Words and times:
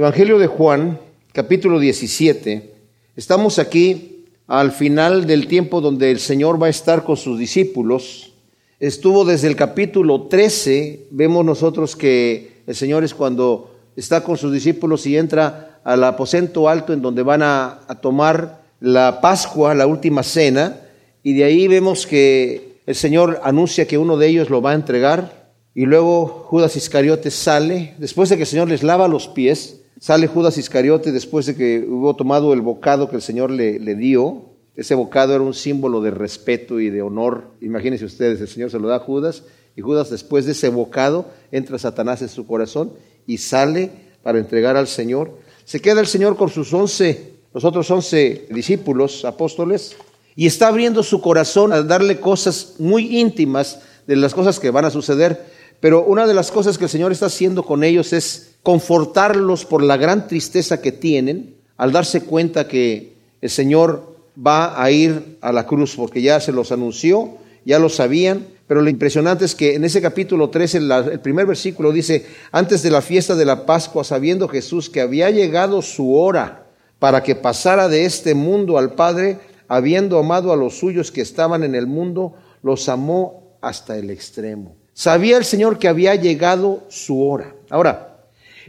Evangelio 0.00 0.38
de 0.38 0.46
Juan, 0.46 0.98
capítulo 1.34 1.78
17. 1.78 2.72
Estamos 3.16 3.58
aquí 3.58 4.24
al 4.46 4.72
final 4.72 5.26
del 5.26 5.46
tiempo 5.46 5.82
donde 5.82 6.10
el 6.10 6.20
Señor 6.20 6.60
va 6.60 6.68
a 6.68 6.70
estar 6.70 7.04
con 7.04 7.18
sus 7.18 7.38
discípulos. 7.38 8.32
Estuvo 8.78 9.26
desde 9.26 9.48
el 9.48 9.56
capítulo 9.56 10.22
13, 10.22 11.08
vemos 11.10 11.44
nosotros 11.44 11.96
que 11.96 12.62
el 12.66 12.74
Señor 12.74 13.04
es 13.04 13.12
cuando 13.12 13.76
está 13.94 14.24
con 14.24 14.38
sus 14.38 14.54
discípulos 14.54 15.04
y 15.04 15.18
entra 15.18 15.82
al 15.84 16.02
aposento 16.04 16.66
alto 16.66 16.94
en 16.94 17.02
donde 17.02 17.22
van 17.22 17.42
a, 17.42 17.80
tomar 18.00 18.62
la 18.80 19.20
Pascua, 19.20 19.74
la 19.74 19.86
última 19.86 20.22
cena, 20.22 20.80
y 21.22 21.34
de 21.34 21.44
ahí 21.44 21.68
vemos 21.68 22.06
que 22.06 22.78
el 22.86 22.94
Señor 22.94 23.38
anuncia 23.44 23.86
que 23.86 23.98
uno 23.98 24.16
de 24.16 24.28
ellos 24.28 24.48
lo 24.48 24.62
va 24.62 24.70
a 24.70 24.76
entregar, 24.76 25.50
y 25.74 25.84
luego 25.84 26.46
Judas 26.48 26.74
Iscariote 26.74 27.30
sale, 27.30 27.92
después 27.98 28.30
de 28.30 28.36
que 28.36 28.44
el 28.44 28.48
Señor 28.48 28.70
les 28.70 28.82
lava 28.82 29.06
los 29.06 29.28
pies, 29.28 29.79
Sale 30.00 30.28
Judas 30.28 30.56
Iscariote 30.56 31.12
después 31.12 31.44
de 31.44 31.54
que 31.54 31.86
hubo 31.86 32.16
tomado 32.16 32.54
el 32.54 32.62
bocado 32.62 33.10
que 33.10 33.16
el 33.16 33.22
Señor 33.22 33.50
le, 33.50 33.78
dio. 33.96 34.46
Ese 34.74 34.94
bocado 34.94 35.34
era 35.34 35.44
un 35.44 35.52
símbolo 35.52 36.00
de 36.00 36.10
respeto 36.10 36.80
y 36.80 36.88
de 36.88 37.02
honor. 37.02 37.50
Imagínense 37.60 38.06
ustedes, 38.06 38.40
el 38.40 38.48
Señor 38.48 38.70
se 38.70 38.78
lo 38.78 38.88
da 38.88 38.96
a 38.96 39.00
Judas 39.00 39.42
y 39.76 39.82
Judas 39.82 40.08
después 40.08 40.46
de 40.46 40.52
ese 40.52 40.70
bocado 40.70 41.26
entra 41.52 41.78
Satanás 41.78 42.22
en 42.22 42.30
su 42.30 42.46
corazón 42.46 42.94
y 43.26 43.36
sale 43.36 43.90
para 44.22 44.38
entregar 44.38 44.74
al 44.74 44.88
Señor. 44.88 45.36
Se 45.66 45.80
queda 45.80 46.00
el 46.00 46.06
Señor 46.06 46.34
con 46.38 46.48
sus 46.48 46.72
once, 46.72 47.34
los 47.52 47.66
otros 47.66 47.90
once 47.90 48.46
discípulos, 48.48 49.26
apóstoles, 49.26 49.96
y 50.34 50.46
está 50.46 50.68
abriendo 50.68 51.02
su 51.02 51.20
corazón 51.20 51.74
a 51.74 51.82
darle 51.82 52.20
cosas 52.20 52.76
muy 52.78 53.18
íntimas 53.18 53.80
de 54.06 54.16
las 54.16 54.32
cosas 54.32 54.58
que 54.58 54.70
van 54.70 54.86
a 54.86 54.90
suceder. 54.90 55.44
Pero 55.78 56.06
una 56.06 56.26
de 56.26 56.32
las 56.32 56.50
cosas 56.50 56.78
que 56.78 56.84
el 56.84 56.90
Señor 56.90 57.12
está 57.12 57.26
haciendo 57.26 57.64
con 57.64 57.84
ellos 57.84 58.14
es 58.14 58.49
confortarlos 58.62 59.64
por 59.64 59.82
la 59.82 59.96
gran 59.96 60.28
tristeza 60.28 60.80
que 60.80 60.92
tienen 60.92 61.54
al 61.76 61.92
darse 61.92 62.22
cuenta 62.22 62.68
que 62.68 63.14
el 63.40 63.50
Señor 63.50 64.16
va 64.36 64.82
a 64.82 64.90
ir 64.90 65.38
a 65.40 65.52
la 65.52 65.66
cruz, 65.66 65.96
porque 65.96 66.22
ya 66.22 66.40
se 66.40 66.52
los 66.52 66.72
anunció, 66.72 67.38
ya 67.64 67.78
lo 67.78 67.88
sabían, 67.88 68.46
pero 68.66 68.82
lo 68.82 68.90
impresionante 68.90 69.44
es 69.44 69.54
que 69.54 69.74
en 69.74 69.84
ese 69.84 70.00
capítulo 70.00 70.50
13, 70.50 70.78
el 71.12 71.20
primer 71.20 71.46
versículo 71.46 71.90
dice, 71.90 72.26
antes 72.52 72.82
de 72.82 72.90
la 72.90 73.02
fiesta 73.02 73.34
de 73.34 73.44
la 73.44 73.66
Pascua, 73.66 74.04
sabiendo 74.04 74.46
Jesús 74.46 74.88
que 74.88 75.00
había 75.00 75.30
llegado 75.30 75.82
su 75.82 76.14
hora 76.14 76.66
para 76.98 77.22
que 77.22 77.34
pasara 77.34 77.88
de 77.88 78.04
este 78.04 78.34
mundo 78.34 78.78
al 78.78 78.92
Padre, 78.92 79.38
habiendo 79.66 80.18
amado 80.18 80.52
a 80.52 80.56
los 80.56 80.78
suyos 80.78 81.10
que 81.10 81.20
estaban 81.20 81.64
en 81.64 81.74
el 81.74 81.86
mundo, 81.86 82.34
los 82.62 82.88
amó 82.88 83.56
hasta 83.60 83.96
el 83.96 84.10
extremo. 84.10 84.76
Sabía 84.92 85.36
el 85.38 85.44
Señor 85.44 85.78
que 85.78 85.88
había 85.88 86.14
llegado 86.14 86.84
su 86.88 87.26
hora. 87.26 87.54
Ahora, 87.70 88.09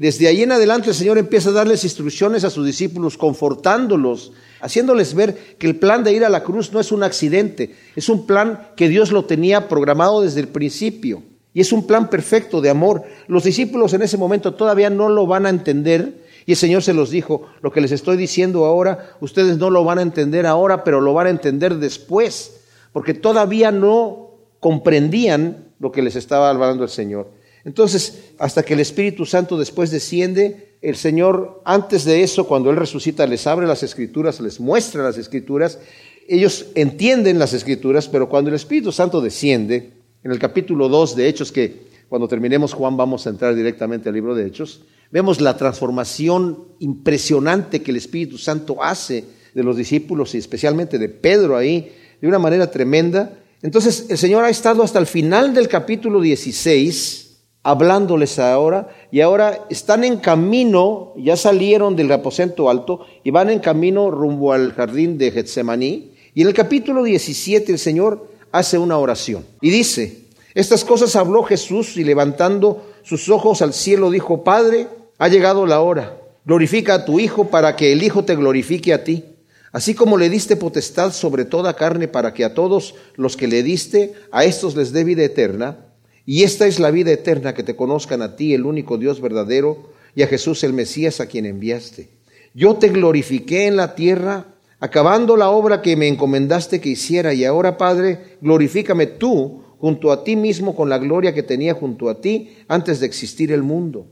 desde 0.02 0.28
ahí 0.28 0.42
en 0.42 0.52
adelante 0.52 0.90
el 0.90 0.96
Señor 0.96 1.20
empieza 1.20 1.52
a 1.52 1.54
darles 1.54 1.84
instrucciones 1.84 2.44
a 2.44 2.50
sus 2.50 2.66
discípulos, 2.66 3.20
confortándolos, 3.20 4.32
haciéndoles 4.60 5.14
ver 5.14 5.56
que 5.60 5.68
el 5.68 5.76
plan 5.76 6.04
de 6.04 6.12
ir 6.12 6.26
a 6.26 6.30
la 6.30 6.42
cruz 6.42 6.74
no 6.74 6.80
es 6.80 6.92
un 6.92 7.04
accidente, 7.04 7.76
es 7.96 8.10
un 8.10 8.26
plan 8.26 8.70
que 8.76 8.90
Dios 8.90 9.12
lo 9.12 9.26
tenía 9.26 9.68
programado 9.68 10.24
desde 10.24 10.40
el 10.40 10.48
principio. 10.48 11.22
Y 11.54 11.62
es 11.62 11.72
un 11.72 11.86
plan 11.86 12.10
perfecto 12.10 12.62
de 12.62 12.72
amor. 12.72 13.04
Los 13.28 13.44
discípulos 13.44 13.94
en 13.94 14.02
ese 14.02 14.18
momento 14.18 14.56
todavía 14.56 14.90
no 14.90 15.08
lo 15.08 15.28
van 15.28 15.46
a 15.46 15.50
entender. 15.50 16.24
Y 16.48 16.54
el 16.54 16.58
Señor 16.58 16.82
se 16.82 16.96
los 16.96 17.12
dijo, 17.12 17.46
lo 17.62 17.72
que 17.72 17.82
les 17.82 17.92
estoy 17.92 18.18
diciendo 18.18 18.66
ahora, 18.66 19.18
ustedes 19.20 19.60
no 19.60 19.70
lo 19.70 19.84
van 19.84 20.00
a 20.00 20.02
entender 20.02 20.48
ahora, 20.48 20.84
pero 20.84 21.00
lo 21.00 21.14
van 21.14 21.28
a 21.28 21.30
entender 21.30 21.76
después, 21.76 22.62
porque 22.92 23.14
todavía 23.14 23.70
no 23.70 24.32
comprendían 24.60 25.66
lo 25.80 25.92
que 25.92 26.02
les 26.02 26.16
estaba 26.16 26.50
hablando 26.50 26.86
el 26.86 26.90
Señor. 26.90 27.40
Entonces, 27.64 28.32
hasta 28.40 28.64
que 28.64 28.74
el 28.74 28.80
Espíritu 28.80 29.26
Santo 29.26 29.58
después 29.58 29.92
desciende, 29.92 30.76
el 30.82 30.96
Señor, 30.96 31.62
antes 31.64 32.06
de 32.06 32.24
eso, 32.24 32.48
cuando 32.48 32.72
Él 32.72 32.78
resucita, 32.78 33.28
les 33.28 33.46
abre 33.46 33.68
las 33.68 33.84
escrituras, 33.84 34.40
les 34.40 34.60
muestra 34.60 35.04
las 35.04 35.18
escrituras, 35.18 35.80
ellos 36.28 36.68
entienden 36.76 37.38
las 37.38 37.54
escrituras, 37.54 38.08
pero 38.08 38.30
cuando 38.30 38.50
el 38.50 38.56
Espíritu 38.56 38.92
Santo 38.92 39.22
desciende, 39.22 39.92
en 40.24 40.32
el 40.32 40.40
capítulo 40.40 40.88
2 40.88 41.16
de 41.16 41.28
Hechos, 41.28 41.52
que 41.52 41.92
cuando 42.10 42.28
terminemos 42.28 42.74
Juan 42.74 42.98
vamos 42.98 43.26
a 43.26 43.30
entrar 43.30 43.56
directamente 43.56 44.10
al 44.10 44.16
libro 44.16 44.36
de 44.36 44.46
Hechos, 44.46 44.82
vemos 45.12 45.42
la 45.42 45.58
transformación 45.58 46.66
impresionante 46.80 47.82
que 47.82 47.92
el 47.92 47.98
Espíritu 47.98 48.38
Santo 48.38 48.84
hace 48.84 49.26
de 49.54 49.64
los 49.64 49.78
discípulos 49.78 50.34
y 50.34 50.38
especialmente 50.38 50.98
de 50.98 51.10
Pedro 51.10 51.58
ahí, 51.58 51.92
de 52.20 52.28
una 52.28 52.40
manera 52.40 52.70
tremenda. 52.70 53.38
Entonces 53.62 54.08
el 54.10 54.18
Señor 54.18 54.44
ha 54.44 54.50
estado 54.50 54.84
hasta 54.84 55.00
el 55.00 55.08
final 55.08 55.54
del 55.54 55.68
capítulo 55.68 56.22
16 56.22 57.31
hablándoles 57.64 58.40
ahora, 58.40 58.90
y 59.12 59.22
ahora 59.22 59.66
están 59.70 60.04
en 60.04 60.18
camino, 60.18 61.14
ya 61.18 61.36
salieron 61.36 61.96
del 61.96 62.12
aposento 62.12 62.70
alto 62.70 63.06
y 63.24 63.32
van 63.32 63.50
en 63.50 63.60
camino 63.60 64.10
rumbo 64.10 64.54
al 64.54 64.74
jardín 64.74 65.18
de 65.18 65.32
Getsemaní. 65.32 66.12
Y 66.34 66.42
en 66.42 66.48
el 66.48 66.54
capítulo 66.54 67.04
17 67.04 67.72
el 67.72 67.80
Señor 67.80 68.28
hace 68.52 68.78
una 68.78 68.98
oración 68.98 69.46
y 69.62 69.70
dice, 69.70 70.26
estas 70.54 70.84
cosas 70.84 71.16
habló 71.16 71.44
Jesús 71.44 71.98
y 71.98 72.04
levantando 72.04 72.86
sus 73.04 73.30
ojos 73.30 73.62
al 73.62 73.74
cielo 73.74 74.10
dijo, 74.10 74.44
Padre, 74.44 74.88
ha 75.18 75.28
llegado 75.28 75.66
la 75.66 75.82
hora, 75.82 76.18
glorifica 76.46 76.96
a 76.96 77.06
tu 77.06 77.20
Hijo 77.20 77.50
para 77.50 77.76
que 77.76 77.92
el 77.92 78.04
Hijo 78.04 78.26
te 78.26 78.36
glorifique 78.36 78.94
a 78.94 79.04
ti. 79.04 79.26
Así 79.72 79.94
como 79.94 80.18
le 80.18 80.30
diste 80.30 80.58
potestad 80.58 81.14
sobre 81.14 81.46
toda 81.46 81.76
carne 81.76 82.10
para 82.10 82.34
que 82.34 82.44
a 82.44 82.54
todos 82.54 82.96
los 83.16 83.38
que 83.38 83.48
le 83.48 83.64
diste, 83.64 84.14
a 84.32 84.44
estos 84.44 84.76
les 84.76 84.92
dé 84.92 85.06
vida 85.06 85.24
eterna, 85.24 85.91
y 86.26 86.44
esta 86.44 86.68
es 86.68 86.80
la 86.80 86.92
vida 86.92 87.12
eterna, 87.12 87.54
que 87.54 87.64
te 87.64 87.76
conozcan 87.76 88.22
a 88.22 88.36
ti, 88.36 88.54
el 88.54 88.66
único 88.66 88.98
Dios 88.98 89.22
verdadero, 89.22 89.92
y 90.16 90.24
a 90.24 90.28
Jesús 90.28 90.64
el 90.64 90.74
Mesías 90.74 91.20
a 91.20 91.26
quien 91.26 91.46
enviaste. 91.46 92.10
Yo 92.54 92.76
te 92.76 92.90
glorifiqué 92.90 93.68
en 93.68 93.76
la 93.76 93.96
tierra, 93.96 94.46
acabando 94.80 95.38
la 95.38 95.50
obra 95.50 95.82
que 95.82 95.96
me 95.96 96.08
encomendaste 96.08 96.80
que 96.80 96.90
hiciera, 96.90 97.34
y 97.34 97.46
ahora, 97.46 97.78
Padre, 97.78 98.38
glorifícame 98.42 99.08
tú 99.08 99.64
junto 99.80 100.12
a 100.12 100.24
ti 100.24 100.36
mismo 100.36 100.76
con 100.76 100.90
la 100.90 101.00
gloria 101.00 101.34
que 101.34 101.44
tenía 101.44 101.74
junto 101.74 102.10
a 102.10 102.22
ti 102.22 102.58
antes 102.68 103.00
de 103.00 103.08
existir 103.08 103.52
el 103.52 103.64
mundo. 103.64 104.06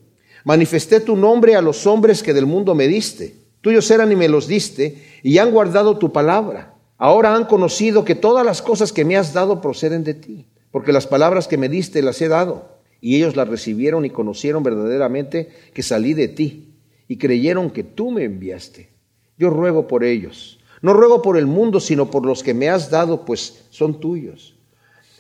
Manifesté 0.45 1.01
tu 1.01 1.15
nombre 1.15 1.55
a 1.55 1.61
los 1.61 1.85
hombres 1.85 2.23
que 2.23 2.33
del 2.33 2.47
mundo 2.47 2.73
me 2.73 2.87
diste. 2.87 3.35
Tuyos 3.61 3.91
eran 3.91 4.11
y 4.11 4.15
me 4.15 4.29
los 4.29 4.47
diste, 4.47 5.03
y 5.21 5.37
han 5.37 5.51
guardado 5.51 5.97
tu 5.97 6.11
palabra. 6.11 6.75
Ahora 6.97 7.35
han 7.35 7.45
conocido 7.45 8.03
que 8.03 8.15
todas 8.15 8.45
las 8.45 8.61
cosas 8.61 8.91
que 8.91 9.05
me 9.05 9.15
has 9.15 9.33
dado 9.33 9.61
proceden 9.61 10.03
de 10.03 10.15
ti 10.15 10.48
porque 10.71 10.93
las 10.93 11.07
palabras 11.07 11.47
que 11.47 11.57
me 11.57 11.69
diste 11.69 12.01
las 12.01 12.21
he 12.21 12.27
dado, 12.27 12.79
y 13.01 13.15
ellos 13.15 13.35
las 13.35 13.47
recibieron 13.47 14.05
y 14.05 14.09
conocieron 14.09 14.63
verdaderamente 14.63 15.49
que 15.73 15.83
salí 15.83 16.13
de 16.13 16.27
ti, 16.27 16.73
y 17.07 17.17
creyeron 17.17 17.71
que 17.71 17.83
tú 17.83 18.11
me 18.11 18.23
enviaste. 18.23 18.89
Yo 19.37 19.49
ruego 19.49 19.87
por 19.87 20.03
ellos. 20.03 20.59
No 20.81 20.93
ruego 20.93 21.21
por 21.21 21.37
el 21.37 21.45
mundo, 21.45 21.79
sino 21.79 22.11
por 22.11 22.25
los 22.25 22.43
que 22.43 22.53
me 22.53 22.69
has 22.69 22.89
dado, 22.89 23.25
pues 23.25 23.65
son 23.69 23.99
tuyos. 23.99 24.55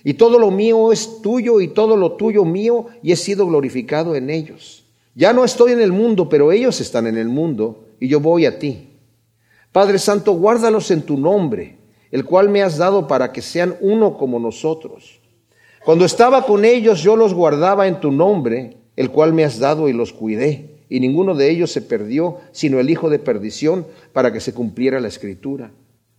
Y 0.03 0.13
todo 0.13 0.39
lo 0.39 0.51
mío 0.51 0.91
es 0.91 1.21
tuyo 1.21 1.59
y 1.59 1.69
todo 1.69 1.97
lo 1.97 2.13
tuyo 2.13 2.45
mío, 2.45 2.87
y 3.01 3.11
he 3.11 3.15
sido 3.15 3.47
glorificado 3.47 4.15
en 4.15 4.29
ellos. 4.29 4.85
Ya 5.15 5.33
no 5.33 5.43
estoy 5.43 5.71
en 5.73 5.81
el 5.81 5.91
mundo, 5.91 6.29
pero 6.29 6.51
ellos 6.51 6.79
están 6.79 7.07
en 7.07 7.17
el 7.17 7.27
mundo, 7.27 7.87
y 7.99 8.07
yo 8.07 8.19
voy 8.19 8.45
a 8.45 8.59
ti. 8.59 8.89
Padre 9.71 9.99
Santo, 9.99 10.33
guárdalos 10.33 10.91
en 10.91 11.01
tu 11.01 11.17
nombre, 11.17 11.77
el 12.11 12.25
cual 12.25 12.49
me 12.49 12.61
has 12.61 12.77
dado 12.77 13.07
para 13.07 13.31
que 13.31 13.41
sean 13.41 13.75
uno 13.81 14.17
como 14.17 14.39
nosotros. 14.39 15.18
Cuando 15.85 16.05
estaba 16.05 16.45
con 16.45 16.65
ellos 16.65 17.01
yo 17.01 17.15
los 17.15 17.33
guardaba 17.33 17.87
en 17.87 17.99
tu 17.99 18.11
nombre, 18.11 18.77
el 18.95 19.11
cual 19.11 19.33
me 19.33 19.45
has 19.45 19.59
dado 19.59 19.87
y 19.87 19.93
los 19.93 20.11
cuidé, 20.11 20.83
y 20.89 20.99
ninguno 20.99 21.35
de 21.35 21.49
ellos 21.49 21.71
se 21.71 21.81
perdió, 21.81 22.37
sino 22.51 22.79
el 22.79 22.89
hijo 22.89 23.09
de 23.09 23.19
perdición, 23.19 23.85
para 24.11 24.33
que 24.33 24.41
se 24.41 24.53
cumpliera 24.53 24.99
la 24.99 25.07
escritura. 25.07 25.71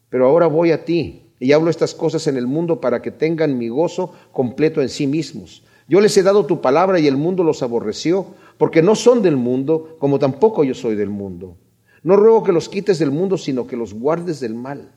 Pero 0.08 0.26
ahora 0.26 0.46
voy 0.46 0.72
a 0.72 0.84
ti, 0.84 1.26
y 1.38 1.52
hablo 1.52 1.70
estas 1.70 1.94
cosas 1.94 2.26
en 2.26 2.36
el 2.36 2.46
mundo 2.46 2.80
para 2.80 3.02
que 3.02 3.10
tengan 3.10 3.58
mi 3.58 3.68
gozo 3.68 4.12
completo 4.32 4.80
en 4.80 4.88
sí 4.88 5.06
mismos. 5.06 5.64
Yo 5.88 6.00
les 6.00 6.16
he 6.16 6.22
dado 6.22 6.46
tu 6.46 6.60
palabra 6.60 7.00
y 7.00 7.06
el 7.06 7.16
mundo 7.16 7.44
los 7.44 7.62
aborreció, 7.62 8.26
porque 8.58 8.82
no 8.82 8.94
son 8.94 9.22
del 9.22 9.36
mundo, 9.36 9.96
como 9.98 10.18
tampoco 10.18 10.64
yo 10.64 10.74
soy 10.74 10.94
del 10.94 11.10
mundo. 11.10 11.56
No 12.02 12.16
ruego 12.16 12.42
que 12.42 12.52
los 12.52 12.68
quites 12.68 12.98
del 12.98 13.10
mundo, 13.10 13.36
sino 13.36 13.66
que 13.66 13.76
los 13.76 13.92
guardes 13.92 14.40
del 14.40 14.54
mal. 14.54 14.92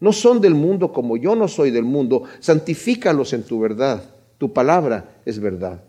No 0.00 0.12
son 0.12 0.40
del 0.40 0.54
mundo 0.54 0.92
como 0.92 1.16
yo 1.16 1.36
no 1.36 1.46
soy 1.46 1.70
del 1.70 1.84
mundo. 1.84 2.24
Santifícalos 2.40 3.32
en 3.34 3.42
tu 3.42 3.60
verdad. 3.60 4.02
Tu 4.38 4.52
palabra 4.52 5.20
es 5.26 5.38
verdad. 5.38 5.84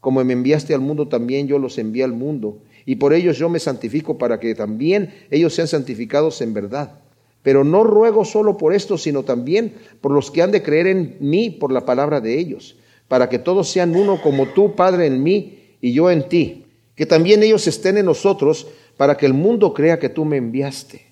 Como 0.00 0.22
me 0.24 0.32
enviaste 0.32 0.74
al 0.74 0.80
mundo, 0.80 1.06
también 1.06 1.46
yo 1.46 1.60
los 1.60 1.78
envié 1.78 2.02
al 2.02 2.12
mundo. 2.12 2.58
Y 2.84 2.96
por 2.96 3.14
ellos 3.14 3.38
yo 3.38 3.48
me 3.48 3.60
santifico 3.60 4.18
para 4.18 4.40
que 4.40 4.56
también 4.56 5.14
ellos 5.30 5.54
sean 5.54 5.68
santificados 5.68 6.40
en 6.40 6.52
verdad. 6.52 6.98
Pero 7.42 7.62
no 7.62 7.84
ruego 7.84 8.24
solo 8.24 8.56
por 8.56 8.74
esto, 8.74 8.98
sino 8.98 9.22
también 9.22 9.74
por 10.00 10.10
los 10.10 10.32
que 10.32 10.42
han 10.42 10.50
de 10.50 10.62
creer 10.62 10.88
en 10.88 11.16
mí 11.20 11.50
por 11.50 11.72
la 11.72 11.84
palabra 11.84 12.20
de 12.20 12.38
ellos, 12.38 12.76
para 13.06 13.28
que 13.28 13.38
todos 13.38 13.68
sean 13.68 13.94
uno 13.94 14.20
como 14.20 14.48
tú, 14.48 14.74
Padre, 14.74 15.06
en 15.06 15.22
mí 15.22 15.58
y 15.80 15.92
yo 15.92 16.10
en 16.10 16.28
ti. 16.28 16.66
Que 16.96 17.06
también 17.06 17.42
ellos 17.42 17.68
estén 17.68 17.96
en 17.96 18.06
nosotros, 18.06 18.66
para 18.96 19.16
que 19.16 19.26
el 19.26 19.34
mundo 19.34 19.72
crea 19.72 19.98
que 19.98 20.08
tú 20.08 20.24
me 20.24 20.36
enviaste. 20.36 21.11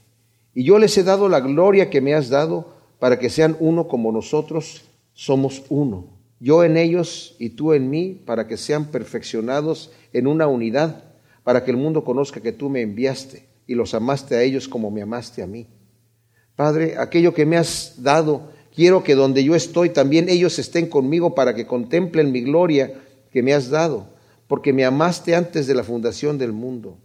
Y 0.55 0.65
yo 0.65 0.79
les 0.79 0.97
he 0.99 1.03
dado 1.03 1.29
la 1.29 1.41
gloria 1.41 1.91
que 1.91 2.01
me 2.01 2.15
has 2.15 2.29
dado 2.29 2.75
para 2.99 3.19
que 3.19 3.31
sean 3.31 3.57
uno 3.61 3.89
como 3.89 4.13
nosotros 4.13 4.85
somos 5.13 5.65
uno. 5.69 6.19
Yo 6.41 6.65
en 6.65 6.77
ellos 6.77 7.37
y 7.39 7.51
tú 7.51 7.73
en 7.73 7.91
mí, 7.91 8.23
para 8.25 8.47
que 8.47 8.57
sean 8.57 8.87
perfeccionados 8.87 9.93
en 10.13 10.27
una 10.27 10.47
unidad, 10.47 11.05
para 11.45 11.65
que 11.65 11.71
el 11.71 11.77
mundo 11.77 12.05
conozca 12.05 12.41
que 12.41 12.53
tú 12.53 12.71
me 12.71 12.81
enviaste 12.81 13.47
y 13.67 13.75
los 13.75 13.95
amaste 13.95 14.37
a 14.37 14.43
ellos 14.43 14.67
como 14.67 14.91
me 14.91 15.03
amaste 15.03 15.43
a 15.43 15.47
mí. 15.47 15.67
Padre, 16.57 16.97
aquello 16.99 17.33
que 17.33 17.47
me 17.47 17.57
has 17.57 18.03
dado, 18.03 18.51
quiero 18.75 19.03
que 19.05 19.15
donde 19.15 19.45
yo 19.45 19.55
estoy 19.55 19.91
también 19.91 20.29
ellos 20.29 20.59
estén 20.59 20.89
conmigo 20.89 21.35
para 21.35 21.55
que 21.55 21.67
contemplen 21.67 22.33
mi 22.33 22.41
gloria 22.41 22.95
que 23.31 23.43
me 23.43 23.55
has 23.55 23.71
dado, 23.71 24.09
porque 24.47 24.73
me 24.73 24.85
amaste 24.85 25.35
antes 25.35 25.67
de 25.67 25.75
la 25.75 25.85
fundación 25.85 26.39
del 26.39 26.53
mundo. 26.53 26.99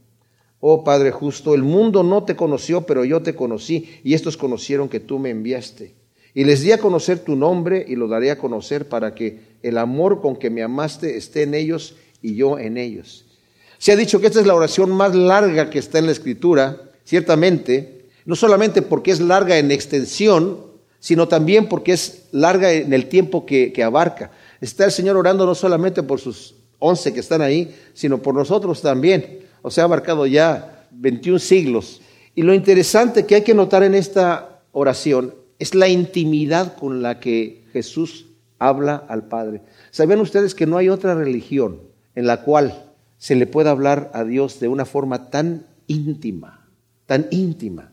Oh 0.68 0.84
Padre 0.84 1.12
justo, 1.12 1.54
el 1.54 1.62
mundo 1.62 2.02
no 2.02 2.24
te 2.24 2.36
conoció, 2.36 2.88
pero 2.88 3.06
yo 3.06 3.22
te 3.22 3.36
conocí, 3.36 4.00
y 4.04 4.16
estos 4.16 4.36
conocieron 4.36 4.90
que 4.90 5.00
tú 5.00 5.20
me 5.20 5.30
enviaste. 5.30 5.94
Y 6.34 6.44
les 6.44 6.62
di 6.62 6.72
a 6.72 6.80
conocer 6.80 7.20
tu 7.20 7.36
nombre 7.36 7.86
y 7.88 7.96
lo 7.96 8.08
daré 8.08 8.32
a 8.32 8.40
conocer 8.40 8.90
para 8.90 9.14
que 9.14 9.42
el 9.62 9.78
amor 9.78 10.22
con 10.22 10.36
que 10.36 10.50
me 10.50 10.64
amaste 10.64 11.18
esté 11.18 11.44
en 11.44 11.54
ellos 11.54 11.98
y 12.24 12.34
yo 12.34 12.58
en 12.58 12.78
ellos. 12.78 13.26
Se 13.78 13.92
ha 13.92 13.96
dicho 13.96 14.20
que 14.20 14.26
esta 14.26 14.40
es 14.40 14.48
la 14.48 14.56
oración 14.56 14.90
más 14.90 15.14
larga 15.14 15.70
que 15.70 15.78
está 15.78 16.00
en 16.00 16.08
la 16.08 16.14
Escritura, 16.14 16.82
ciertamente, 17.04 18.08
no 18.26 18.36
solamente 18.36 18.82
porque 18.82 19.12
es 19.12 19.20
larga 19.20 19.60
en 19.60 19.70
extensión, 19.70 20.62
sino 21.00 21.28
también 21.28 21.70
porque 21.70 21.94
es 21.94 22.24
larga 22.32 22.74
en 22.74 22.92
el 22.92 23.06
tiempo 23.06 23.46
que, 23.46 23.72
que 23.72 23.84
abarca. 23.84 24.32
Está 24.62 24.86
el 24.86 24.92
Señor 24.92 25.16
orando 25.16 25.46
no 25.46 25.54
solamente 25.54 26.02
por 26.02 26.20
sus 26.20 26.56
once 26.80 27.14
que 27.14 27.20
están 27.20 27.44
ahí, 27.44 27.76
sino 27.94 28.18
por 28.20 28.34
nosotros 28.34 28.82
también 28.82 29.45
o 29.66 29.72
sea, 29.72 29.84
ha 29.84 29.86
abarcado 29.86 30.28
ya 30.28 30.88
21 30.92 31.40
siglos. 31.40 32.00
Y 32.36 32.44
lo 32.44 32.54
interesante 32.54 33.26
que 33.26 33.34
hay 33.34 33.42
que 33.42 33.56
notar 33.56 33.82
en 33.82 33.96
esta 33.96 34.62
oración 34.72 35.34
es 35.58 35.74
la 35.74 35.88
intimidad 35.88 36.78
con 36.78 37.02
la 37.02 37.20
que 37.20 37.64
Jesús 37.74 38.28
habla 38.60 39.04
al 39.08 39.28
Padre. 39.28 39.64
¿Sabían 39.90 40.20
ustedes 40.20 40.54
que 40.54 40.68
no 40.68 40.78
hay 40.78 40.90
otra 40.90 41.16
religión 41.16 41.82
en 42.14 42.28
la 42.28 42.44
cual 42.44 42.92
se 43.18 43.36
le 43.36 43.48
pueda 43.48 43.72
hablar 43.72 44.12
a 44.14 44.24
Dios 44.24 44.60
de 44.60 44.68
una 44.68 44.86
forma 44.86 45.32
tan 45.32 45.66
íntima, 45.88 46.70
tan 47.08 47.26
íntima? 47.32 47.92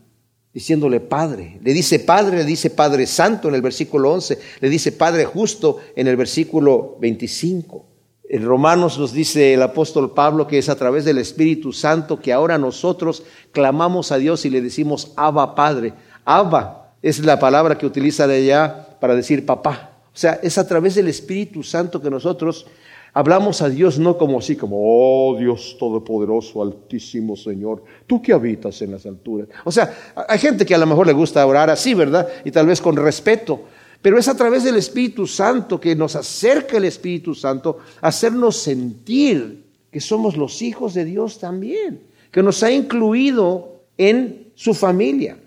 diciéndole 0.53 0.99
Padre. 0.99 1.59
Le 1.63 1.73
dice 1.73 1.97
Padre, 1.97 2.37
le 2.37 2.45
dice 2.45 2.69
Padre 2.69 3.07
Santo 3.07 3.49
en 3.49 3.55
el 3.55 3.63
versículo 3.63 4.11
11, 4.11 4.37
le 4.59 4.69
dice 4.69 4.91
Padre 4.91 5.25
Justo 5.25 5.79
en 5.95 6.07
el 6.07 6.17
versículo 6.17 6.97
25. 7.01 7.92
En 8.33 8.43
Romanos 8.43 8.97
nos 8.97 9.13
dice 9.13 9.53
el 9.53 9.61
apóstol 9.61 10.09
Pablo 10.09 10.47
que 10.47 10.57
es 10.57 10.67
a 10.67 10.75
través 10.75 11.05
del 11.05 11.19
Espíritu 11.19 11.71
Santo 11.71 12.19
que 12.19 12.33
ahora 12.33 12.57
nosotros 12.57 13.21
clamamos 13.51 14.11
a 14.11 14.17
Dios 14.17 14.43
y 14.45 14.49
le 14.49 14.59
decimos 14.59 15.11
Abba 15.15 15.53
Padre. 15.53 15.93
Abba 16.25 16.95
es 17.03 17.23
la 17.23 17.37
palabra 17.37 17.77
que 17.77 17.85
utiliza 17.85 18.25
de 18.25 18.37
allá 18.37 18.97
para 18.99 19.13
decir 19.13 19.45
papá. 19.45 19.99
O 20.07 20.17
sea, 20.17 20.39
es 20.41 20.57
a 20.57 20.67
través 20.67 20.95
del 20.95 21.09
Espíritu 21.09 21.61
Santo 21.61 22.01
que 22.01 22.09
nosotros 22.09 22.65
hablamos 23.13 23.61
a 23.61 23.69
Dios 23.69 23.99
no 23.99 24.17
como 24.17 24.39
así, 24.39 24.55
como, 24.55 24.77
oh 24.79 25.37
Dios 25.37 25.77
Todopoderoso, 25.79 26.63
Altísimo 26.63 27.35
Señor, 27.35 27.83
tú 28.07 28.19
que 28.19 28.33
habitas 28.33 28.81
en 28.81 28.93
las 28.93 29.05
alturas. 29.05 29.47
O 29.63 29.71
sea, 29.71 29.93
hay 30.27 30.39
gente 30.39 30.65
que 30.65 30.73
a 30.73 30.79
lo 30.79 30.87
mejor 30.87 31.05
le 31.05 31.13
gusta 31.13 31.45
orar 31.45 31.69
así, 31.69 31.93
¿verdad? 31.93 32.27
Y 32.43 32.49
tal 32.49 32.65
vez 32.65 32.81
con 32.81 32.95
respeto. 32.95 33.61
Pero 34.03 34.19
es 34.19 34.27
a 34.27 34.35
través 34.35 34.65
del 34.65 34.75
Espíritu 34.75 35.25
Santo 35.25 35.79
que 35.79 35.95
nos 35.95 36.17
acerca 36.17 36.75
el 36.75 36.83
Espíritu 36.83 37.33
Santo 37.33 37.79
hacernos 38.01 38.57
sentir 38.57 39.63
que 39.89 40.01
somos 40.01 40.35
los 40.35 40.61
hijos 40.61 40.93
de 40.93 41.05
Dios 41.05 41.39
también, 41.39 42.01
que 42.29 42.43
nos 42.43 42.61
ha 42.63 42.71
incluido 42.71 43.85
en 43.97 44.51
su 44.55 44.73
familia. 44.73 45.37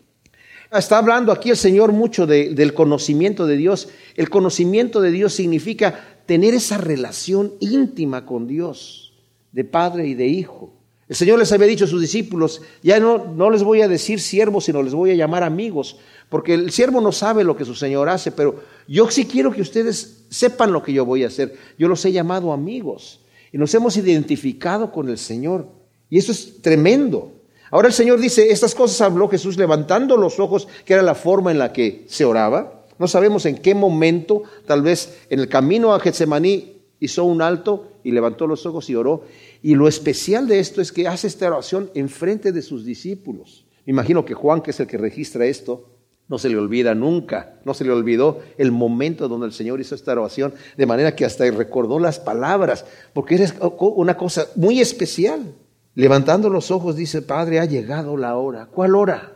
Está 0.72 0.96
hablando 0.96 1.32
aquí 1.32 1.50
el 1.50 1.58
Señor 1.58 1.92
mucho 1.92 2.26
del 2.26 2.72
conocimiento 2.72 3.46
de 3.46 3.58
Dios. 3.58 3.90
El 4.16 4.30
conocimiento 4.30 5.02
de 5.02 5.10
Dios 5.10 5.34
significa 5.34 6.18
tener 6.24 6.54
esa 6.54 6.78
relación 6.78 7.52
íntima 7.60 8.24
con 8.24 8.46
Dios, 8.46 9.12
de 9.52 9.64
padre 9.64 10.06
y 10.06 10.14
de 10.14 10.28
hijo. 10.28 10.72
El 11.08 11.14
Señor 11.14 11.38
les 11.38 11.52
había 11.52 11.68
dicho 11.68 11.84
a 11.84 11.88
sus 11.88 12.00
discípulos, 12.00 12.62
ya 12.82 12.98
no, 12.98 13.32
no 13.36 13.50
les 13.50 13.62
voy 13.62 13.82
a 13.82 13.88
decir 13.88 14.18
siervos, 14.18 14.64
sino 14.64 14.82
les 14.82 14.94
voy 14.94 15.10
a 15.10 15.14
llamar 15.14 15.44
amigos, 15.44 15.98
porque 16.28 16.54
el 16.54 16.70
siervo 16.72 17.00
no 17.00 17.12
sabe 17.12 17.44
lo 17.44 17.56
que 17.56 17.64
su 17.64 17.74
Señor 17.74 18.08
hace, 18.08 18.32
pero 18.32 18.62
yo 18.88 19.10
sí 19.10 19.26
quiero 19.26 19.52
que 19.52 19.62
ustedes 19.62 20.24
sepan 20.28 20.72
lo 20.72 20.82
que 20.82 20.92
yo 20.92 21.04
voy 21.04 21.24
a 21.24 21.28
hacer. 21.28 21.56
Yo 21.78 21.88
los 21.88 22.04
he 22.04 22.12
llamado 22.12 22.52
amigos 22.52 23.20
y 23.52 23.58
nos 23.58 23.72
hemos 23.74 23.96
identificado 23.96 24.90
con 24.90 25.08
el 25.08 25.18
Señor. 25.18 25.68
Y 26.10 26.18
eso 26.18 26.32
es 26.32 26.60
tremendo. 26.62 27.32
Ahora 27.70 27.88
el 27.88 27.94
Señor 27.94 28.20
dice, 28.20 28.50
estas 28.50 28.74
cosas 28.74 29.00
habló 29.00 29.28
Jesús 29.28 29.56
levantando 29.56 30.16
los 30.16 30.40
ojos, 30.40 30.68
que 30.84 30.94
era 30.94 31.02
la 31.02 31.14
forma 31.14 31.50
en 31.50 31.58
la 31.58 31.72
que 31.72 32.04
se 32.08 32.24
oraba. 32.24 32.84
No 32.98 33.08
sabemos 33.08 33.46
en 33.46 33.58
qué 33.58 33.74
momento, 33.74 34.42
tal 34.66 34.82
vez 34.82 35.26
en 35.30 35.40
el 35.40 35.48
camino 35.48 35.94
a 35.94 36.00
Getsemaní 36.00 36.76
hizo 37.00 37.24
un 37.24 37.42
alto 37.42 37.92
y 38.02 38.12
levantó 38.12 38.46
los 38.46 38.66
ojos 38.66 38.88
y 38.90 38.94
oró. 38.94 39.24
Y 39.62 39.74
lo 39.74 39.88
especial 39.88 40.48
de 40.48 40.60
esto 40.60 40.80
es 40.80 40.92
que 40.92 41.06
hace 41.06 41.26
esta 41.26 41.48
oración 41.48 41.90
en 41.94 42.08
frente 42.08 42.52
de 42.52 42.62
sus 42.62 42.84
discípulos. 42.84 43.64
Me 43.84 43.92
imagino 43.92 44.24
que 44.24 44.34
Juan, 44.34 44.60
que 44.60 44.70
es 44.70 44.80
el 44.80 44.86
que 44.86 44.98
registra 44.98 45.46
esto, 45.46 45.95
no 46.28 46.38
se 46.38 46.48
le 46.48 46.56
olvida 46.56 46.94
nunca, 46.94 47.54
no 47.64 47.72
se 47.74 47.84
le 47.84 47.92
olvidó 47.92 48.40
el 48.58 48.72
momento 48.72 49.28
donde 49.28 49.46
el 49.46 49.52
Señor 49.52 49.80
hizo 49.80 49.94
esta 49.94 50.12
oración, 50.12 50.54
de 50.76 50.86
manera 50.86 51.14
que 51.14 51.24
hasta 51.24 51.48
recordó 51.50 51.98
las 51.98 52.18
palabras, 52.18 52.84
porque 53.12 53.36
es 53.36 53.54
una 53.78 54.16
cosa 54.16 54.46
muy 54.56 54.80
especial. 54.80 55.54
Levantando 55.94 56.50
los 56.50 56.70
ojos 56.70 56.96
dice, 56.96 57.22
Padre, 57.22 57.60
ha 57.60 57.64
llegado 57.64 58.16
la 58.16 58.36
hora. 58.36 58.66
¿Cuál 58.66 58.96
hora? 58.96 59.32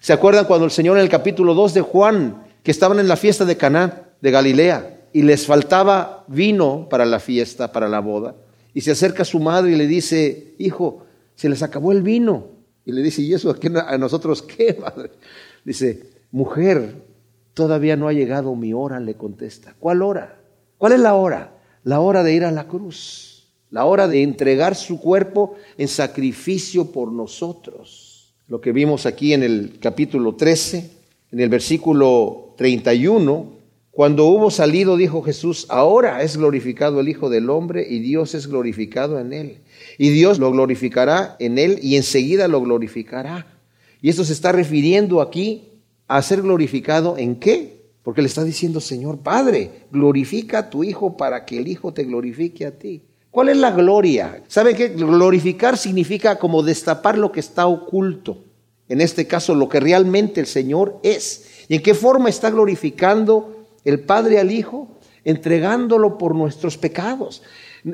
¿Se 0.00 0.12
acuerdan 0.12 0.44
cuando 0.44 0.66
el 0.66 0.70
Señor 0.70 0.96
en 0.96 1.02
el 1.02 1.08
capítulo 1.08 1.54
2 1.54 1.74
de 1.74 1.80
Juan, 1.80 2.44
que 2.62 2.70
estaban 2.70 2.98
en 2.98 3.08
la 3.08 3.16
fiesta 3.16 3.44
de 3.44 3.56
Caná 3.56 4.08
de 4.20 4.30
Galilea, 4.30 4.98
y 5.12 5.22
les 5.22 5.46
faltaba 5.46 6.24
vino 6.28 6.88
para 6.90 7.06
la 7.06 7.20
fiesta, 7.20 7.72
para 7.72 7.88
la 7.88 8.00
boda, 8.00 8.34
y 8.74 8.80
se 8.82 8.90
acerca 8.90 9.22
a 9.22 9.26
su 9.26 9.40
madre 9.40 9.72
y 9.72 9.76
le 9.76 9.86
dice, 9.86 10.54
hijo, 10.58 11.04
se 11.34 11.48
les 11.48 11.62
acabó 11.62 11.92
el 11.92 12.02
vino. 12.02 12.58
Y 12.84 12.92
le 12.92 13.02
dice, 13.02 13.22
¿y 13.22 13.34
eso 13.34 13.54
a, 13.86 13.98
nosotros 13.98 14.42
qué, 14.42 14.76
madre? 14.80 15.10
Dice, 15.64 16.10
mujer, 16.30 16.94
todavía 17.54 17.96
no 17.96 18.08
ha 18.08 18.12
llegado 18.12 18.54
mi 18.54 18.72
hora, 18.72 19.00
le 19.00 19.14
contesta. 19.14 19.74
¿Cuál 19.78 20.02
hora? 20.02 20.40
¿Cuál 20.78 20.92
es 20.92 21.00
la 21.00 21.14
hora? 21.14 21.52
La 21.84 22.00
hora 22.00 22.22
de 22.22 22.34
ir 22.34 22.44
a 22.44 22.52
la 22.52 22.68
cruz, 22.68 23.48
la 23.70 23.84
hora 23.84 24.08
de 24.08 24.22
entregar 24.22 24.74
su 24.74 25.00
cuerpo 25.00 25.56
en 25.76 25.88
sacrificio 25.88 26.92
por 26.92 27.12
nosotros. 27.12 28.34
Lo 28.46 28.60
que 28.60 28.72
vimos 28.72 29.06
aquí 29.06 29.34
en 29.34 29.42
el 29.42 29.78
capítulo 29.80 30.34
13, 30.34 30.90
en 31.32 31.40
el 31.40 31.48
versículo 31.48 32.54
31, 32.56 33.58
cuando 33.98 34.26
hubo 34.26 34.52
salido, 34.52 34.96
dijo 34.96 35.22
Jesús, 35.22 35.66
ahora 35.68 36.22
es 36.22 36.36
glorificado 36.36 37.00
el 37.00 37.08
Hijo 37.08 37.28
del 37.28 37.50
Hombre 37.50 37.84
y 37.90 37.98
Dios 37.98 38.36
es 38.36 38.46
glorificado 38.46 39.18
en 39.18 39.32
él. 39.32 39.58
Y 39.98 40.10
Dios 40.10 40.38
lo 40.38 40.52
glorificará 40.52 41.34
en 41.40 41.58
él 41.58 41.80
y 41.82 41.96
enseguida 41.96 42.46
lo 42.46 42.60
glorificará. 42.60 43.57
Y 44.00 44.08
esto 44.08 44.24
se 44.24 44.32
está 44.32 44.52
refiriendo 44.52 45.20
aquí 45.20 45.68
a 46.06 46.22
ser 46.22 46.42
glorificado 46.42 47.16
en 47.18 47.36
qué? 47.36 47.78
Porque 48.02 48.22
le 48.22 48.28
está 48.28 48.44
diciendo, 48.44 48.80
Señor 48.80 49.18
Padre, 49.18 49.86
glorifica 49.92 50.58
a 50.58 50.70
tu 50.70 50.84
Hijo 50.84 51.16
para 51.16 51.44
que 51.44 51.58
el 51.58 51.68
Hijo 51.68 51.92
te 51.92 52.04
glorifique 52.04 52.64
a 52.64 52.78
ti. 52.78 53.02
¿Cuál 53.30 53.50
es 53.50 53.58
la 53.58 53.70
gloria? 53.70 54.42
¿Saben 54.48 54.76
qué? 54.76 54.88
Glorificar 54.88 55.76
significa 55.76 56.38
como 56.38 56.62
destapar 56.62 57.18
lo 57.18 57.30
que 57.30 57.40
está 57.40 57.66
oculto. 57.66 58.44
En 58.88 59.02
este 59.02 59.26
caso, 59.26 59.54
lo 59.54 59.68
que 59.68 59.80
realmente 59.80 60.40
el 60.40 60.46
Señor 60.46 60.98
es. 61.02 61.66
¿Y 61.68 61.74
en 61.74 61.82
qué 61.82 61.92
forma 61.92 62.30
está 62.30 62.50
glorificando 62.50 63.66
el 63.84 64.00
Padre 64.00 64.38
al 64.38 64.50
Hijo? 64.50 64.88
Entregándolo 65.24 66.16
por 66.16 66.34
nuestros 66.34 66.78
pecados. 66.78 67.42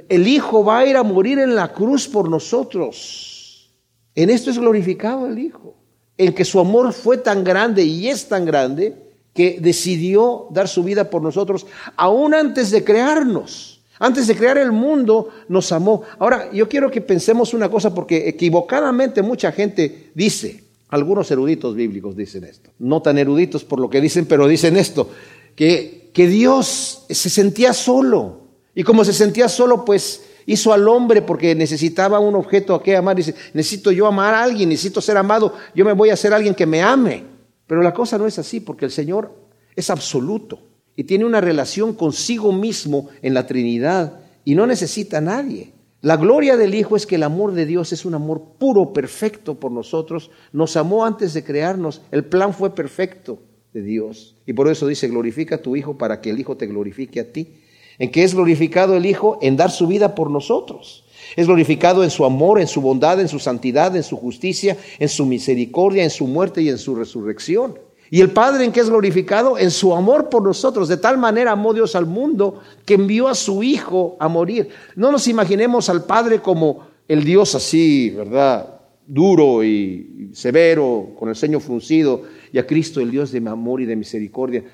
El 0.09 0.29
Hijo 0.29 0.65
va 0.65 0.79
a 0.79 0.87
ir 0.87 0.97
a 0.97 1.03
morir 1.03 1.41
en 1.41 1.57
la 1.57 1.73
cruz 1.73 2.07
por 2.07 2.29
nosotros. 2.29 3.75
En 4.15 4.31
esto 4.31 4.51
es 4.51 4.59
glorificado 4.59 5.27
el 5.27 5.41
Hijo 5.41 5.75
en 6.17 6.33
que 6.33 6.45
su 6.45 6.61
amor 6.61 6.93
fue 6.93 7.19
tan 7.19 7.45
grande 7.45 7.85
y 7.85 8.09
es 8.09 8.29
tan 8.29 8.45
grande 8.45 8.95
que 9.33 9.59
decidió 9.61 10.47
dar 10.51 10.69
su 10.69 10.85
vida 10.85 11.11
por 11.11 11.21
nosotros, 11.23 11.67
aún 11.97 12.35
antes 12.35 12.71
de 12.71 12.85
crearnos. 12.85 13.75
Antes 13.99 14.27
de 14.27 14.35
crear 14.35 14.59
el 14.59 14.73
mundo, 14.73 15.31
nos 15.49 15.71
amó. 15.71 16.03
Ahora, 16.19 16.51
yo 16.53 16.69
quiero 16.69 16.91
que 16.91 17.01
pensemos 17.01 17.55
una 17.55 17.71
cosa, 17.71 17.95
porque 17.95 18.29
equivocadamente 18.29 19.23
mucha 19.23 19.53
gente 19.53 20.11
dice, 20.15 20.65
algunos 20.89 21.31
eruditos 21.31 21.77
bíblicos 21.77 22.17
dicen 22.17 22.45
esto, 22.45 22.71
no 22.81 23.03
tan 23.03 23.19
eruditos 23.19 23.65
por 23.65 23.79
lo 23.79 23.89
que 23.89 24.01
dicen, 24.01 24.27
pero 24.27 24.49
dicen 24.49 24.77
esto, 24.77 25.11
que, 25.55 26.11
que 26.13 26.27
Dios 26.27 27.05
se 27.09 27.31
sentía 27.31 27.73
solo. 27.73 28.41
Y 28.75 28.83
como 28.83 29.05
se 29.05 29.13
sentía 29.13 29.49
solo, 29.49 29.85
pues 29.85 30.23
hizo 30.47 30.73
al 30.73 30.89
hombre 30.89 31.23
porque 31.23 31.55
necesitaba 31.55 32.21
un 32.21 32.35
objeto 32.35 32.75
a 32.75 32.83
que 32.83 32.97
amar. 32.97 33.17
Dice, 33.17 33.35
necesito 33.53 33.91
yo 33.93 34.07
amar 34.07 34.35
a 34.35 34.43
alguien, 34.43 34.69
necesito 34.69 35.01
ser 35.01 35.17
amado, 35.17 35.55
yo 35.75 35.85
me 35.85 35.93
voy 35.93 36.11
a 36.11 36.15
hacer 36.15 36.33
alguien 36.33 36.55
que 36.55 36.67
me 36.67 36.83
ame. 36.83 37.25
Pero 37.67 37.83
la 37.83 37.95
cosa 37.95 38.19
no 38.19 38.27
es 38.27 38.39
así, 38.39 38.61
porque 38.61 38.85
el 38.85 38.91
Señor 38.91 39.35
es 39.75 39.91
absoluto 39.91 40.61
y 40.97 41.05
tiene 41.05 41.25
una 41.25 41.41
relación 41.41 41.95
consigo 41.95 42.53
mismo 42.53 43.09
en 43.23 43.35
la 43.35 43.47
Trinidad 43.47 44.21
y 44.45 44.55
no 44.55 44.67
necesita 44.67 45.19
a 45.19 45.23
nadie. 45.23 45.73
La 46.01 46.19
gloria 46.19 46.59
del 46.59 46.75
Hijo 46.75 46.97
es 46.97 47.07
que 47.07 47.15
el 47.15 47.23
amor 47.23 47.53
de 47.53 47.65
Dios 47.65 47.93
es 47.93 48.05
un 48.05 48.15
amor 48.15 48.43
puro, 48.59 48.93
perfecto 48.93 49.59
por 49.59 49.73
nosotros. 49.73 50.31
Nos 50.53 50.77
amó 50.77 51.07
antes 51.07 51.33
de 51.33 51.43
crearnos. 51.43 52.03
El 52.11 52.27
plan 52.27 52.53
fue 52.53 52.75
perfecto 52.75 53.39
de 53.73 53.83
Dios. 53.83 54.37
Y 54.45 54.53
por 54.53 54.69
eso 54.69 54.87
dice, 54.87 55.09
glorifica 55.09 55.57
a 55.57 55.63
tu 55.63 55.77
Hijo 55.77 55.97
para 55.97 56.21
que 56.21 56.29
el 56.29 56.39
Hijo 56.39 56.59
te 56.59 56.67
glorifique 56.67 57.21
a 57.21 57.33
ti. 57.33 57.55
¿En 57.99 58.11
qué 58.11 58.25
es 58.25 58.35
glorificado 58.35 58.97
el 58.97 59.07
Hijo? 59.07 59.39
En 59.41 59.57
dar 59.57 59.71
su 59.71 59.87
vida 59.87 60.15
por 60.15 60.31
nosotros. 60.31 61.05
Es 61.37 61.47
glorificado 61.47 62.05
en 62.05 62.11
su 62.11 62.25
amor, 62.25 62.61
en 62.61 62.67
su 62.67 62.81
bondad, 62.81 63.21
en 63.21 63.29
su 63.29 63.39
santidad, 63.39 63.95
en 63.97 64.03
su 64.03 64.17
justicia, 64.17 64.77
en 64.99 65.09
su 65.09 65.27
misericordia, 65.27 66.05
en 66.05 66.11
su 66.11 66.27
muerte 66.27 66.63
y 66.63 66.69
en 66.69 66.79
su 66.79 66.95
resurrección. 66.95 67.79
¿Y 68.11 68.21
el 68.21 68.31
Padre 68.31 68.65
en 68.65 68.73
qué 68.73 68.81
es 68.81 68.91
glorificado? 68.91 69.59
En 69.59 69.71
su 69.71 69.95
amor 69.95 70.29
por 70.29 70.43
nosotros. 70.43 70.89
De 70.89 70.99
tal 70.99 71.19
manera 71.19 71.53
amó 71.53 71.73
Dios 71.73 71.97
al 71.97 72.07
mundo 72.07 72.61
que 72.85 72.95
envió 72.95 73.29
a 73.29 73.35
su 73.35 73.63
Hijo 73.63 74.17
a 74.21 74.29
morir. 74.29 74.69
No 74.95 75.11
nos 75.11 75.27
imaginemos 75.27 75.89
al 75.89 76.05
Padre 76.05 76.41
como 76.41 76.87
el 77.09 77.25
Dios 77.25 77.55
así, 77.55 78.11
¿verdad? 78.11 78.81
Duro 79.07 79.65
y 79.65 80.31
severo, 80.33 81.11
con 81.19 81.29
el 81.29 81.37
ceño 81.37 81.61
fruncido, 81.61 82.23
y 82.53 82.59
a 82.59 82.67
Cristo 82.67 83.01
el 83.01 83.11
Dios 83.11 83.33
de 83.33 83.39
amor 83.39 83.81
y 83.81 83.87
de 83.87 83.97
misericordia. 83.97 84.65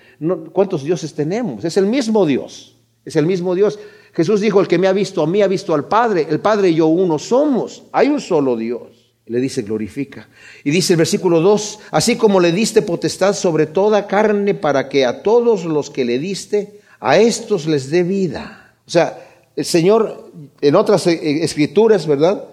¿Cuántos 0.53 0.85
dioses 0.85 1.15
tenemos? 1.15 1.65
Es 1.65 1.77
el 1.77 1.87
mismo 1.87 2.27
Dios. 2.27 2.77
Es 3.05 3.17
el 3.17 3.27
mismo 3.27 3.55
Dios. 3.55 3.79
Jesús 4.13 4.41
dijo, 4.41 4.61
el 4.61 4.69
que 4.69 4.79
me 4.79 4.89
ha 4.89 4.93
visto 4.93 5.23
a 5.23 5.27
mí 5.27 5.43
ha 5.43 5.49
visto 5.49 5.75
al 5.75 5.87
Padre. 5.87 6.27
El 6.29 6.41
Padre 6.41 6.71
y 6.71 6.75
yo 6.77 6.87
uno 6.87 7.19
somos. 7.19 7.85
Hay 7.93 8.09
un 8.09 8.21
solo 8.21 8.57
Dios. 8.57 9.13
Le 9.27 9.41
dice, 9.41 9.63
glorifica. 9.63 10.29
Y 10.65 10.71
dice 10.71 10.95
el 10.95 10.99
versículo 10.99 11.41
2, 11.41 11.79
así 11.93 12.17
como 12.17 12.41
le 12.41 12.51
diste 12.51 12.83
potestad 12.83 13.35
sobre 13.35 13.67
toda 13.67 14.09
carne 14.09 14.55
para 14.55 14.89
que 14.89 15.07
a 15.07 15.23
todos 15.23 15.65
los 15.65 15.91
que 15.91 16.05
le 16.05 16.19
diste, 16.19 16.81
a 16.99 17.19
estos 17.19 17.67
les 17.67 17.91
dé 17.91 18.03
vida. 18.03 18.75
O 18.87 18.91
sea, 18.91 19.25
el 19.55 19.65
Señor 19.65 20.33
en 20.61 20.75
otras 20.75 21.07
eh, 21.07 21.45
escrituras, 21.45 22.07
¿verdad? 22.09 22.45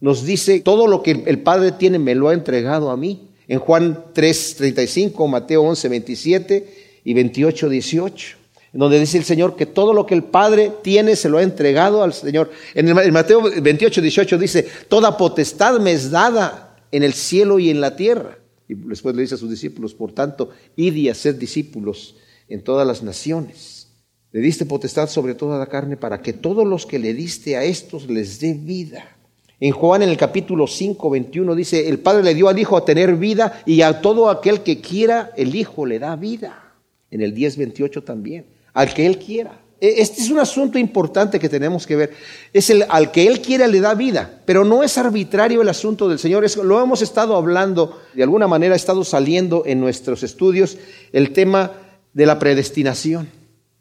Nos 0.00 0.24
dice, 0.24 0.60
todo 0.60 0.88
lo 0.88 1.02
que 1.02 1.22
el 1.24 1.38
Padre 1.38 1.72
tiene 1.72 2.00
me 2.00 2.16
lo 2.16 2.28
ha 2.28 2.34
entregado 2.34 2.90
a 2.90 2.96
mí. 2.96 3.28
En 3.46 3.60
Juan 3.60 4.06
3, 4.12 4.56
35, 4.56 5.28
Mateo 5.28 5.62
11, 5.62 5.88
27 5.88 6.74
y 7.04 7.14
28, 7.14 7.68
18 7.68 8.43
donde 8.78 8.98
dice 8.98 9.18
el 9.18 9.24
Señor 9.24 9.54
que 9.54 9.66
todo 9.66 9.94
lo 9.94 10.04
que 10.04 10.14
el 10.14 10.24
Padre 10.24 10.72
tiene 10.82 11.14
se 11.14 11.28
lo 11.28 11.38
ha 11.38 11.42
entregado 11.42 12.02
al 12.02 12.12
Señor. 12.12 12.50
En, 12.74 12.88
el, 12.88 13.12
Mateo 13.12 13.42
28, 13.42 14.00
18 14.00 14.36
dice, 14.36 14.66
toda 14.88 15.16
potestad 15.16 15.78
me 15.78 15.92
es 15.92 16.10
dada 16.10 16.76
en 16.90 17.04
el 17.04 17.14
cielo 17.14 17.60
y 17.60 17.70
en 17.70 17.80
la 17.80 17.94
tierra. 17.94 18.38
Y 18.68 18.74
después 18.74 19.14
le 19.14 19.22
dice 19.22 19.36
a 19.36 19.38
sus 19.38 19.50
discípulos, 19.50 19.94
por 19.94 20.12
tanto, 20.12 20.50
id 20.74 20.94
y 20.94 21.08
haced 21.08 21.36
discípulos 21.36 22.16
en 22.48 22.62
todas 22.62 22.84
las 22.84 23.02
naciones. 23.02 23.92
Le 24.32 24.40
diste 24.40 24.66
potestad 24.66 25.08
sobre 25.08 25.36
toda 25.36 25.56
la 25.56 25.66
carne 25.66 25.96
para 25.96 26.20
que 26.20 26.32
todos 26.32 26.66
los 26.66 26.84
que 26.84 26.98
le 26.98 27.14
diste 27.14 27.56
a 27.56 27.62
estos 27.62 28.10
les 28.10 28.40
dé 28.40 28.54
vida. 28.54 29.16
En 29.60 29.70
Juan 29.70 30.02
en 30.02 30.08
el 30.08 30.16
capítulo 30.16 30.66
5, 30.66 31.10
21 31.10 31.54
dice, 31.54 31.88
el 31.88 32.00
Padre 32.00 32.24
le 32.24 32.34
dio 32.34 32.48
al 32.48 32.58
Hijo 32.58 32.76
a 32.76 32.84
tener 32.84 33.14
vida 33.14 33.62
y 33.66 33.82
a 33.82 34.00
todo 34.00 34.28
aquel 34.28 34.62
que 34.62 34.80
quiera, 34.80 35.30
el 35.36 35.54
Hijo 35.54 35.86
le 35.86 36.00
da 36.00 36.16
vida. 36.16 36.72
En 37.12 37.20
el 37.20 37.32
10, 37.32 37.58
28 37.58 38.02
también 38.02 38.53
al 38.74 38.92
que 38.92 39.06
Él 39.06 39.18
quiera. 39.18 39.60
E, 39.80 40.02
este 40.02 40.20
es 40.20 40.30
un 40.30 40.38
asunto 40.38 40.78
importante 40.78 41.40
que 41.40 41.48
tenemos 41.48 41.86
que 41.86 41.96
ver. 41.96 42.12
Es 42.52 42.68
el 42.70 42.84
al 42.88 43.10
que 43.10 43.26
Él 43.26 43.40
quiera 43.40 43.66
le 43.66 43.80
da 43.80 43.94
vida, 43.94 44.42
pero 44.44 44.64
no 44.64 44.82
es 44.82 44.98
arbitrario 44.98 45.62
el 45.62 45.68
asunto 45.68 46.08
del 46.08 46.18
Señor. 46.18 46.44
lo 46.62 46.82
hemos 46.82 47.00
estado 47.00 47.36
hablando, 47.36 48.00
de 48.12 48.22
alguna 48.22 48.46
manera 48.46 48.74
ha 48.74 48.76
estado 48.76 49.04
saliendo 49.04 49.62
en 49.64 49.80
nuestros 49.80 50.22
estudios 50.22 50.76
el 51.12 51.32
tema 51.32 51.72
de 52.12 52.26
la 52.26 52.38
predestinación. 52.38 53.28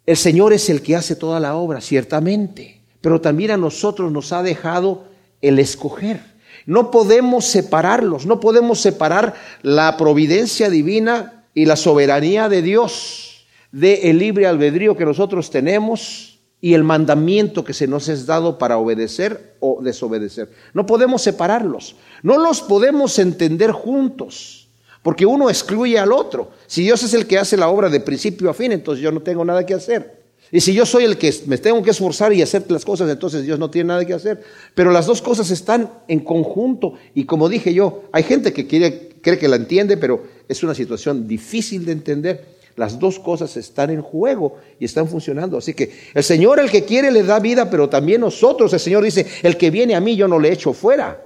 El 0.05 0.17
Señor 0.17 0.53
es 0.53 0.69
el 0.69 0.81
que 0.81 0.95
hace 0.95 1.15
toda 1.15 1.39
la 1.39 1.55
obra, 1.55 1.81
ciertamente, 1.81 2.81
pero 3.01 3.21
también 3.21 3.51
a 3.51 3.57
nosotros 3.57 4.11
nos 4.11 4.31
ha 4.33 4.43
dejado 4.43 5.05
el 5.41 5.59
escoger. 5.59 6.33
No 6.65 6.91
podemos 6.91 7.45
separarlos, 7.45 8.25
no 8.25 8.39
podemos 8.39 8.79
separar 8.79 9.33
la 9.61 9.95
providencia 9.97 10.69
divina 10.69 11.45
y 11.53 11.65
la 11.65 11.75
soberanía 11.75 12.49
de 12.49 12.61
Dios 12.61 13.32
de 13.73 14.11
el 14.11 14.19
libre 14.19 14.45
albedrío 14.45 14.95
que 14.95 15.03
nosotros 15.03 15.49
tenemos 15.49 16.39
y 16.61 16.75
el 16.75 16.83
mandamiento 16.83 17.65
que 17.65 17.73
se 17.73 17.87
nos 17.87 18.07
es 18.07 18.25
dado 18.25 18.57
para 18.57 18.77
obedecer 18.77 19.55
o 19.59 19.79
desobedecer. 19.81 20.49
No 20.73 20.85
podemos 20.85 21.23
separarlos, 21.23 21.95
no 22.21 22.37
los 22.37 22.61
podemos 22.61 23.17
entender 23.19 23.71
juntos, 23.71 24.69
porque 25.01 25.25
uno 25.25 25.49
excluye 25.49 25.97
al 25.99 26.13
otro. 26.13 26.51
Si 26.67 26.83
Dios 26.83 27.03
es 27.03 27.13
el 27.15 27.25
que 27.25 27.39
hace 27.39 27.57
la 27.57 27.67
obra 27.67 27.89
de 27.89 27.99
principio 27.99 28.49
a 28.49 28.53
fin, 28.53 28.71
entonces 28.71 29.03
yo 29.03 29.11
no 29.11 29.21
tengo 29.21 29.43
nada 29.43 29.65
que 29.65 29.73
hacer. 29.73 30.23
Y 30.51 30.61
si 30.61 30.75
yo 30.75 30.85
soy 30.85 31.05
el 31.05 31.17
que 31.17 31.33
me 31.47 31.57
tengo 31.57 31.81
que 31.81 31.89
esforzar 31.89 32.31
y 32.31 32.43
hacer 32.43 32.69
las 32.69 32.85
cosas, 32.85 33.09
entonces 33.09 33.43
Dios 33.43 33.57
no 33.57 33.71
tiene 33.71 33.87
nada 33.87 34.05
que 34.05 34.13
hacer. 34.13 34.43
Pero 34.75 34.91
las 34.91 35.07
dos 35.07 35.19
cosas 35.19 35.49
están 35.49 35.89
en 36.07 36.19
conjunto. 36.19 36.93
Y 37.15 37.25
como 37.25 37.49
dije 37.49 37.73
yo, 37.73 38.03
hay 38.11 38.21
gente 38.21 38.53
que 38.53 38.67
quiere, 38.67 39.15
cree 39.19 39.39
que 39.39 39.47
la 39.47 39.55
entiende, 39.55 39.97
pero 39.97 40.23
es 40.47 40.61
una 40.61 40.75
situación 40.75 41.27
difícil 41.27 41.85
de 41.85 41.91
entender. 41.93 42.53
Las 42.75 42.99
dos 42.99 43.19
cosas 43.19 43.55
están 43.57 43.89
en 43.91 44.01
juego 44.01 44.57
y 44.79 44.85
están 44.85 45.07
funcionando. 45.07 45.57
Así 45.57 45.73
que 45.73 45.91
el 46.13 46.23
Señor, 46.23 46.59
el 46.59 46.71
que 46.71 46.83
quiere, 46.83 47.11
le 47.11 47.23
da 47.23 47.39
vida, 47.39 47.69
pero 47.69 47.89
también 47.89 48.21
nosotros, 48.21 48.73
el 48.73 48.79
Señor 48.79 49.03
dice, 49.03 49.25
el 49.43 49.57
que 49.57 49.69
viene 49.69 49.95
a 49.95 49.99
mí 49.99 50.15
yo 50.15 50.27
no 50.27 50.39
le 50.39 50.51
echo 50.51 50.73
fuera. 50.73 51.21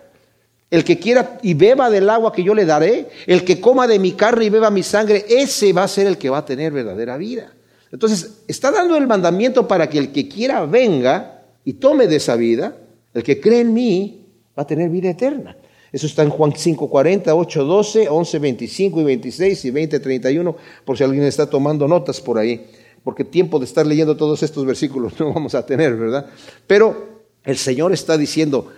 El 0.70 0.84
que 0.84 1.00
quiera 1.00 1.40
y 1.42 1.54
beba 1.54 1.90
del 1.90 2.10
agua 2.10 2.34
que 2.34 2.44
yo 2.44 2.54
le 2.54 2.66
daré, 2.66 3.08
el 3.26 3.46
que 3.46 3.62
coma 3.62 3.88
de 3.88 4.00
mi 4.00 4.12
carne 4.12 4.46
y 4.46 4.50
beba 4.50 4.70
mi 4.70 4.84
sangre, 4.84 5.26
ese 5.30 5.72
va 5.72 5.84
a 5.84 5.88
ser 5.88 6.08
el 6.08 6.18
que 6.18 6.30
va 6.30 6.40
a 6.40 6.46
tener 6.46 6.74
verdadera 6.74 7.16
vida. 7.16 7.54
Entonces, 7.92 8.42
está 8.48 8.72
dando 8.72 8.98
el 8.98 9.08
mandamiento 9.08 9.68
para 9.68 9.90
que 9.90 9.98
el 9.98 10.12
que 10.12 10.28
quiera 10.28 10.66
venga 10.66 11.44
y 11.64 11.74
tome 11.74 12.08
de 12.08 12.18
esa 12.18 12.36
vida, 12.36 12.76
el 13.14 13.24
que 13.24 13.40
cree 13.40 13.62
en 13.62 13.74
mí, 13.74 14.26
va 14.58 14.64
a 14.64 14.68
tener 14.68 14.90
vida 14.90 15.10
eterna. 15.10 15.56
Eso 15.92 16.06
está 16.06 16.24
en 16.24 16.30
Juan 16.30 16.54
5, 16.56 16.90
40, 16.90 17.34
8, 17.34 17.64
12, 17.64 18.10
11, 18.10 18.40
25 18.40 19.02
y 19.02 19.04
26 19.04 19.66
y 19.66 19.72
20, 19.72 20.00
31, 20.00 20.56
por 20.84 20.98
si 20.98 21.04
alguien 21.04 21.24
está 21.24 21.50
tomando 21.50 21.88
notas 21.88 22.20
por 22.20 22.38
ahí, 22.38 22.66
porque 23.04 23.24
tiempo 23.24 23.60
de 23.60 23.66
estar 23.66 23.86
leyendo 23.86 24.18
todos 24.18 24.44
estos 24.44 24.66
versículos 24.66 25.20
no 25.20 25.34
vamos 25.34 25.56
a 25.56 25.66
tener, 25.66 25.96
¿verdad? 25.96 26.28
Pero 26.66 27.22
el 27.44 27.58
Señor 27.58 27.94
está 27.94 28.18
diciendo, 28.18 28.72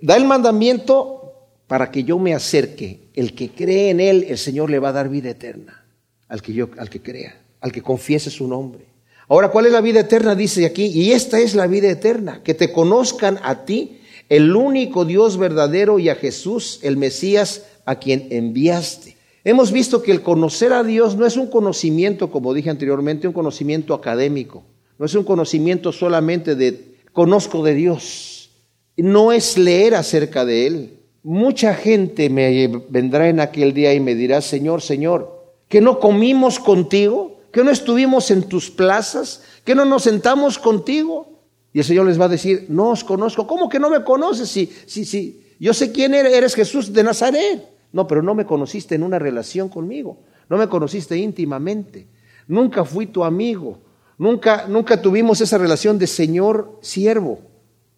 da 0.00 0.16
el 0.16 0.24
mandamiento 0.24 1.24
para 1.66 1.90
que 1.90 2.04
yo 2.04 2.18
me 2.18 2.34
acerque. 2.34 3.08
El 3.14 3.34
que 3.34 3.50
cree 3.50 3.90
en 3.90 4.00
Él, 4.00 4.26
el 4.28 4.38
Señor 4.38 4.70
le 4.70 4.78
va 4.78 4.90
a 4.90 4.92
dar 4.92 5.08
vida 5.08 5.30
eterna, 5.30 5.84
al 6.28 6.42
que, 6.42 6.52
yo, 6.52 6.68
al 6.78 6.90
que 6.90 7.00
crea, 7.00 7.40
al 7.60 7.72
que 7.72 7.82
confiese 7.82 8.30
su 8.30 8.46
nombre. 8.46 8.84
Ahora, 9.28 9.48
¿cuál 9.48 9.66
es 9.66 9.72
la 9.72 9.80
vida 9.80 10.00
eterna? 10.00 10.34
Dice 10.34 10.66
aquí, 10.66 10.86
y 10.86 11.12
esta 11.12 11.38
es 11.40 11.54
la 11.54 11.66
vida 11.66 11.88
eterna, 11.88 12.42
que 12.42 12.54
te 12.54 12.72
conozcan 12.72 13.38
a 13.42 13.64
ti, 13.64 14.00
el 14.34 14.56
único 14.56 15.04
Dios 15.04 15.36
verdadero 15.36 16.00
y 16.00 16.08
a 16.08 16.16
Jesús, 16.16 16.80
el 16.82 16.96
Mesías, 16.96 17.66
a 17.84 18.00
quien 18.00 18.26
enviaste. 18.30 19.16
Hemos 19.44 19.70
visto 19.70 20.02
que 20.02 20.10
el 20.10 20.22
conocer 20.22 20.72
a 20.72 20.82
Dios 20.82 21.14
no 21.16 21.24
es 21.24 21.36
un 21.36 21.46
conocimiento, 21.46 22.32
como 22.32 22.52
dije 22.52 22.68
anteriormente, 22.68 23.28
un 23.28 23.32
conocimiento 23.32 23.94
académico. 23.94 24.64
No 24.98 25.06
es 25.06 25.14
un 25.14 25.22
conocimiento 25.22 25.92
solamente 25.92 26.56
de 26.56 26.96
conozco 27.12 27.62
de 27.62 27.74
Dios. 27.74 28.50
No 28.96 29.30
es 29.30 29.56
leer 29.56 29.94
acerca 29.94 30.44
de 30.44 30.66
Él. 30.66 30.98
Mucha 31.22 31.72
gente 31.72 32.28
me 32.28 32.66
vendrá 32.88 33.28
en 33.28 33.38
aquel 33.38 33.72
día 33.72 33.94
y 33.94 34.00
me 34.00 34.16
dirá, 34.16 34.40
Señor, 34.40 34.82
Señor, 34.82 35.44
que 35.68 35.80
no 35.80 36.00
comimos 36.00 36.58
contigo, 36.58 37.38
que 37.52 37.62
no 37.62 37.70
estuvimos 37.70 38.32
en 38.32 38.42
tus 38.42 38.68
plazas, 38.68 39.44
que 39.64 39.76
no 39.76 39.84
nos 39.84 40.02
sentamos 40.02 40.58
contigo. 40.58 41.33
Y 41.74 41.80
el 41.80 41.84
Señor 41.84 42.06
les 42.06 42.18
va 42.18 42.26
a 42.26 42.28
decir, 42.28 42.66
no 42.68 42.90
os 42.90 43.02
conozco. 43.02 43.48
¿Cómo 43.48 43.68
que 43.68 43.80
no 43.80 43.90
me 43.90 44.04
conoces? 44.04 44.48
Si, 44.48 44.72
si, 44.86 45.04
si, 45.04 45.42
yo 45.58 45.74
sé 45.74 45.90
quién 45.90 46.14
eres, 46.14 46.32
eres 46.32 46.54
Jesús 46.54 46.92
de 46.92 47.02
Nazaret. 47.02 47.68
No, 47.92 48.06
pero 48.06 48.22
no 48.22 48.34
me 48.34 48.46
conociste 48.46 48.94
en 48.94 49.02
una 49.02 49.18
relación 49.18 49.68
conmigo. 49.68 50.20
No 50.48 50.56
me 50.56 50.68
conociste 50.68 51.18
íntimamente. 51.18 52.06
Nunca 52.46 52.84
fui 52.84 53.06
tu 53.06 53.24
amigo. 53.24 53.80
Nunca, 54.18 54.66
nunca 54.68 55.02
tuvimos 55.02 55.40
esa 55.40 55.58
relación 55.58 55.98
de 55.98 56.06
Señor 56.06 56.78
siervo. 56.80 57.40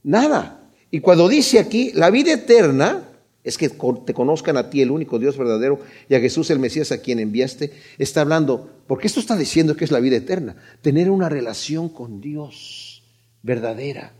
Nada. 0.02 0.70
Y 0.90 1.00
cuando 1.00 1.28
dice 1.28 1.58
aquí, 1.58 1.92
la 1.92 2.08
vida 2.10 2.32
eterna 2.32 3.02
es 3.44 3.58
que 3.58 3.68
te 3.68 4.14
conozcan 4.14 4.56
a 4.56 4.70
ti, 4.70 4.80
el 4.80 4.90
único 4.90 5.18
Dios 5.18 5.36
verdadero, 5.36 5.80
y 6.08 6.14
a 6.14 6.20
Jesús 6.20 6.50
el 6.50 6.58
Mesías 6.58 6.92
a 6.92 6.98
quien 6.98 7.20
enviaste, 7.20 7.72
está 7.98 8.22
hablando, 8.22 8.70
porque 8.86 9.06
esto 9.06 9.20
está 9.20 9.36
diciendo 9.36 9.76
que 9.76 9.84
es 9.84 9.92
la 9.92 10.00
vida 10.00 10.16
eterna, 10.16 10.56
tener 10.80 11.10
una 11.10 11.28
relación 11.28 11.88
con 11.88 12.20
Dios 12.20 12.85
verdadera. 13.46 14.12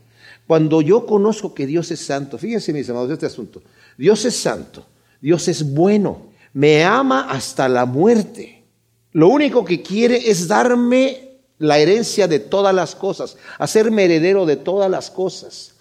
Cuando 0.47 0.81
yo 0.81 1.05
conozco 1.05 1.53
que 1.53 1.67
Dios 1.67 1.91
es 1.91 1.99
santo, 1.99 2.37
fíjense 2.37 2.71
mis 2.71 2.89
amados, 2.89 3.11
este 3.11 3.25
asunto, 3.25 3.61
Dios 3.97 4.23
es 4.25 4.35
santo, 4.35 4.85
Dios 5.21 5.47
es 5.49 5.73
bueno, 5.73 6.27
me 6.53 6.83
ama 6.83 7.27
hasta 7.29 7.67
la 7.67 7.85
muerte. 7.85 8.63
Lo 9.11 9.27
único 9.27 9.65
que 9.65 9.81
quiere 9.81 10.29
es 10.29 10.47
darme 10.47 11.39
la 11.59 11.79
herencia 11.79 12.27
de 12.27 12.39
todas 12.39 12.73
las 12.73 12.95
cosas, 12.95 13.35
hacerme 13.59 14.05
heredero 14.05 14.45
de 14.45 14.55
todas 14.55 14.89
las 14.89 15.11
cosas. 15.11 15.73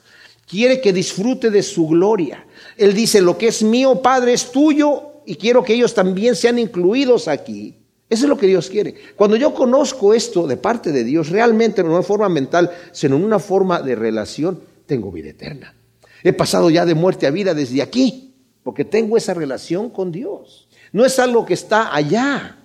Quiere 0.48 0.80
que 0.80 0.92
disfrute 0.92 1.50
de 1.50 1.62
su 1.62 1.86
gloria. 1.88 2.44
Él 2.76 2.94
dice, 2.94 3.20
lo 3.20 3.36
que 3.38 3.48
es 3.48 3.62
mío, 3.62 4.00
Padre, 4.02 4.32
es 4.32 4.50
tuyo 4.50 5.22
y 5.26 5.36
quiero 5.36 5.62
que 5.62 5.74
ellos 5.74 5.94
también 5.94 6.34
sean 6.34 6.58
incluidos 6.58 7.28
aquí. 7.28 7.76
Eso 8.08 8.24
es 8.24 8.28
lo 8.28 8.38
que 8.38 8.46
Dios 8.46 8.70
quiere. 8.70 8.94
Cuando 9.16 9.36
yo 9.36 9.52
conozco 9.52 10.14
esto 10.14 10.46
de 10.46 10.56
parte 10.56 10.92
de 10.92 11.04
Dios, 11.04 11.30
realmente 11.30 11.82
no 11.82 11.96
en 11.96 12.04
forma 12.04 12.28
mental, 12.28 12.70
sino 12.92 13.16
en 13.16 13.24
una 13.24 13.38
forma 13.38 13.82
de 13.82 13.96
relación, 13.96 14.60
tengo 14.86 15.10
vida 15.10 15.30
eterna. 15.30 15.74
He 16.22 16.32
pasado 16.32 16.70
ya 16.70 16.86
de 16.86 16.94
muerte 16.94 17.26
a 17.26 17.30
vida 17.30 17.54
desde 17.54 17.82
aquí, 17.82 18.34
porque 18.62 18.84
tengo 18.84 19.16
esa 19.16 19.34
relación 19.34 19.90
con 19.90 20.12
Dios. 20.12 20.68
No 20.92 21.04
es 21.04 21.18
algo 21.18 21.44
que 21.44 21.54
está 21.54 21.94
allá, 21.94 22.56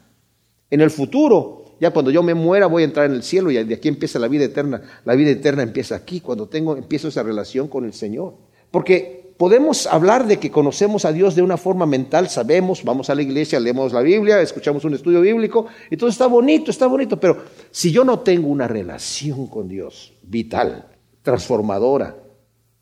en 0.71 0.81
el 0.81 0.89
futuro. 0.89 1.75
Ya 1.79 1.91
cuando 1.91 2.09
yo 2.09 2.23
me 2.23 2.33
muera 2.33 2.65
voy 2.65 2.83
a 2.83 2.85
entrar 2.85 3.05
en 3.05 3.13
el 3.13 3.23
cielo 3.23 3.51
y 3.51 3.63
de 3.63 3.75
aquí 3.75 3.87
empieza 3.87 4.17
la 4.17 4.27
vida 4.27 4.45
eterna. 4.45 4.81
La 5.05 5.13
vida 5.13 5.29
eterna 5.29 5.61
empieza 5.61 5.95
aquí, 5.95 6.21
cuando 6.21 6.47
tengo, 6.47 6.75
empiezo 6.75 7.09
esa 7.09 7.21
relación 7.21 7.67
con 7.67 7.85
el 7.85 7.93
Señor. 7.93 8.35
Porque 8.71 9.20
podemos 9.41 9.87
hablar 9.87 10.27
de 10.27 10.37
que 10.37 10.51
conocemos 10.51 11.03
a 11.03 11.11
Dios 11.11 11.33
de 11.33 11.41
una 11.41 11.57
forma 11.57 11.87
mental, 11.87 12.29
sabemos, 12.29 12.83
vamos 12.83 13.09
a 13.09 13.15
la 13.15 13.23
iglesia, 13.23 13.59
leemos 13.59 13.91
la 13.91 14.01
Biblia, 14.01 14.39
escuchamos 14.39 14.85
un 14.85 14.93
estudio 14.93 15.19
bíblico, 15.19 15.65
y 15.89 15.97
todo 15.97 16.11
está 16.11 16.27
bonito, 16.27 16.69
está 16.69 16.85
bonito, 16.85 17.19
pero 17.19 17.41
si 17.71 17.91
yo 17.91 18.03
no 18.03 18.19
tengo 18.19 18.49
una 18.49 18.67
relación 18.67 19.47
con 19.47 19.67
Dios 19.67 20.13
vital, 20.21 20.85
transformadora, 21.23 22.17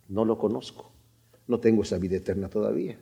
no 0.09 0.25
lo 0.25 0.37
conozco, 0.37 0.91
no 1.47 1.61
tengo 1.61 1.83
esa 1.83 1.97
vida 1.97 2.17
eterna 2.17 2.49
todavía. 2.49 2.97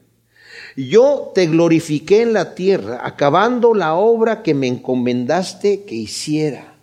Yo 0.75 1.31
te 1.33 1.47
glorifiqué 1.47 2.21
en 2.21 2.33
la 2.33 2.53
tierra, 2.53 2.99
acabando 3.01 3.73
la 3.73 3.95
obra 3.95 4.43
que 4.43 4.53
me 4.53 4.67
encomendaste 4.67 5.81
que 5.81 5.95
hiciera. 5.95 6.75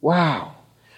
¡Wow! 0.00 0.52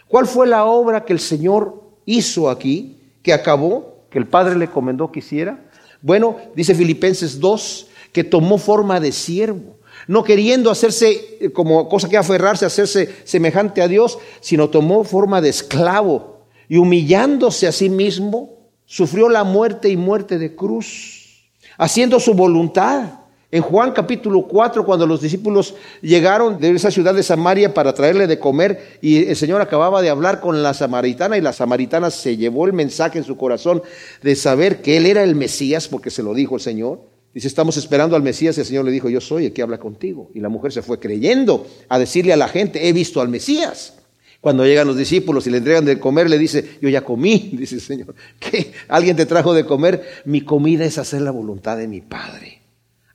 ¿Cuál 0.08 0.26
fue 0.26 0.46
la 0.46 0.66
obra 0.66 1.06
que 1.06 1.14
el 1.14 1.20
Señor 1.20 1.82
hizo 2.04 2.50
aquí, 2.50 2.98
que 3.22 3.32
acabó, 3.32 3.91
que 4.12 4.18
el 4.18 4.26
Padre 4.26 4.56
le 4.56 4.66
encomendó 4.66 5.10
que 5.10 5.20
hiciera? 5.20 5.64
Bueno, 6.02 6.36
dice 6.54 6.74
Filipenses 6.74 7.40
2, 7.40 7.86
que 8.12 8.24
tomó 8.24 8.58
forma 8.58 9.00
de 9.00 9.12
siervo, 9.12 9.78
no 10.06 10.22
queriendo 10.24 10.70
hacerse 10.70 11.38
eh, 11.40 11.50
como 11.50 11.88
cosa 11.88 12.08
que 12.08 12.16
aferrarse, 12.16 12.66
hacerse 12.66 13.08
semejante 13.24 13.82
a 13.82 13.88
Dios, 13.88 14.18
sino 14.40 14.68
tomó 14.68 15.04
forma 15.04 15.40
de 15.40 15.48
esclavo 15.48 16.42
y 16.68 16.76
humillándose 16.76 17.66
a 17.66 17.72
sí 17.72 17.88
mismo, 17.88 18.50
sufrió 18.84 19.28
la 19.28 19.44
muerte 19.44 19.88
y 19.88 19.96
muerte 19.96 20.38
de 20.38 20.54
cruz, 20.54 21.44
haciendo 21.78 22.20
su 22.20 22.34
voluntad 22.34 23.21
en 23.52 23.60
Juan 23.60 23.92
capítulo 23.92 24.46
4, 24.48 24.82
cuando 24.82 25.06
los 25.06 25.20
discípulos 25.20 25.74
llegaron 26.00 26.58
de 26.58 26.70
esa 26.70 26.90
ciudad 26.90 27.14
de 27.14 27.22
Samaria 27.22 27.74
para 27.74 27.92
traerle 27.92 28.26
de 28.26 28.38
comer 28.38 28.98
y 29.02 29.26
el 29.26 29.36
Señor 29.36 29.60
acababa 29.60 30.00
de 30.00 30.08
hablar 30.08 30.40
con 30.40 30.62
la 30.62 30.72
samaritana 30.72 31.36
y 31.36 31.42
la 31.42 31.52
samaritana 31.52 32.10
se 32.10 32.38
llevó 32.38 32.64
el 32.64 32.72
mensaje 32.72 33.18
en 33.18 33.24
su 33.24 33.36
corazón 33.36 33.82
de 34.22 34.36
saber 34.36 34.80
que 34.80 34.96
Él 34.96 35.04
era 35.04 35.22
el 35.22 35.34
Mesías, 35.34 35.86
porque 35.86 36.10
se 36.10 36.22
lo 36.22 36.32
dijo 36.32 36.54
el 36.54 36.62
Señor. 36.62 37.02
Dice, 37.34 37.46
estamos 37.46 37.76
esperando 37.76 38.16
al 38.16 38.22
Mesías 38.22 38.56
y 38.56 38.60
el 38.60 38.66
Señor 38.66 38.86
le 38.86 38.90
dijo, 38.90 39.10
yo 39.10 39.20
soy 39.20 39.44
el 39.44 39.52
que 39.52 39.60
habla 39.60 39.76
contigo. 39.76 40.30
Y 40.34 40.40
la 40.40 40.48
mujer 40.48 40.72
se 40.72 40.80
fue 40.80 40.98
creyendo 40.98 41.66
a 41.90 41.98
decirle 41.98 42.32
a 42.32 42.38
la 42.38 42.48
gente, 42.48 42.88
he 42.88 42.94
visto 42.94 43.20
al 43.20 43.28
Mesías. 43.28 43.98
Cuando 44.40 44.64
llegan 44.64 44.86
los 44.86 44.96
discípulos 44.96 45.46
y 45.46 45.50
le 45.50 45.58
entregan 45.58 45.84
de 45.84 45.98
comer, 45.98 46.30
le 46.30 46.38
dice, 46.38 46.78
yo 46.80 46.88
ya 46.88 47.02
comí, 47.02 47.50
dice 47.52 47.74
el 47.74 47.80
Señor. 47.82 48.14
¿Qué? 48.40 48.72
¿Alguien 48.88 49.14
te 49.14 49.26
trajo 49.26 49.52
de 49.52 49.66
comer? 49.66 50.22
Mi 50.24 50.40
comida 50.40 50.86
es 50.86 50.96
hacer 50.96 51.20
la 51.20 51.32
voluntad 51.32 51.76
de 51.76 51.86
mi 51.86 52.00
Padre. 52.00 52.61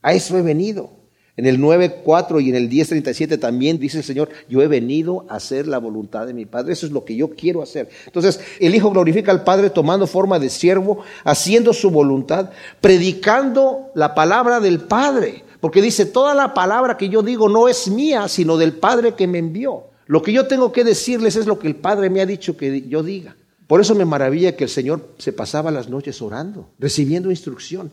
A 0.02 0.14
eso 0.14 0.38
he 0.38 0.42
venido. 0.42 0.98
En 1.38 1.46
el 1.46 1.60
9.4 1.60 2.44
y 2.44 2.50
en 2.50 2.56
el 2.56 2.68
10.37 2.68 3.40
también 3.40 3.78
dice 3.78 4.00
el 4.00 4.04
Señor, 4.04 4.30
yo 4.50 4.64
he 4.64 4.68
venido 4.68 5.28
a 5.30 5.36
hacer 5.36 5.68
la 5.68 5.78
voluntad 5.78 6.26
de 6.26 6.34
mi 6.34 6.46
Padre. 6.46 6.74
Eso 6.74 6.88
es 6.88 6.92
lo 6.92 7.06
que 7.06 7.16
yo 7.16 7.30
quiero 7.30 7.62
hacer. 7.62 7.90
Entonces, 8.08 8.40
el 8.60 8.74
Hijo 8.74 8.90
glorifica 8.90 9.32
al 9.32 9.44
Padre 9.44 9.70
tomando 9.70 10.08
forma 10.08 10.40
de 10.40 10.50
siervo, 10.50 11.04
haciendo 11.24 11.74
su 11.74 11.92
voluntad, 11.92 12.50
predicando 12.82 13.92
la 13.94 14.16
palabra 14.16 14.60
del 14.60 14.80
Padre. 14.80 15.44
Porque 15.60 15.80
dice, 15.80 16.08
toda 16.08 16.34
la 16.34 16.56
palabra 16.56 16.98
que 16.98 17.10
yo 17.10 17.22
digo 17.22 17.50
no 17.50 17.68
es 17.68 17.88
mía, 17.88 18.28
sino 18.28 18.58
del 18.58 18.74
Padre 18.74 19.14
que 19.14 19.28
me 19.28 19.38
envió. 19.38 19.84
Lo 20.08 20.24
que 20.24 20.34
yo 20.34 20.48
tengo 20.48 20.72
que 20.72 20.84
decirles 20.84 21.36
es 21.36 21.46
lo 21.46 21.60
que 21.60 21.68
el 21.68 21.76
Padre 21.76 22.10
me 22.10 22.22
ha 22.22 22.26
dicho 22.26 22.58
que 22.58 22.88
yo 22.88 23.04
diga. 23.04 23.36
Por 23.68 23.80
eso 23.80 23.94
me 23.94 24.06
maravilla 24.06 24.56
que 24.56 24.64
el 24.64 24.70
Señor 24.72 25.10
se 25.20 25.34
pasaba 25.34 25.70
las 25.70 25.88
noches 25.90 26.20
orando, 26.22 26.70
recibiendo 26.80 27.30
instrucción. 27.30 27.92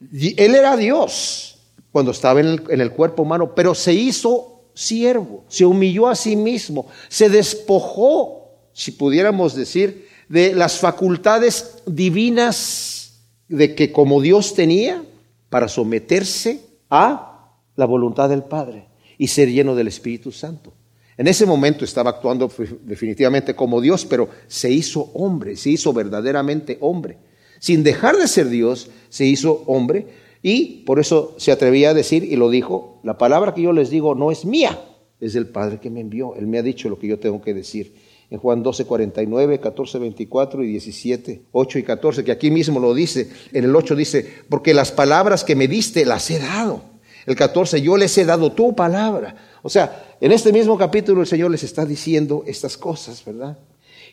Él 0.00 0.54
era 0.54 0.76
Dios 0.76 1.58
cuando 1.92 2.12
estaba 2.12 2.40
en 2.40 2.80
el, 2.80 2.92
cuerpo 2.92 3.22
humano, 3.22 3.54
pero 3.54 3.74
se 3.74 3.92
hizo 3.92 4.62
siervo, 4.74 5.44
se 5.48 5.66
humilló 5.66 6.08
a 6.08 6.14
sí 6.14 6.36
mismo, 6.36 6.86
se 7.08 7.28
despojó, 7.28 8.48
si 8.72 8.92
pudiéramos 8.92 9.54
decir, 9.54 10.08
de 10.28 10.54
las 10.54 10.78
facultades 10.78 11.82
divinas 11.86 13.18
de 13.48 13.74
que 13.74 13.92
como 13.92 14.20
Dios 14.20 14.54
tenía 14.54 15.04
para 15.48 15.68
someterse 15.68 16.60
a 16.88 17.56
la 17.74 17.84
voluntad 17.84 18.28
del 18.28 18.44
Padre 18.44 18.86
y 19.18 19.26
ser 19.26 19.50
lleno 19.50 19.74
del 19.74 19.88
Espíritu 19.88 20.30
Santo. 20.30 20.72
En 21.16 21.26
ese 21.26 21.44
momento 21.44 21.84
estaba 21.84 22.10
actuando 22.10 22.50
definitivamente 22.84 23.54
como 23.54 23.80
Dios, 23.80 24.06
pero 24.06 24.30
se 24.46 24.70
hizo 24.70 25.10
hombre, 25.14 25.56
se 25.56 25.70
hizo 25.70 25.92
verdaderamente 25.92 26.78
hombre 26.80 27.18
sin 27.60 27.84
dejar 27.84 28.16
de 28.16 28.26
ser 28.26 28.48
Dios, 28.48 28.90
se 29.10 29.26
hizo 29.26 29.62
hombre 29.66 30.08
y 30.42 30.82
por 30.86 30.98
eso 30.98 31.34
se 31.36 31.52
atrevía 31.52 31.90
a 31.90 31.94
decir 31.94 32.24
y 32.24 32.34
lo 32.34 32.50
dijo, 32.50 32.98
la 33.04 33.18
palabra 33.18 33.54
que 33.54 33.62
yo 33.62 33.72
les 33.72 33.90
digo 33.90 34.16
no 34.16 34.32
es 34.32 34.44
mía, 34.44 34.80
es 35.20 35.34
del 35.34 35.46
Padre 35.46 35.78
que 35.78 35.90
me 35.90 36.00
envió. 36.00 36.34
Él 36.34 36.46
me 36.46 36.58
ha 36.58 36.62
dicho 36.62 36.88
lo 36.88 36.98
que 36.98 37.06
yo 37.06 37.18
tengo 37.18 37.40
que 37.42 37.54
decir. 37.54 37.94
En 38.30 38.38
Juan 38.38 38.62
12, 38.62 38.84
49, 38.86 39.60
14, 39.60 39.98
24 39.98 40.64
y 40.64 40.68
17, 40.68 41.42
8 41.52 41.78
y 41.78 41.82
14, 41.82 42.24
que 42.24 42.32
aquí 42.32 42.50
mismo 42.50 42.80
lo 42.80 42.94
dice. 42.94 43.28
En 43.52 43.64
el 43.64 43.76
8 43.76 43.96
dice, 43.96 44.26
porque 44.48 44.72
las 44.72 44.92
palabras 44.92 45.44
que 45.44 45.56
me 45.56 45.68
diste 45.68 46.06
las 46.06 46.30
he 46.30 46.38
dado. 46.38 46.82
El 47.26 47.36
14, 47.36 47.82
yo 47.82 47.96
les 47.96 48.16
he 48.16 48.24
dado 48.24 48.52
tu 48.52 48.74
palabra. 48.74 49.36
O 49.62 49.68
sea, 49.68 50.16
en 50.20 50.32
este 50.32 50.52
mismo 50.52 50.78
capítulo 50.78 51.20
el 51.20 51.26
Señor 51.26 51.50
les 51.50 51.64
está 51.64 51.84
diciendo 51.84 52.44
estas 52.46 52.78
cosas, 52.78 53.22
¿verdad? 53.24 53.58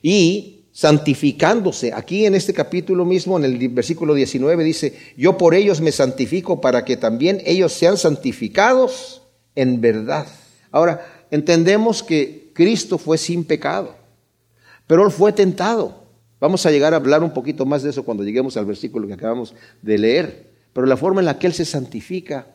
Y 0.01 0.56
santificándose. 0.77 1.91
Aquí 1.91 2.27
en 2.27 2.35
este 2.35 2.53
capítulo 2.53 3.03
mismo, 3.03 3.35
en 3.35 3.45
el 3.45 3.69
versículo 3.69 4.13
19, 4.13 4.63
dice, 4.63 4.93
yo 5.17 5.35
por 5.35 5.55
ellos 5.55 5.81
me 5.81 5.91
santifico 5.91 6.61
para 6.61 6.85
que 6.85 6.97
también 6.97 7.41
ellos 7.47 7.73
sean 7.73 7.97
santificados 7.97 9.23
en 9.55 9.81
verdad. 9.81 10.27
Ahora, 10.69 11.25
entendemos 11.31 12.03
que 12.03 12.51
Cristo 12.53 12.99
fue 12.99 13.17
sin 13.17 13.43
pecado, 13.43 13.95
pero 14.85 15.03
Él 15.03 15.09
fue 15.11 15.33
tentado. 15.33 16.03
Vamos 16.39 16.63
a 16.67 16.69
llegar 16.69 16.93
a 16.93 16.97
hablar 16.97 17.23
un 17.23 17.33
poquito 17.33 17.65
más 17.65 17.81
de 17.81 17.89
eso 17.89 18.05
cuando 18.05 18.23
lleguemos 18.23 18.55
al 18.55 18.67
versículo 18.67 19.07
que 19.07 19.13
acabamos 19.13 19.55
de 19.81 19.97
leer. 19.97 20.51
Pero 20.73 20.85
la 20.85 20.95
forma 20.95 21.21
en 21.21 21.25
la 21.25 21.39
que 21.39 21.47
Él 21.47 21.53
se 21.53 21.65
santifica 21.65 22.49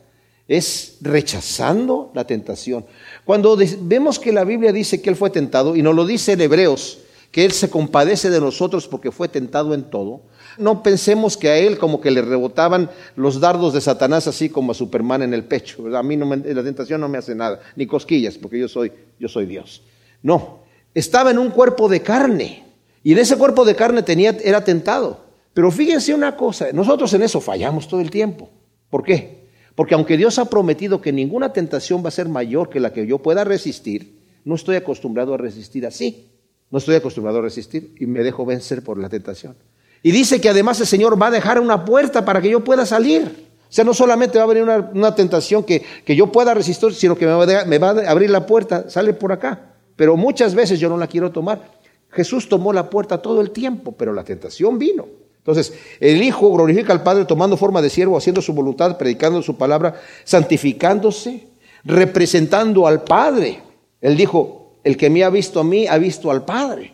es 0.47 0.95
rechazando 1.01 2.09
la 2.15 2.25
tentación. 2.25 2.85
Cuando 3.25 3.57
vemos 3.81 4.17
que 4.17 4.31
la 4.31 4.45
Biblia 4.45 4.71
dice 4.71 5.01
que 5.01 5.09
Él 5.09 5.17
fue 5.17 5.29
tentado, 5.29 5.75
y 5.75 5.81
nos 5.81 5.93
lo 5.93 6.05
dice 6.05 6.31
en 6.31 6.39
Hebreos, 6.39 6.99
que 7.33 7.43
Él 7.43 7.51
se 7.51 7.71
compadece 7.71 8.29
de 8.29 8.39
nosotros 8.39 8.87
porque 8.87 9.11
fue 9.11 9.27
tentado 9.27 9.73
en 9.73 9.85
todo. 9.85 10.21
No 10.59 10.83
pensemos 10.83 11.35
que 11.35 11.49
a 11.49 11.57
Él 11.57 11.79
como 11.79 11.99
que 11.99 12.11
le 12.11 12.21
rebotaban 12.21 12.91
los 13.15 13.39
dardos 13.39 13.73
de 13.73 13.81
Satanás 13.81 14.27
así 14.27 14.49
como 14.49 14.71
a 14.71 14.75
Superman 14.75 15.23
en 15.23 15.33
el 15.33 15.43
pecho. 15.43 15.83
A 15.97 16.03
mí 16.03 16.15
no 16.15 16.27
la 16.27 16.63
tentación 16.63 17.01
no 17.01 17.09
me 17.09 17.17
hace 17.17 17.33
nada, 17.33 17.59
ni 17.75 17.87
cosquillas, 17.87 18.37
porque 18.37 18.59
yo 18.59 18.67
soy, 18.67 18.91
yo 19.19 19.27
soy 19.27 19.47
Dios. 19.47 19.81
No, 20.21 20.59
estaba 20.93 21.31
en 21.31 21.39
un 21.39 21.49
cuerpo 21.49 21.89
de 21.89 22.03
carne 22.03 22.65
y 23.03 23.13
en 23.13 23.17
ese 23.17 23.35
cuerpo 23.35 23.65
de 23.65 23.75
carne 23.75 24.03
era 24.43 24.63
tentado. 24.63 25.25
Pero 25.55 25.71
fíjense 25.71 26.13
una 26.13 26.37
cosa, 26.37 26.67
nosotros 26.71 27.11
en 27.15 27.23
eso 27.23 27.41
fallamos 27.41 27.87
todo 27.87 27.99
el 27.99 28.11
tiempo. 28.11 28.51
¿Por 28.91 29.01
qué? 29.01 29.47
Porque 29.73 29.95
aunque 29.95 30.17
Dios 30.17 30.37
ha 30.37 30.45
prometido 30.45 31.01
que 31.01 31.11
ninguna 31.11 31.51
tentación 31.51 32.05
va 32.05 32.09
a 32.09 32.11
ser 32.11 32.29
mayor 32.29 32.69
que 32.69 32.79
la 32.79 32.93
que 32.93 33.07
yo 33.07 33.17
pueda 33.17 33.43
resistir, 33.43 34.21
no 34.45 34.53
estoy 34.53 34.75
acostumbrado 34.75 35.33
a 35.33 35.37
resistir 35.37 35.87
así. 35.87 36.29
No 36.73 36.79
estoy 36.79 36.95
acostumbrado 36.95 37.37
a 37.37 37.43
resistir 37.43 37.93
y 37.99 38.07
me 38.07 38.23
dejo 38.23 38.47
vencer 38.47 38.83
por 38.83 38.97
la 38.97 39.07
tentación. 39.07 39.55
Y 40.01 40.09
dice 40.09 40.41
que 40.41 40.49
además 40.49 40.79
el 40.81 40.87
Señor 40.87 41.21
va 41.21 41.27
a 41.27 41.31
dejar 41.31 41.59
una 41.59 41.85
puerta 41.85 42.25
para 42.25 42.41
que 42.41 42.49
yo 42.49 42.63
pueda 42.63 42.83
salir. 42.83 43.25
O 43.69 43.71
sea, 43.71 43.85
no 43.85 43.93
solamente 43.93 44.39
va 44.39 44.45
a 44.45 44.47
venir 44.47 44.63
una, 44.63 45.13
tentación 45.13 45.63
que, 45.63 45.83
que, 46.03 46.15
yo 46.15 46.31
pueda 46.31 46.51
resistir, 46.55 46.91
sino 46.95 47.15
que 47.15 47.27
me 47.27 47.33
va, 47.33 47.61
a, 47.61 47.65
me 47.65 47.77
va 47.77 47.91
a 47.91 48.09
abrir 48.09 48.31
la 48.31 48.47
puerta, 48.47 48.89
sale 48.89 49.13
por 49.13 49.31
acá. 49.31 49.75
Pero 49.95 50.17
muchas 50.17 50.55
veces 50.55 50.79
yo 50.79 50.89
no 50.89 50.97
la 50.97 51.05
quiero 51.05 51.31
tomar. 51.31 51.61
Jesús 52.09 52.49
tomó 52.49 52.73
la 52.73 52.89
puerta 52.89 53.21
todo 53.21 53.39
el 53.41 53.51
tiempo, 53.51 53.91
pero 53.91 54.11
la 54.11 54.23
tentación 54.23 54.79
vino. 54.79 55.05
Entonces, 55.37 55.73
el 55.99 56.23
Hijo 56.23 56.51
glorifica 56.51 56.91
al 56.91 57.03
Padre 57.03 57.25
tomando 57.25 57.55
forma 57.55 57.83
de 57.83 57.91
siervo, 57.91 58.17
haciendo 58.17 58.41
su 58.41 58.51
voluntad, 58.51 58.97
predicando 58.97 59.43
su 59.43 59.57
palabra, 59.57 60.01
santificándose, 60.23 61.49
representando 61.83 62.87
al 62.87 63.03
Padre. 63.03 63.61
Él 64.01 64.17
dijo, 64.17 64.62
el 64.83 64.97
que 64.97 65.09
me 65.09 65.23
ha 65.23 65.29
visto 65.29 65.59
a 65.59 65.63
mí 65.63 65.87
ha 65.87 65.97
visto 65.97 66.29
al 66.31 66.45
Padre. 66.45 66.93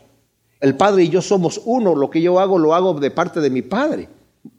El 0.60 0.76
Padre 0.76 1.04
y 1.04 1.10
yo 1.10 1.22
somos 1.22 1.62
uno. 1.66 1.96
Lo 1.96 2.10
que 2.10 2.22
yo 2.22 2.40
hago 2.40 2.60
lo 2.60 2.74
hago 2.74 2.94
de 2.94 3.12
parte 3.12 3.40
de 3.40 3.50
mi 3.50 3.62
Padre. 3.62 4.08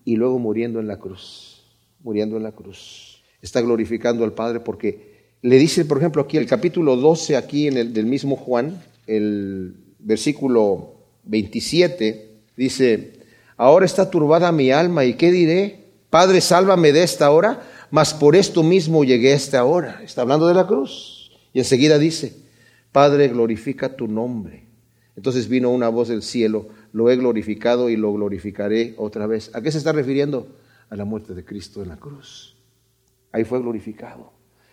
Y 0.05 0.17
luego 0.17 0.39
muriendo 0.39 0.81
en 0.81 0.89
la 0.89 0.99
cruz. 0.99 1.63
Muriendo 2.03 2.37
en 2.37 2.43
la 2.43 2.53
cruz. 2.53 3.23
Está 3.43 3.61
glorificando 3.61 4.25
al 4.25 4.33
Padre 4.33 4.61
porque 4.61 5.11
le 5.43 5.59
dice, 5.59 5.85
por 5.85 5.99
ejemplo, 5.99 6.23
aquí 6.23 6.37
el 6.37 6.47
capítulo 6.47 6.97
12, 6.97 7.37
aquí 7.37 7.69
en 7.69 7.77
el 7.77 7.93
del 7.95 8.07
mismo 8.07 8.37
Juan, 8.37 8.83
el 9.07 9.75
versículo 9.99 10.95
27, 11.25 12.29
dice, 12.57 13.13
ahora 13.57 13.87
está 13.87 14.11
turbada 14.11 14.53
mi 14.53 14.71
alma 14.71 15.05
y 15.05 15.15
qué 15.15 15.31
diré, 15.31 15.81
Padre, 16.11 16.41
sálvame 16.41 16.93
de 16.93 17.05
esta 17.05 17.31
hora, 17.31 17.63
mas 17.91 18.13
por 18.13 18.37
esto 18.37 18.63
mismo 18.63 19.05
llegué 19.05 19.33
a 19.33 19.37
esta 19.37 19.65
hora. 19.65 20.01
Está 20.05 20.23
hablando 20.23 20.47
de 20.47 20.55
la 20.55 20.67
cruz. 20.67 21.31
Y 21.53 21.61
enseguida 21.61 21.99
dice, 21.99 22.35
Padre, 22.93 23.29
glorifica 23.29 23.97
tu 23.97 24.09
nombre. 24.09 24.67
Entonces 25.17 25.49
vino 25.49 25.71
una 25.71 25.89
voz 25.89 26.09
del 26.09 26.23
cielo, 26.23 26.69
lo 26.93 27.11
he 27.11 27.17
glorificado 27.17 27.91
y 27.91 27.97
lo 27.97 28.13
glorificaré 28.13 28.95
otra 28.97 29.27
vez. 29.27 29.51
¿A 29.55 29.61
qué 29.61 29.71
se 29.71 29.79
está 29.79 29.93
refiriendo? 29.93 30.49
A 30.89 30.97
la 30.97 31.05
muerte 31.05 31.35
de 31.35 31.45
Cristo 31.45 31.83
en 31.83 31.89
la 31.89 31.97
cruz. 31.97 32.57
Ahí 33.33 33.45
fue 33.45 33.61
glorificado. 33.61 34.33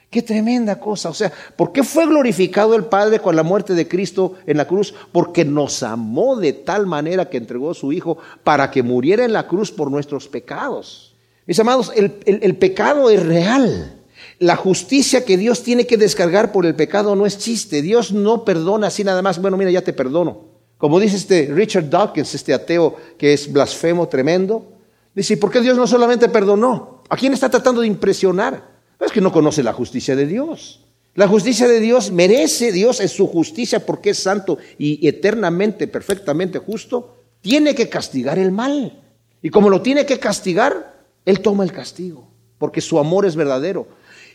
Qué 0.10 0.21
tremenda 0.21 0.80
cosa. 0.80 1.10
O 1.10 1.13
sea, 1.13 1.32
¿por 1.56 1.73
qué 1.73 1.84
fue 1.84 2.06
glorificado 2.06 2.75
el 2.75 2.86
Padre 2.86 3.19
con 3.19 3.36
la 3.36 3.43
muerte 3.43 3.73
de 3.73 3.88
Cristo 3.88 4.36
en 4.45 4.58
la 4.58 4.65
cruz? 4.65 4.93
Porque 5.12 5.43
nos 5.43 5.84
amó 5.84 6.38
de 6.38 6.53
tal 6.53 6.88
manera 6.88 7.30
que 7.30 7.38
entregó 7.38 7.71
a 7.71 7.75
su 7.75 7.91
Hijo 7.91 8.17
para 8.43 8.71
que 8.71 8.84
muriera 8.84 9.25
en 9.25 9.34
la 9.34 9.47
cruz 9.47 9.69
por 9.69 9.91
nuestros 9.91 10.30
pecados. 10.30 11.15
Mis 11.45 11.60
amados, 11.60 11.91
el, 11.95 12.15
el 12.25 12.56
pecado 12.56 13.10
es 13.10 13.25
real. 13.25 13.96
La 14.39 14.56
justicia 14.56 15.26
que 15.26 15.38
Dios 15.38 15.63
tiene 15.63 15.88
que 15.88 15.97
descargar 15.97 16.52
por 16.52 16.65
el 16.65 16.76
pecado 16.76 17.15
no 17.15 17.26
es 17.26 17.38
chiste. 17.38 17.82
Dios 17.82 18.12
no 18.12 18.45
perdona 18.45 18.88
así 18.88 19.04
nada 19.04 19.21
más. 19.21 19.41
Bueno, 19.41 19.58
mira, 19.58 19.71
ya 19.71 19.82
te 19.82 19.93
perdono. 19.93 20.45
Como 20.78 21.00
dice 21.00 21.17
este 21.17 21.50
Richard 21.52 21.89
Dawkins, 21.89 22.36
este 22.36 22.54
ateo 22.54 22.95
que 23.17 23.34
es 23.34 23.52
blasfemo 23.52 24.08
tremendo, 24.08 24.73
dice, 25.15 25.38
¿por 25.38 25.52
qué 25.52 25.62
Dios 25.62 25.76
no 25.76 25.88
solamente 25.88 26.30
perdonó? 26.30 27.02
¿A 27.10 27.17
quién 27.17 27.34
está 27.34 27.50
tratando 27.50 27.82
de 27.82 27.88
impresionar? 27.88 28.78
es 29.00 29.12
que 29.12 29.21
no 29.21 29.32
conoce 29.32 29.63
la 29.63 29.73
justicia 29.73 30.15
de 30.15 30.26
Dios. 30.26 30.84
La 31.13 31.28
justicia 31.28 31.67
de 31.67 31.80
Dios 31.80 32.12
merece, 32.12 32.71
Dios 32.71 33.00
es 33.00 33.12
su 33.12 33.28
justicia 33.28 33.86
porque 33.86 34.12
es 34.12 34.19
santo 34.19 34.58
y 34.78 35.08
eternamente, 35.08 35.88
perfectamente 35.88 36.60
justo, 36.60 37.23
tiene 37.41 37.73
que 37.73 37.89
castigar 37.89 38.38
el 38.38 38.52
mal. 38.52 39.02
Y 39.41 39.50
como 39.50 39.69
lo 39.69 39.82
tiene 39.82 40.06
que 40.06 40.19
castigar, 40.19 40.95
Él 41.26 41.41
toma 41.41 41.63
el 41.63 41.71
castigo, 41.71 42.28
porque 42.58 42.82
su 42.82 43.00
amor 43.00 43.26
es 43.26 43.36
verdadero. 43.36 43.88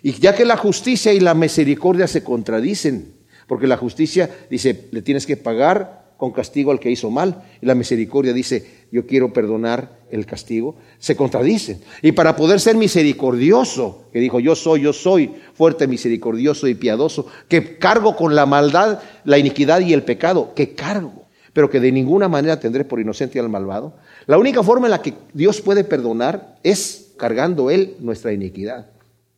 Y 0.02 0.12
ya 0.12 0.34
que 0.34 0.44
la 0.44 0.56
justicia 0.56 1.12
y 1.12 1.20
la 1.20 1.34
misericordia 1.34 2.06
se 2.06 2.24
contradicen, 2.24 3.14
porque 3.46 3.66
la 3.66 3.76
justicia 3.76 4.28
dice, 4.50 4.88
le 4.90 5.02
tienes 5.02 5.26
que 5.26 5.36
pagar 5.36 6.02
con 6.16 6.30
castigo 6.30 6.70
al 6.70 6.78
que 6.78 6.90
hizo 6.90 7.10
mal, 7.10 7.42
y 7.60 7.66
la 7.66 7.74
misericordia 7.74 8.32
dice, 8.32 8.86
yo 8.92 9.06
quiero 9.06 9.32
perdonar 9.32 9.98
el 10.10 10.24
castigo, 10.24 10.76
se 10.98 11.16
contradicen. 11.16 11.80
Y 12.00 12.12
para 12.12 12.36
poder 12.36 12.60
ser 12.60 12.76
misericordioso, 12.76 14.04
que 14.12 14.20
dijo, 14.20 14.38
yo 14.38 14.54
soy, 14.54 14.82
yo 14.82 14.92
soy 14.92 15.32
fuerte, 15.54 15.88
misericordioso 15.88 16.68
y 16.68 16.74
piadoso, 16.74 17.26
que 17.48 17.76
cargo 17.76 18.14
con 18.14 18.36
la 18.36 18.46
maldad, 18.46 19.00
la 19.24 19.38
iniquidad 19.38 19.80
y 19.80 19.92
el 19.92 20.04
pecado, 20.04 20.54
que 20.54 20.74
cargo, 20.74 21.26
pero 21.52 21.68
que 21.68 21.80
de 21.80 21.90
ninguna 21.90 22.28
manera 22.28 22.60
tendré 22.60 22.84
por 22.84 23.00
inocente 23.00 23.40
al 23.40 23.48
malvado. 23.48 23.96
La 24.26 24.38
única 24.38 24.62
forma 24.62 24.86
en 24.86 24.92
la 24.92 25.02
que 25.02 25.14
Dios 25.34 25.60
puede 25.60 25.82
perdonar 25.82 26.56
es 26.62 27.14
cargando 27.16 27.68
Él 27.68 27.96
nuestra 27.98 28.32
iniquidad. 28.32 28.91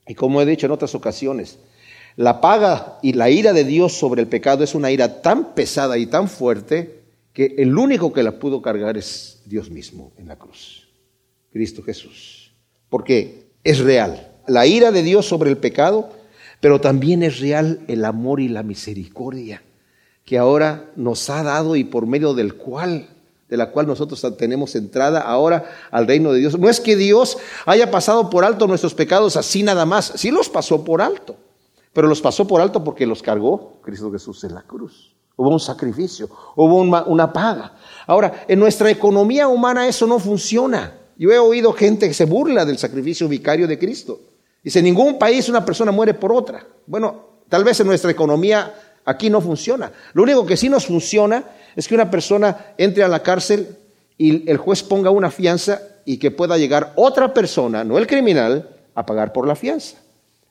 Y 0.06 0.14
como 0.14 0.40
he 0.40 0.46
dicho 0.46 0.66
en 0.66 0.72
otras 0.72 0.94
ocasiones, 0.94 1.58
la 2.16 2.40
paga 2.40 2.98
y 3.02 3.14
la 3.14 3.30
ira 3.30 3.52
de 3.52 3.64
Dios 3.64 3.92
sobre 3.94 4.22
el 4.22 4.28
pecado 4.28 4.62
es 4.62 4.74
una 4.74 4.90
ira 4.90 5.22
tan 5.22 5.54
pesada 5.54 5.98
y 5.98 6.06
tan 6.06 6.28
fuerte 6.28 7.02
que 7.32 7.54
el 7.58 7.76
único 7.76 8.12
que 8.12 8.22
la 8.22 8.38
pudo 8.38 8.62
cargar 8.62 8.96
es 8.96 9.42
Dios 9.46 9.70
mismo 9.70 10.12
en 10.16 10.28
la 10.28 10.36
cruz, 10.36 10.88
Cristo 11.52 11.82
Jesús. 11.82 12.52
Porque 12.88 13.46
es 13.64 13.80
real 13.80 14.30
la 14.46 14.66
ira 14.66 14.92
de 14.92 15.02
Dios 15.02 15.26
sobre 15.26 15.50
el 15.50 15.56
pecado, 15.56 16.10
pero 16.60 16.80
también 16.80 17.22
es 17.22 17.40
real 17.40 17.80
el 17.88 18.04
amor 18.04 18.40
y 18.40 18.48
la 18.48 18.62
misericordia 18.62 19.62
que 20.24 20.38
ahora 20.38 20.90
nos 20.96 21.28
ha 21.28 21.42
dado 21.42 21.76
y 21.76 21.84
por 21.84 22.06
medio 22.06 22.34
del 22.34 22.54
cual 22.54 23.08
de 23.48 23.56
la 23.56 23.70
cual 23.70 23.86
nosotros 23.86 24.24
tenemos 24.36 24.74
entrada 24.74 25.20
ahora 25.20 25.64
al 25.90 26.06
reino 26.06 26.32
de 26.32 26.40
Dios. 26.40 26.58
No 26.58 26.68
es 26.68 26.80
que 26.80 26.96
Dios 26.96 27.38
haya 27.66 27.90
pasado 27.90 28.30
por 28.30 28.44
alto 28.44 28.66
nuestros 28.66 28.94
pecados 28.94 29.36
así 29.36 29.62
nada 29.62 29.84
más, 29.84 30.12
sí 30.16 30.30
los 30.30 30.48
pasó 30.48 30.84
por 30.84 31.02
alto, 31.02 31.36
pero 31.92 32.08
los 32.08 32.20
pasó 32.20 32.46
por 32.46 32.60
alto 32.60 32.82
porque 32.82 33.06
los 33.06 33.22
cargó 33.22 33.80
Cristo 33.82 34.10
Jesús 34.10 34.44
en 34.44 34.54
la 34.54 34.62
cruz. 34.62 35.14
Hubo 35.36 35.50
un 35.50 35.60
sacrificio, 35.60 36.28
hubo 36.54 36.80
una, 36.80 37.32
paga. 37.32 37.72
Ahora, 38.06 38.44
en 38.46 38.58
nuestra 38.58 38.88
economía 38.90 39.48
humana 39.48 39.88
eso 39.88 40.06
no 40.06 40.20
funciona. 40.20 40.96
Yo 41.16 41.30
he 41.30 41.38
oído 41.38 41.72
gente 41.72 42.06
que 42.06 42.14
se 42.14 42.24
burla 42.24 42.64
del 42.64 42.78
sacrificio 42.78 43.28
vicario 43.28 43.66
de 43.66 43.78
Cristo. 43.78 44.20
Dice, 44.62 44.78
en 44.78 44.84
ningún 44.84 45.18
país 45.18 45.48
una 45.48 45.64
persona 45.64 45.90
muere 45.90 46.14
por 46.14 46.32
otra. 46.32 46.64
Bueno, 46.86 47.42
tal 47.48 47.64
vez 47.64 47.80
en 47.80 47.88
nuestra 47.88 48.12
economía 48.12 48.74
aquí 49.04 49.28
no 49.28 49.40
funciona. 49.40 49.92
Lo 50.12 50.22
único 50.22 50.46
que 50.46 50.56
sí 50.56 50.68
nos 50.68 50.86
funciona 50.86 51.44
es 51.76 51.88
que 51.88 51.94
una 51.94 52.10
persona 52.10 52.74
entre 52.78 53.02
a 53.02 53.08
la 53.08 53.22
cárcel 53.22 53.76
y 54.16 54.48
el 54.48 54.56
juez 54.56 54.82
ponga 54.82 55.10
una 55.10 55.30
fianza 55.30 55.80
y 56.04 56.18
que 56.18 56.30
pueda 56.30 56.58
llegar 56.58 56.92
otra 56.96 57.32
persona, 57.32 57.84
no 57.84 57.98
el 57.98 58.06
criminal, 58.06 58.68
a 58.94 59.04
pagar 59.06 59.32
por 59.32 59.46
la 59.46 59.56
fianza. 59.56 59.98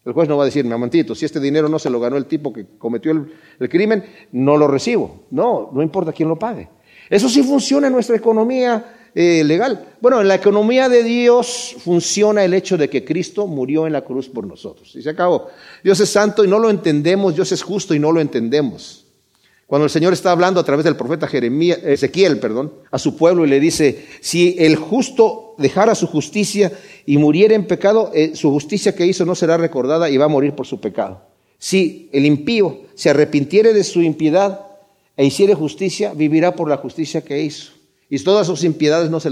El 0.06 0.12
juez 0.12 0.28
no 0.28 0.36
va 0.36 0.44
a 0.44 0.48
decir, 0.48 0.66
mamantito, 0.66 1.16
si 1.16 1.24
este 1.24 1.40
dinero 1.40 1.70
no 1.70 1.80
se 1.80 1.90
lo 1.90 2.00
ganó 2.00 2.18
el 2.18 2.26
tipo 2.26 2.52
que 2.52 2.66
cometió 2.78 3.12
el, 3.12 3.70
crimen, 3.70 4.04
no 4.34 4.58
lo 4.58 4.68
recibo. 4.68 5.24
No, 5.32 5.70
no 5.72 5.82
importa 5.82 6.12
quién 6.12 6.28
lo 6.28 6.38
pague. 6.38 6.68
Eso 7.10 7.30
sí 7.30 7.42
funciona 7.42 7.88
en 7.88 7.94
nuestra 7.94 8.18
economía 8.18 8.96
eh, 9.16 9.44
legal. 9.46 9.94
Bueno, 10.02 10.20
en 10.20 10.28
la 10.28 10.36
economía 10.36 10.90
de 10.90 11.04
Dios 11.04 11.78
funciona 11.80 12.44
el 12.44 12.54
hecho 12.54 12.78
de 12.78 12.90
que 12.90 13.06
Cristo 13.06 13.48
murió 13.48 13.88
en 13.88 13.94
la 13.94 14.02
cruz 14.02 14.28
por 14.28 14.46
nosotros. 14.46 14.94
Y 14.96 15.02
se 15.02 15.10
acabó. 15.10 15.48
Dios 15.84 15.98
es 16.02 16.10
santo 16.10 16.44
y 16.44 16.50
no 16.50 16.60
lo 16.60 16.70
entendemos, 16.70 17.36
Dios 17.36 17.54
es 17.54 17.64
justo 17.64 17.94
y 17.94 18.00
no 18.00 18.12
lo 18.12 18.20
entendemos. 18.20 19.03
Cuando 19.68 19.86
el 19.86 19.90
Señor 19.90 20.14
está 20.14 20.32
hablando 20.32 20.60
a 20.60 20.64
través 20.64 20.84
del 20.84 20.96
profeta 20.96 21.28
Jeremías, 21.28 21.80
Ezequiel, 21.84 22.40
perdón, 22.40 22.74
a 22.92 23.00
su 23.00 23.16
pueblo 23.16 23.46
y 23.46 23.50
le 23.50 23.60
dice, 23.60 24.06
si 24.22 24.56
el 24.60 24.76
justo 24.76 25.56
dejara 25.58 25.96
su 25.96 26.08
justicia 26.08 26.72
y 27.06 27.18
muriera 27.18 27.56
en 27.56 27.66
pecado, 27.66 28.12
eh, 28.14 28.36
su 28.36 28.52
justicia 28.52 28.94
que 28.94 29.06
hizo 29.06 29.26
no 29.26 29.36
será 29.36 29.58
recordada 29.58 30.10
y 30.10 30.18
va 30.18 30.26
a 30.26 30.30
morir 30.30 30.54
por 30.54 30.68
su 30.68 30.80
pecado. 30.80 31.22
Si 31.58 32.10
el 32.12 32.26
impío 32.26 32.82
se 32.94 33.10
arrepintiere 33.10 33.74
de 33.74 33.84
su 33.84 34.02
impiedad 34.02 34.68
e 35.16 35.26
hiciere 35.26 35.54
justicia, 35.54 36.14
vivirá 36.14 36.56
por 36.56 36.70
la 36.70 36.78
justicia 36.78 37.22
que 37.22 37.42
hizo. 37.42 37.72
Y 38.10 38.20
todas 38.20 38.48
sus 38.48 38.64
impiedades 38.64 39.10
no 39.10 39.20
se 39.20 39.32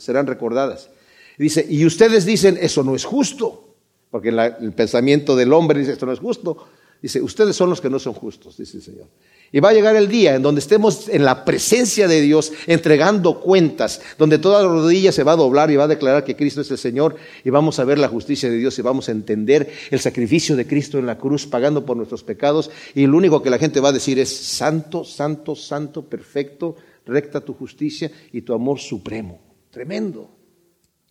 serán 0.00 0.26
recordadas. 0.26 0.90
Dice, 1.38 1.64
y 1.68 1.86
ustedes 1.86 2.26
dicen, 2.26 2.58
eso 2.60 2.82
no 2.82 2.96
es 2.96 3.04
justo, 3.04 3.76
porque 4.10 4.30
el 4.30 4.72
pensamiento 4.72 5.36
del 5.36 5.52
hombre 5.52 5.78
dice, 5.78 5.92
esto 5.92 6.04
no 6.04 6.12
es 6.12 6.18
justo. 6.18 6.66
Dice, 7.00 7.22
ustedes 7.22 7.54
son 7.54 7.70
los 7.70 7.80
que 7.80 7.88
no 7.88 8.00
son 8.00 8.12
justos, 8.12 8.56
dice 8.56 8.78
el 8.78 8.82
Señor. 8.82 9.06
Y 9.50 9.60
va 9.60 9.70
a 9.70 9.72
llegar 9.72 9.96
el 9.96 10.08
día 10.08 10.34
en 10.34 10.42
donde 10.42 10.60
estemos 10.60 11.08
en 11.08 11.24
la 11.24 11.44
presencia 11.44 12.06
de 12.06 12.20
Dios 12.20 12.52
entregando 12.66 13.40
cuentas, 13.40 14.02
donde 14.18 14.38
toda 14.38 14.62
la 14.62 14.68
rodilla 14.68 15.10
se 15.10 15.22
va 15.22 15.32
a 15.32 15.36
doblar 15.36 15.70
y 15.70 15.76
va 15.76 15.84
a 15.84 15.88
declarar 15.88 16.24
que 16.24 16.36
Cristo 16.36 16.60
es 16.60 16.70
el 16.70 16.76
Señor 16.76 17.16
y 17.44 17.50
vamos 17.50 17.78
a 17.78 17.84
ver 17.84 17.98
la 17.98 18.08
justicia 18.08 18.50
de 18.50 18.56
Dios 18.56 18.78
y 18.78 18.82
vamos 18.82 19.08
a 19.08 19.12
entender 19.12 19.72
el 19.90 20.00
sacrificio 20.00 20.54
de 20.54 20.66
Cristo 20.66 20.98
en 20.98 21.06
la 21.06 21.16
cruz 21.16 21.46
pagando 21.46 21.86
por 21.86 21.96
nuestros 21.96 22.24
pecados 22.24 22.70
y 22.94 23.06
lo 23.06 23.16
único 23.16 23.42
que 23.42 23.50
la 23.50 23.58
gente 23.58 23.80
va 23.80 23.88
a 23.88 23.92
decir 23.92 24.18
es 24.18 24.36
santo, 24.36 25.02
santo, 25.04 25.56
santo, 25.56 26.02
perfecto, 26.02 26.76
recta 27.06 27.40
tu 27.40 27.54
justicia 27.54 28.10
y 28.32 28.42
tu 28.42 28.52
amor 28.52 28.78
supremo. 28.78 29.40
Tremendo. 29.70 30.30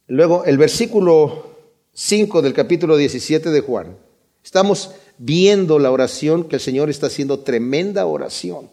Luego 0.08 0.46
el 0.46 0.60
versículo 0.60 1.58
5 1.94 2.44
del 2.44 2.54
capítulo 2.54 2.96
17 2.96 3.50
de 3.50 3.62
Juan. 3.62 3.98
Estamos 4.44 4.92
viendo 5.18 5.80
la 5.80 5.92
oración 5.92 6.44
que 6.44 6.58
el 6.58 6.62
Señor 6.62 6.90
está 6.90 7.08
haciendo, 7.08 7.40
tremenda 7.40 8.06
oración. 8.06 8.70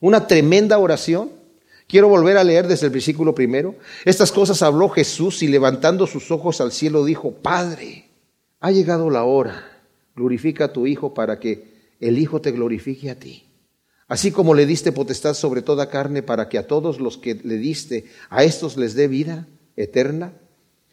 Una 0.00 0.26
tremenda 0.26 0.78
oración. 0.78 1.30
Quiero 1.86 2.08
volver 2.08 2.36
a 2.38 2.44
leer 2.44 2.66
desde 2.66 2.86
el 2.86 2.92
versículo 2.92 3.34
primero. 3.34 3.74
Estas 4.04 4.32
cosas 4.32 4.62
habló 4.62 4.88
Jesús 4.88 5.42
y 5.42 5.48
levantando 5.48 6.06
sus 6.06 6.30
ojos 6.30 6.60
al 6.60 6.72
cielo 6.72 7.04
dijo, 7.04 7.32
Padre, 7.32 8.08
ha 8.60 8.70
llegado 8.70 9.10
la 9.10 9.24
hora, 9.24 9.82
glorifica 10.16 10.66
a 10.66 10.72
tu 10.72 10.86
Hijo 10.86 11.12
para 11.12 11.38
que 11.38 11.74
el 12.00 12.18
Hijo 12.18 12.40
te 12.40 12.52
glorifique 12.52 13.10
a 13.10 13.18
ti. 13.18 13.44
Así 14.08 14.30
como 14.30 14.54
le 14.54 14.66
diste 14.66 14.92
potestad 14.92 15.34
sobre 15.34 15.62
toda 15.62 15.88
carne 15.88 16.22
para 16.22 16.48
que 16.48 16.58
a 16.58 16.66
todos 16.66 17.00
los 17.00 17.18
que 17.18 17.34
le 17.34 17.56
diste, 17.56 18.06
a 18.28 18.44
estos 18.44 18.76
les 18.76 18.94
dé 18.94 19.08
vida 19.08 19.46
eterna. 19.76 20.34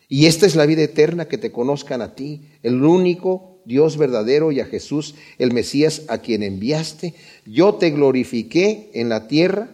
Y 0.08 0.26
esta 0.26 0.46
es 0.46 0.56
la 0.56 0.66
vida 0.66 0.82
eterna, 0.82 1.28
que 1.28 1.38
te 1.38 1.52
conozcan 1.52 2.02
a 2.02 2.16
ti, 2.16 2.50
el 2.64 2.84
único 2.84 3.51
Dios 3.66 3.98
verdadero 3.98 4.52
y 4.52 4.60
a 4.60 4.66
Jesús, 4.66 5.16
el 5.38 5.54
Mesías, 5.54 6.04
a 6.08 6.20
quien 6.20 6.44
enviaste. 6.44 7.14
Yo 7.46 7.76
te 7.76 7.92
glorifiqué 7.92 8.90
en 8.94 9.10
la 9.10 9.28
tierra, 9.28 9.70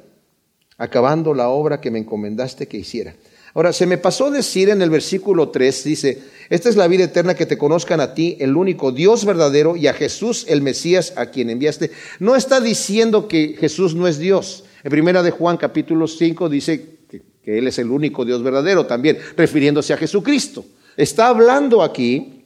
acabando 0.77 1.33
la 1.33 1.49
obra 1.49 1.81
que 1.81 1.91
me 1.91 1.99
encomendaste 1.99 2.67
que 2.67 2.77
hiciera. 2.77 3.15
Ahora, 3.53 3.73
se 3.73 3.87
me 3.87 3.97
pasó 3.97 4.29
decir 4.29 4.69
en 4.69 4.83
el 4.83 4.91
versículo 4.91 5.49
3, 5.49 5.83
dice, 5.83 6.19
esta 6.49 6.69
es 6.69 6.75
la 6.75 6.87
vida 6.87 7.05
eterna 7.05 7.33
que 7.33 7.47
te 7.47 7.57
conozcan 7.57 7.99
a 7.99 8.13
ti, 8.13 8.37
el 8.39 8.55
único 8.55 8.91
Dios 8.91 9.25
verdadero, 9.25 9.75
y 9.75 9.87
a 9.87 9.93
Jesús, 9.93 10.45
el 10.47 10.61
Mesías, 10.61 11.13
a 11.15 11.27
quien 11.27 11.49
enviaste. 11.49 11.89
No 12.19 12.35
está 12.35 12.61
diciendo 12.61 13.27
que 13.27 13.55
Jesús 13.59 13.95
no 13.95 14.07
es 14.07 14.19
Dios. 14.19 14.65
En 14.83 14.91
primera 14.91 15.23
de 15.23 15.31
Juan 15.31 15.57
capítulo 15.57 16.07
5 16.07 16.49
dice 16.49 16.99
que, 17.09 17.23
que 17.43 17.57
Él 17.57 17.67
es 17.67 17.79
el 17.79 17.89
único 17.89 18.25
Dios 18.25 18.43
verdadero 18.43 18.85
también, 18.85 19.17
refiriéndose 19.35 19.91
a 19.91 19.97
Jesucristo. 19.97 20.63
Está 20.95 21.29
hablando 21.29 21.81
aquí 21.81 22.36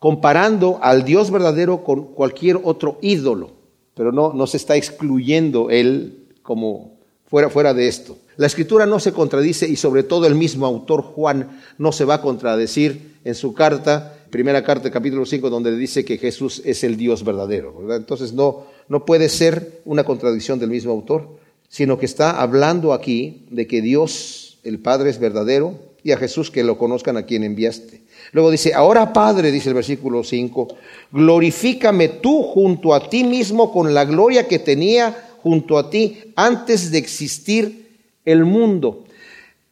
comparando 0.00 0.80
al 0.82 1.04
Dios 1.04 1.30
verdadero 1.30 1.84
con 1.84 2.14
cualquier 2.14 2.58
otro 2.64 2.98
ídolo, 3.02 3.52
pero 3.94 4.10
no, 4.10 4.32
no 4.32 4.46
se 4.46 4.56
está 4.56 4.74
excluyendo 4.74 5.68
él 5.70 6.26
como 6.42 6.94
fuera, 7.26 7.50
fuera 7.50 7.74
de 7.74 7.86
esto. 7.86 8.16
La 8.38 8.46
escritura 8.46 8.86
no 8.86 8.98
se 8.98 9.12
contradice 9.12 9.68
y 9.68 9.76
sobre 9.76 10.02
todo 10.02 10.26
el 10.26 10.34
mismo 10.34 10.64
autor 10.64 11.02
Juan 11.02 11.60
no 11.76 11.92
se 11.92 12.06
va 12.06 12.14
a 12.14 12.22
contradecir 12.22 13.18
en 13.24 13.34
su 13.34 13.52
carta, 13.52 14.16
primera 14.30 14.64
carta, 14.64 14.90
capítulo 14.90 15.26
5, 15.26 15.50
donde 15.50 15.76
dice 15.76 16.02
que 16.02 16.16
Jesús 16.16 16.62
es 16.64 16.82
el 16.82 16.96
Dios 16.96 17.22
verdadero. 17.22 17.94
Entonces 17.94 18.32
no, 18.32 18.64
no 18.88 19.04
puede 19.04 19.28
ser 19.28 19.82
una 19.84 20.04
contradicción 20.04 20.58
del 20.58 20.70
mismo 20.70 20.92
autor, 20.92 21.28
sino 21.68 21.98
que 21.98 22.06
está 22.06 22.40
hablando 22.40 22.94
aquí 22.94 23.44
de 23.50 23.66
que 23.66 23.82
Dios, 23.82 24.58
el 24.64 24.78
Padre, 24.78 25.10
es 25.10 25.20
verdadero 25.20 25.89
y 26.02 26.12
a 26.12 26.16
Jesús 26.16 26.50
que 26.50 26.64
lo 26.64 26.78
conozcan 26.78 27.16
a 27.16 27.24
quien 27.24 27.44
enviaste. 27.44 28.02
Luego 28.32 28.50
dice, 28.50 28.74
ahora 28.74 29.12
Padre, 29.12 29.50
dice 29.50 29.68
el 29.68 29.74
versículo 29.74 30.22
5, 30.22 30.68
glorifícame 31.12 32.08
tú 32.08 32.42
junto 32.42 32.94
a 32.94 33.08
ti 33.08 33.24
mismo 33.24 33.72
con 33.72 33.92
la 33.92 34.04
gloria 34.04 34.46
que 34.46 34.58
tenía 34.58 35.30
junto 35.42 35.78
a 35.78 35.90
ti 35.90 36.18
antes 36.36 36.90
de 36.90 36.98
existir 36.98 37.98
el 38.24 38.44
mundo. 38.44 39.04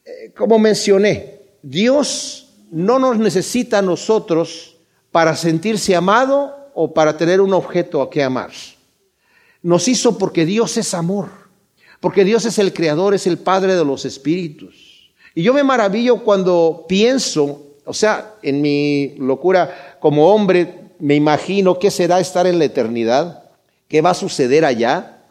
Eh, 0.04 0.32
como 0.36 0.58
mencioné, 0.58 1.40
Dios 1.62 2.48
no 2.70 2.98
nos 2.98 3.18
necesita 3.18 3.78
a 3.78 3.82
nosotros 3.82 4.76
para 5.10 5.36
sentirse 5.36 5.94
amado 5.94 6.70
o 6.74 6.92
para 6.92 7.16
tener 7.16 7.40
un 7.40 7.54
objeto 7.54 8.02
a 8.02 8.10
que 8.10 8.22
amar. 8.22 8.50
Nos 9.62 9.88
hizo 9.88 10.18
porque 10.18 10.46
Dios 10.46 10.76
es 10.76 10.94
amor, 10.94 11.28
porque 12.00 12.24
Dios 12.24 12.44
es 12.44 12.58
el 12.58 12.72
creador, 12.72 13.14
es 13.14 13.26
el 13.26 13.38
Padre 13.38 13.74
de 13.74 13.84
los 13.84 14.04
espíritus. 14.04 14.87
Y 15.38 15.44
yo 15.44 15.54
me 15.54 15.62
maravillo 15.62 16.24
cuando 16.24 16.84
pienso, 16.88 17.62
o 17.84 17.94
sea, 17.94 18.34
en 18.42 18.60
mi 18.60 19.14
locura 19.18 19.96
como 20.00 20.34
hombre, 20.34 20.90
me 20.98 21.14
imagino 21.14 21.78
qué 21.78 21.92
será 21.92 22.18
estar 22.18 22.48
en 22.48 22.58
la 22.58 22.64
eternidad, 22.64 23.44
qué 23.86 24.00
va 24.00 24.10
a 24.10 24.14
suceder 24.14 24.64
allá. 24.64 25.22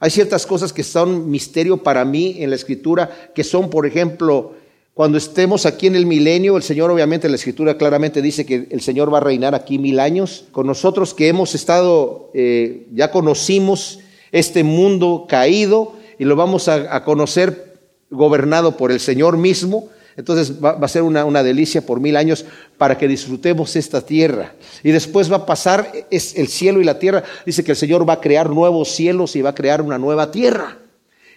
Hay 0.00 0.10
ciertas 0.10 0.46
cosas 0.46 0.72
que 0.72 0.82
son 0.82 1.30
misterio 1.30 1.76
para 1.76 2.04
mí 2.04 2.38
en 2.40 2.50
la 2.50 2.56
escritura, 2.56 3.08
que 3.36 3.44
son, 3.44 3.70
por 3.70 3.86
ejemplo, 3.86 4.54
cuando 4.94 5.16
estemos 5.16 5.64
aquí 5.64 5.86
en 5.86 5.94
el 5.94 6.06
milenio, 6.06 6.56
el 6.56 6.64
Señor 6.64 6.90
obviamente 6.90 7.28
la 7.28 7.36
escritura 7.36 7.78
claramente 7.78 8.20
dice 8.20 8.44
que 8.44 8.66
el 8.68 8.80
Señor 8.80 9.14
va 9.14 9.18
a 9.18 9.20
reinar 9.20 9.54
aquí 9.54 9.78
mil 9.78 10.00
años. 10.00 10.46
Con 10.50 10.66
nosotros 10.66 11.14
que 11.14 11.28
hemos 11.28 11.54
estado, 11.54 12.32
eh, 12.34 12.88
ya 12.92 13.12
conocimos 13.12 14.00
este 14.32 14.64
mundo 14.64 15.26
caído 15.28 15.92
y 16.18 16.24
lo 16.24 16.34
vamos 16.34 16.66
a, 16.66 17.04
conocer 17.04 17.71
gobernado 18.12 18.76
por 18.76 18.92
el 18.92 19.00
Señor 19.00 19.36
mismo. 19.36 19.88
Entonces 20.16 20.62
va, 20.62 20.72
a 20.72 20.88
ser 20.88 21.02
una, 21.02 21.24
una, 21.24 21.42
delicia 21.42 21.84
por 21.84 21.98
mil 21.98 22.16
años 22.16 22.44
para 22.78 22.96
que 22.96 23.08
disfrutemos 23.08 23.74
esta 23.74 24.02
tierra. 24.02 24.52
Y 24.84 24.92
después 24.92 25.32
va 25.32 25.36
a 25.36 25.46
pasar 25.46 25.90
es 26.10 26.36
el 26.36 26.48
cielo 26.48 26.80
y 26.80 26.84
la 26.84 26.98
tierra. 26.98 27.24
Dice 27.44 27.64
que 27.64 27.72
el 27.72 27.76
Señor 27.76 28.08
va 28.08 28.14
a 28.14 28.20
crear 28.20 28.50
nuevos 28.50 28.90
cielos 28.90 29.34
y 29.34 29.42
va 29.42 29.50
a 29.50 29.54
crear 29.54 29.82
una 29.82 29.98
nueva 29.98 30.30
tierra 30.30 30.78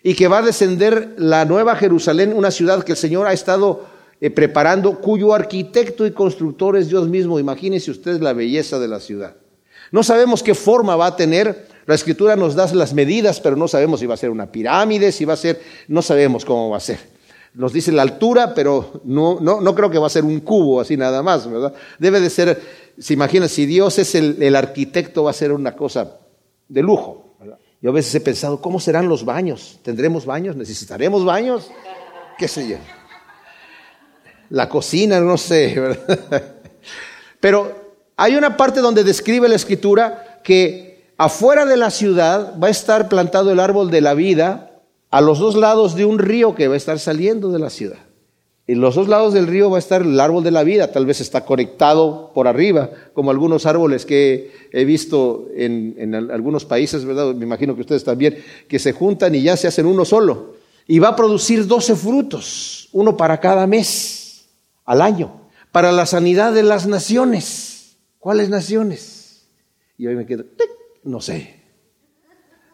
y 0.08 0.14
que 0.14 0.28
va 0.28 0.38
a 0.38 0.42
descender 0.44 1.16
la 1.18 1.46
nueva 1.46 1.76
Jerusalén, 1.76 2.32
una 2.32 2.52
ciudad 2.52 2.84
que 2.84 2.92
el 2.92 2.98
Señor 2.98 3.26
ha 3.26 3.34
estado 3.34 3.88
eh, 4.22 4.30
preparando, 4.30 5.02
cuyo 5.02 5.34
arquitecto 5.34 6.06
y 6.06 6.12
constructor 6.12 6.78
es 6.78 6.90
Dios 6.90 7.10
mismo. 7.10 7.40
Imagínense 7.40 7.90
ustedes 7.90 8.22
la 8.22 8.34
belleza 8.34 8.78
de 8.78 8.88
la 8.88 9.00
ciudad. 9.00 9.36
No 9.92 10.04
sabemos 10.04 10.44
qué 10.44 10.54
forma 10.54 10.96
va 10.96 11.08
a 11.08 11.16
tener. 11.16 11.68
La 11.86 11.96
escritura 11.96 12.36
nos 12.36 12.56
da 12.56 12.72
las 12.74 12.94
medidas, 12.94 13.40
pero 13.40 13.56
no 13.56 13.68
sabemos 13.68 14.00
si 14.00 14.08
va 14.08 14.16
a 14.16 14.18
ser 14.18 14.32
una 14.32 14.52
pirámide, 14.52 15.12
si 15.12 15.24
va 15.24 15.34
a 15.34 15.38
ser, 15.38 15.62
no 15.88 16.02
sabemos 16.02 16.44
cómo 16.44 16.70
va 16.72 16.78
a 16.78 16.82
ser. 16.82 17.00
Nos 17.54 17.72
dice 17.72 17.92
la 17.92 18.02
altura, 18.02 18.54
pero 18.54 19.02
no, 19.06 19.40
no, 19.40 19.62
no 19.62 19.76
creo 19.76 19.90
que 19.90 20.00
va 20.00 20.08
a 20.08 20.10
ser 20.10 20.26
un 20.26 20.40
cubo 20.42 20.82
así 20.82 20.98
nada 20.98 21.22
más, 21.22 21.50
¿verdad? 21.50 21.74
Debe 22.00 22.20
de 22.20 22.30
ser, 22.30 22.62
se 22.98 23.14
imagina, 23.14 23.48
si 23.48 23.66
Dios 23.66 24.00
es 24.00 24.16
el, 24.16 24.56
arquitecto, 24.56 25.24
va 25.24 25.30
a 25.30 25.34
ser 25.34 25.52
una 25.52 25.76
cosa 25.76 26.18
de 26.68 26.82
lujo. 26.82 27.38
Yo 27.82 27.92
a 27.92 27.94
veces 27.94 28.16
he 28.16 28.20
pensado, 28.20 28.62
¿cómo 28.62 28.80
serán 28.80 29.08
los 29.08 29.24
baños? 29.24 29.80
¿Tendremos 29.84 30.26
baños? 30.26 30.56
¿Necesitaremos 30.56 31.24
baños? 31.24 31.70
¿Qué 32.38 32.48
sé 32.48 32.68
yo? 32.68 32.78
La 34.50 34.68
cocina, 34.68 35.20
no 35.20 35.38
sé, 35.38 35.76
¿verdad? 35.80 36.56
Pero 37.40 37.86
hay 38.18 38.36
una 38.36 38.58
parte 38.58 38.80
donde 38.80 39.04
describe 39.04 39.48
la 39.48 39.56
escritura 39.56 40.42
que 40.44 40.95
afuera 41.18 41.66
de 41.66 41.78
la 41.78 41.92
ciudad 41.92 42.60
va 42.62 42.68
a 42.68 42.72
estar 42.72 43.10
plantado 43.10 43.52
el 43.52 43.60
árbol 43.60 43.92
de 43.92 44.02
la 44.02 44.14
vida 44.14 44.82
a 45.12 45.22
los 45.22 45.40
dos 45.40 45.56
lados 45.56 45.96
de 45.96 46.06
un 46.06 46.20
río 46.20 46.56
que 46.56 46.68
va 46.68 46.74
a 46.74 46.78
estar 46.78 47.00
saliendo 47.00 47.52
de 47.52 47.60
la 47.60 47.70
ciudad. 47.70 48.00
En 48.68 48.82
los 48.82 48.96
dos 48.96 49.08
lados 49.08 49.34
del 49.34 49.46
río 49.46 49.70
va 49.70 49.78
a 49.78 49.80
estar 49.80 50.02
el 50.02 50.20
árbol 50.20 50.44
de 50.44 50.50
la 50.50 50.64
vida, 50.64 50.92
tal 50.92 51.06
vez 51.06 51.22
está 51.22 51.46
conectado 51.46 52.32
por 52.34 52.48
arriba, 52.48 52.90
como 53.14 53.30
algunos 53.30 53.68
árboles 53.68 54.06
que 54.06 54.52
he 54.72 54.86
visto 54.86 55.48
en, 55.56 56.16
algunos 56.32 56.66
países, 56.66 57.06
¿verdad? 57.06 57.36
Me 57.36 57.46
imagino 57.46 57.76
que 57.76 57.82
ustedes 57.82 58.04
también, 58.04 58.44
que 58.68 58.80
se 58.80 58.92
juntan 58.92 59.36
y 59.36 59.44
ya 59.44 59.56
se 59.56 59.68
hacen 59.68 59.86
uno 59.86 60.04
solo. 60.04 60.56
Y 60.88 60.98
va 60.98 61.10
a 61.10 61.16
producir 61.16 61.68
doce 61.68 61.96
frutos, 61.96 62.90
uno 62.92 63.16
para 63.16 63.40
cada 63.40 63.68
mes, 63.68 64.48
al 64.84 65.02
año, 65.02 65.42
para 65.72 65.92
la 65.92 66.08
sanidad 66.08 66.52
de 66.52 66.64
las 66.64 66.88
naciones. 66.88 67.98
¿Cuáles 68.18 68.50
naciones? 68.50 69.48
Y 69.96 70.08
hoy 70.08 70.16
me 70.16 70.26
quedo, 70.26 70.44
no 71.06 71.22
sé. 71.22 71.64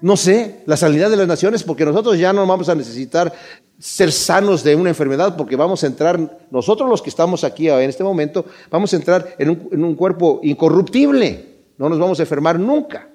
No 0.01 0.17
sé, 0.17 0.63
la 0.65 0.75
sanidad 0.75 1.11
de 1.11 1.17
las 1.17 1.27
naciones, 1.27 1.63
porque 1.63 1.85
nosotros 1.85 2.17
ya 2.17 2.33
no 2.33 2.47
vamos 2.47 2.67
a 2.69 2.75
necesitar 2.75 3.31
ser 3.77 4.11
sanos 4.11 4.63
de 4.63 4.75
una 4.75 4.89
enfermedad, 4.89 5.37
porque 5.37 5.55
vamos 5.55 5.83
a 5.83 5.87
entrar, 5.87 6.39
nosotros 6.49 6.89
los 6.89 7.03
que 7.03 7.11
estamos 7.11 7.43
aquí 7.43 7.69
en 7.69 7.89
este 7.89 8.03
momento, 8.03 8.45
vamos 8.71 8.91
a 8.93 8.95
entrar 8.95 9.35
en 9.37 9.49
un, 9.49 9.95
cuerpo 9.95 10.39
incorruptible, 10.41 11.45
no 11.77 11.87
nos 11.87 11.99
vamos 11.99 12.19
a 12.19 12.23
enfermar 12.23 12.59
nunca, 12.59 13.09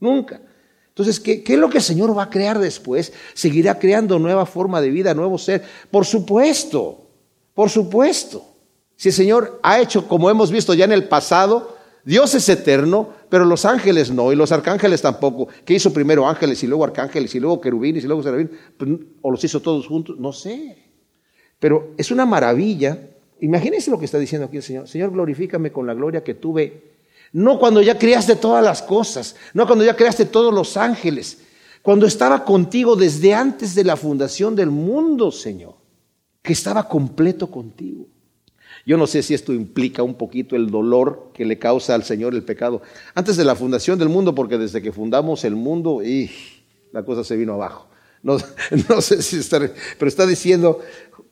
nunca. 0.00 0.40
Entonces, 0.88 1.20
¿qué, 1.20 1.42
¿qué, 1.44 1.54
es 1.54 1.58
lo 1.58 1.68
que 1.68 1.78
el 1.78 1.84
Señor 1.84 2.16
va 2.16 2.24
a 2.24 2.30
crear 2.30 2.58
después? 2.58 3.12
Seguirá 3.34 3.78
creando 3.78 4.18
nueva 4.18 4.46
forma 4.46 4.80
de 4.80 4.90
vida, 4.90 5.14
nuevo 5.14 5.38
ser. 5.38 5.62
Por 5.90 6.04
supuesto, 6.04 6.98
por 7.52 7.70
supuesto. 7.70 8.44
Si 8.96 9.08
el 9.08 9.14
Señor 9.14 9.60
ha 9.62 9.80
hecho, 9.80 10.06
como 10.08 10.30
hemos 10.30 10.50
visto 10.50 10.74
ya 10.74 10.84
en 10.84 10.92
el 10.92 11.08
pasado, 11.08 11.73
Dios 12.04 12.34
es 12.34 12.48
eterno, 12.48 13.08
pero 13.30 13.44
los 13.44 13.64
ángeles 13.64 14.10
no, 14.10 14.30
y 14.30 14.36
los 14.36 14.52
arcángeles 14.52 15.00
tampoco. 15.00 15.48
¿Qué 15.64 15.74
hizo 15.74 15.92
primero 15.92 16.28
ángeles 16.28 16.62
y 16.62 16.66
luego 16.66 16.84
arcángeles 16.84 17.34
y 17.34 17.40
luego 17.40 17.60
querubines 17.60 18.04
y 18.04 18.06
luego 18.06 18.22
serafín? 18.22 18.50
Pues, 18.76 18.90
¿O 19.22 19.30
los 19.30 19.42
hizo 19.42 19.60
todos 19.60 19.86
juntos? 19.86 20.18
No 20.18 20.32
sé. 20.32 20.76
Pero 21.58 21.94
es 21.96 22.10
una 22.10 22.26
maravilla. 22.26 22.98
Imagínense 23.40 23.90
lo 23.90 23.98
que 23.98 24.04
está 24.04 24.18
diciendo 24.18 24.46
aquí 24.46 24.58
el 24.58 24.62
Señor. 24.62 24.86
Señor, 24.86 25.12
glorifícame 25.12 25.72
con 25.72 25.86
la 25.86 25.94
gloria 25.94 26.22
que 26.22 26.34
tuve. 26.34 26.92
No 27.32 27.58
cuando 27.58 27.80
ya 27.80 27.98
creaste 27.98 28.36
todas 28.36 28.62
las 28.62 28.82
cosas, 28.82 29.34
no 29.54 29.66
cuando 29.66 29.84
ya 29.84 29.96
creaste 29.96 30.26
todos 30.26 30.52
los 30.52 30.76
ángeles, 30.76 31.38
cuando 31.82 32.06
estaba 32.06 32.44
contigo 32.44 32.96
desde 32.96 33.34
antes 33.34 33.74
de 33.74 33.84
la 33.84 33.96
fundación 33.96 34.54
del 34.54 34.70
mundo, 34.70 35.32
Señor, 35.32 35.74
que 36.42 36.52
estaba 36.52 36.86
completo 36.86 37.50
contigo. 37.50 38.06
Yo 38.86 38.98
no 38.98 39.06
sé 39.06 39.22
si 39.22 39.32
esto 39.32 39.52
implica 39.52 40.02
un 40.02 40.14
poquito 40.14 40.56
el 40.56 40.70
dolor 40.70 41.30
que 41.32 41.44
le 41.44 41.58
causa 41.58 41.94
al 41.94 42.04
Señor 42.04 42.34
el 42.34 42.42
pecado. 42.42 42.82
Antes 43.14 43.36
de 43.36 43.44
la 43.44 43.54
fundación 43.54 43.98
del 43.98 44.10
mundo, 44.10 44.34
porque 44.34 44.58
desde 44.58 44.82
que 44.82 44.92
fundamos 44.92 45.44
el 45.44 45.56
mundo, 45.56 46.02
la 46.92 47.02
cosa 47.04 47.24
se 47.24 47.36
vino 47.36 47.54
abajo. 47.54 47.88
No, 48.22 48.36
no 48.88 49.00
sé 49.00 49.22
si 49.22 49.38
está, 49.38 49.58
pero 49.98 50.08
está 50.08 50.26
diciendo, 50.26 50.80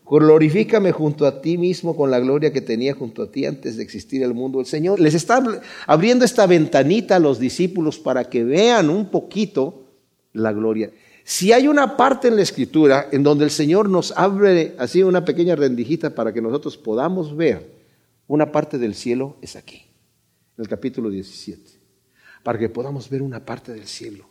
glorifícame 0.07 0.93
junto 0.93 1.27
a 1.27 1.41
ti 1.41 1.59
mismo 1.59 1.97
con 1.97 2.11
la 2.11 2.21
gloria 2.21 2.53
que 2.53 2.61
tenía 2.61 2.95
junto 2.95 3.23
a 3.23 3.31
ti 3.31 3.45
antes 3.45 3.77
de 3.77 3.83
existir 3.83 4.23
el 4.23 4.33
mundo. 4.33 4.61
El 4.61 4.67
Señor 4.67 4.99
les 4.99 5.15
está 5.15 5.43
abriendo 5.87 6.25
esta 6.25 6.47
ventanita 6.47 7.17
a 7.17 7.21
los 7.21 7.39
discípulos 7.39 7.99
para 7.99 8.25
que 8.25 8.45
vean 8.45 8.89
un 8.89 9.11
poquito 9.11 9.85
la 10.33 10.53
gloria. 10.53 10.91
Si 11.25 11.53
hay 11.53 11.69
una 11.69 11.97
parte 11.97 12.29
en 12.29 12.37
la 12.37 12.43
escritura 12.43 13.09
en 13.13 13.23
donde 13.23 13.45
el 13.45 13.51
Señor 13.51 13.89
nos 13.89 14.13
abre 14.17 14.75
así 14.79 15.03
una 15.03 15.25
pequeña 15.25 15.55
rendijita 15.55 16.15
para 16.15 16.33
que 16.33 16.43
nosotros 16.43 16.77
podamos 16.77 17.37
ver 17.37 17.71
una 18.27 18.51
parte 18.51 18.79
del 18.79 18.95
cielo, 18.95 19.37
es 19.41 19.57
aquí, 19.57 19.87
en 20.57 20.63
el 20.63 20.69
capítulo 20.69 21.11
17. 21.11 21.81
Para 22.43 22.59
que 22.59 22.69
podamos 22.69 23.09
ver 23.09 23.23
una 23.23 23.45
parte 23.45 23.73
del 23.73 23.87
cielo 23.87 24.27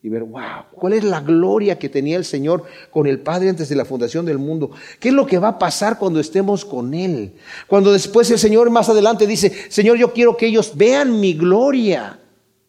y 0.00 0.08
ver, 0.08 0.22
wow, 0.22 0.66
¿cuál 0.70 0.92
es 0.92 1.02
la 1.02 1.20
gloria 1.20 1.76
que 1.76 1.88
tenía 1.88 2.16
el 2.16 2.24
Señor 2.24 2.64
con 2.90 3.08
el 3.08 3.18
Padre 3.18 3.48
antes 3.48 3.68
de 3.68 3.74
la 3.74 3.84
fundación 3.84 4.24
del 4.24 4.38
mundo? 4.38 4.70
¿Qué 5.00 5.08
es 5.08 5.14
lo 5.14 5.26
que 5.26 5.38
va 5.38 5.48
a 5.48 5.58
pasar 5.58 5.98
cuando 5.98 6.20
estemos 6.20 6.64
con 6.64 6.94
Él? 6.94 7.34
Cuando 7.66 7.92
después 7.92 8.30
el 8.30 8.38
Señor 8.38 8.70
más 8.70 8.88
adelante 8.88 9.26
dice, 9.26 9.52
Señor, 9.70 9.98
yo 9.98 10.12
quiero 10.12 10.36
que 10.36 10.46
ellos 10.46 10.72
vean 10.76 11.18
mi 11.18 11.34
gloria 11.34 12.20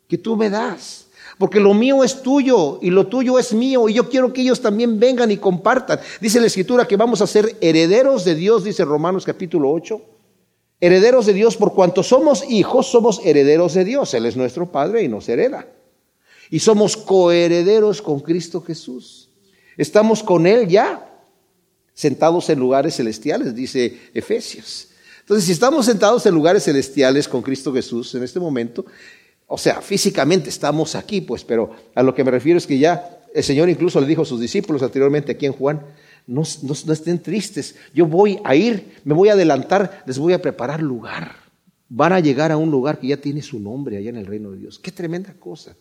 que 0.07 0.17
tú 0.17 0.35
me 0.35 0.49
das 0.49 1.08
porque 1.39 1.61
lo 1.61 1.73
mío 1.73 2.03
es 2.03 2.21
tuyo 2.21 2.79
y 2.81 2.89
lo 2.89 3.07
tuyo 3.07 3.39
es 3.39 3.53
mío 3.53 3.87
y 3.87 3.93
yo 3.93 4.09
quiero 4.09 4.33
que 4.33 4.41
ellos 4.41 4.59
también 4.59 4.99
vengan 4.99 5.31
y 5.31 5.37
compartan. 5.37 5.97
Dice 6.19 6.41
la 6.41 6.47
escritura 6.47 6.85
que 6.85 6.97
vamos 6.97 7.21
a 7.21 7.27
ser 7.27 7.55
herederos 7.61 8.25
de 8.25 8.35
Dios, 8.35 8.65
dice 8.65 8.83
Romanos 8.83 9.23
capítulo 9.23 9.71
8. 9.71 10.01
Herederos 10.81 11.25
de 11.25 11.33
Dios 11.33 11.55
por 11.55 11.73
cuanto 11.73 12.03
somos 12.03 12.43
hijos, 12.49 12.87
somos 12.87 13.21
herederos 13.23 13.73
de 13.73 13.85
Dios. 13.85 14.13
Él 14.13 14.25
es 14.25 14.35
nuestro 14.35 14.69
Padre 14.69 15.01
y 15.03 15.07
nos 15.07 15.29
hereda. 15.29 15.65
Y 16.49 16.59
somos 16.59 16.97
coherederos 16.97 18.01
con 18.01 18.19
Cristo 18.19 18.59
Jesús. 18.59 19.29
Estamos 19.77 20.21
con 20.21 20.45
Él 20.45 20.67
ya, 20.67 21.09
sentados 21.93 22.49
en 22.49 22.59
lugares 22.59 22.97
celestiales, 22.97 23.55
dice 23.55 23.97
Efesios. 24.13 24.89
Entonces, 25.21 25.45
si 25.45 25.53
estamos 25.53 25.85
sentados 25.85 26.25
en 26.25 26.33
lugares 26.33 26.63
celestiales 26.63 27.29
con 27.29 27.43
Cristo 27.43 27.71
Jesús 27.71 28.13
en 28.15 28.23
este 28.23 28.41
momento, 28.41 28.83
o 29.51 29.57
sea, 29.57 29.81
físicamente 29.81 30.49
estamos 30.49 30.93
aquí, 30.93 31.21
pues, 31.21 31.43
pero 31.43 31.71
a 31.95 32.03
lo 32.03 32.13
que 32.13 32.23
me 32.23 32.29
refiero 32.29 32.59
es 32.59 32.67
que 32.67 32.77
ya 32.77 33.19
el 33.33 33.43
Señor 33.43 33.67
incluso 33.67 33.99
le 33.99 34.05
dijo 34.05 34.21
a 34.21 34.25
sus 34.25 34.39
discípulos 34.39 34.83
anteriormente 34.83 35.31
aquí 35.31 35.47
en 35.47 35.53
Juan, 35.53 35.81
no, 36.27 36.43
no, 36.61 36.93
estén 36.93 37.19
tristes, 37.19 37.75
yo 37.91 38.05
voy 38.05 38.39
a 38.43 38.55
ir, 38.55 39.01
me 39.03 39.15
voy 39.15 39.29
a 39.29 39.33
adelantar, 39.33 40.03
les 40.05 40.19
voy 40.19 40.33
a 40.33 40.41
preparar 40.41 40.81
lugar. 40.83 41.35
Van 41.89 42.13
a 42.13 42.19
llegar 42.19 42.51
a 42.51 42.57
un 42.57 42.69
lugar 42.69 42.99
que 42.99 43.07
ya 43.07 43.17
tiene 43.17 43.41
su 43.41 43.59
nombre 43.59 43.97
allá 43.97 44.11
en 44.11 44.17
el 44.17 44.27
reino 44.27 44.51
de 44.51 44.59
Dios. 44.59 44.77
Qué 44.77 44.91
tremenda 44.91 45.33
cosa. 45.33 45.75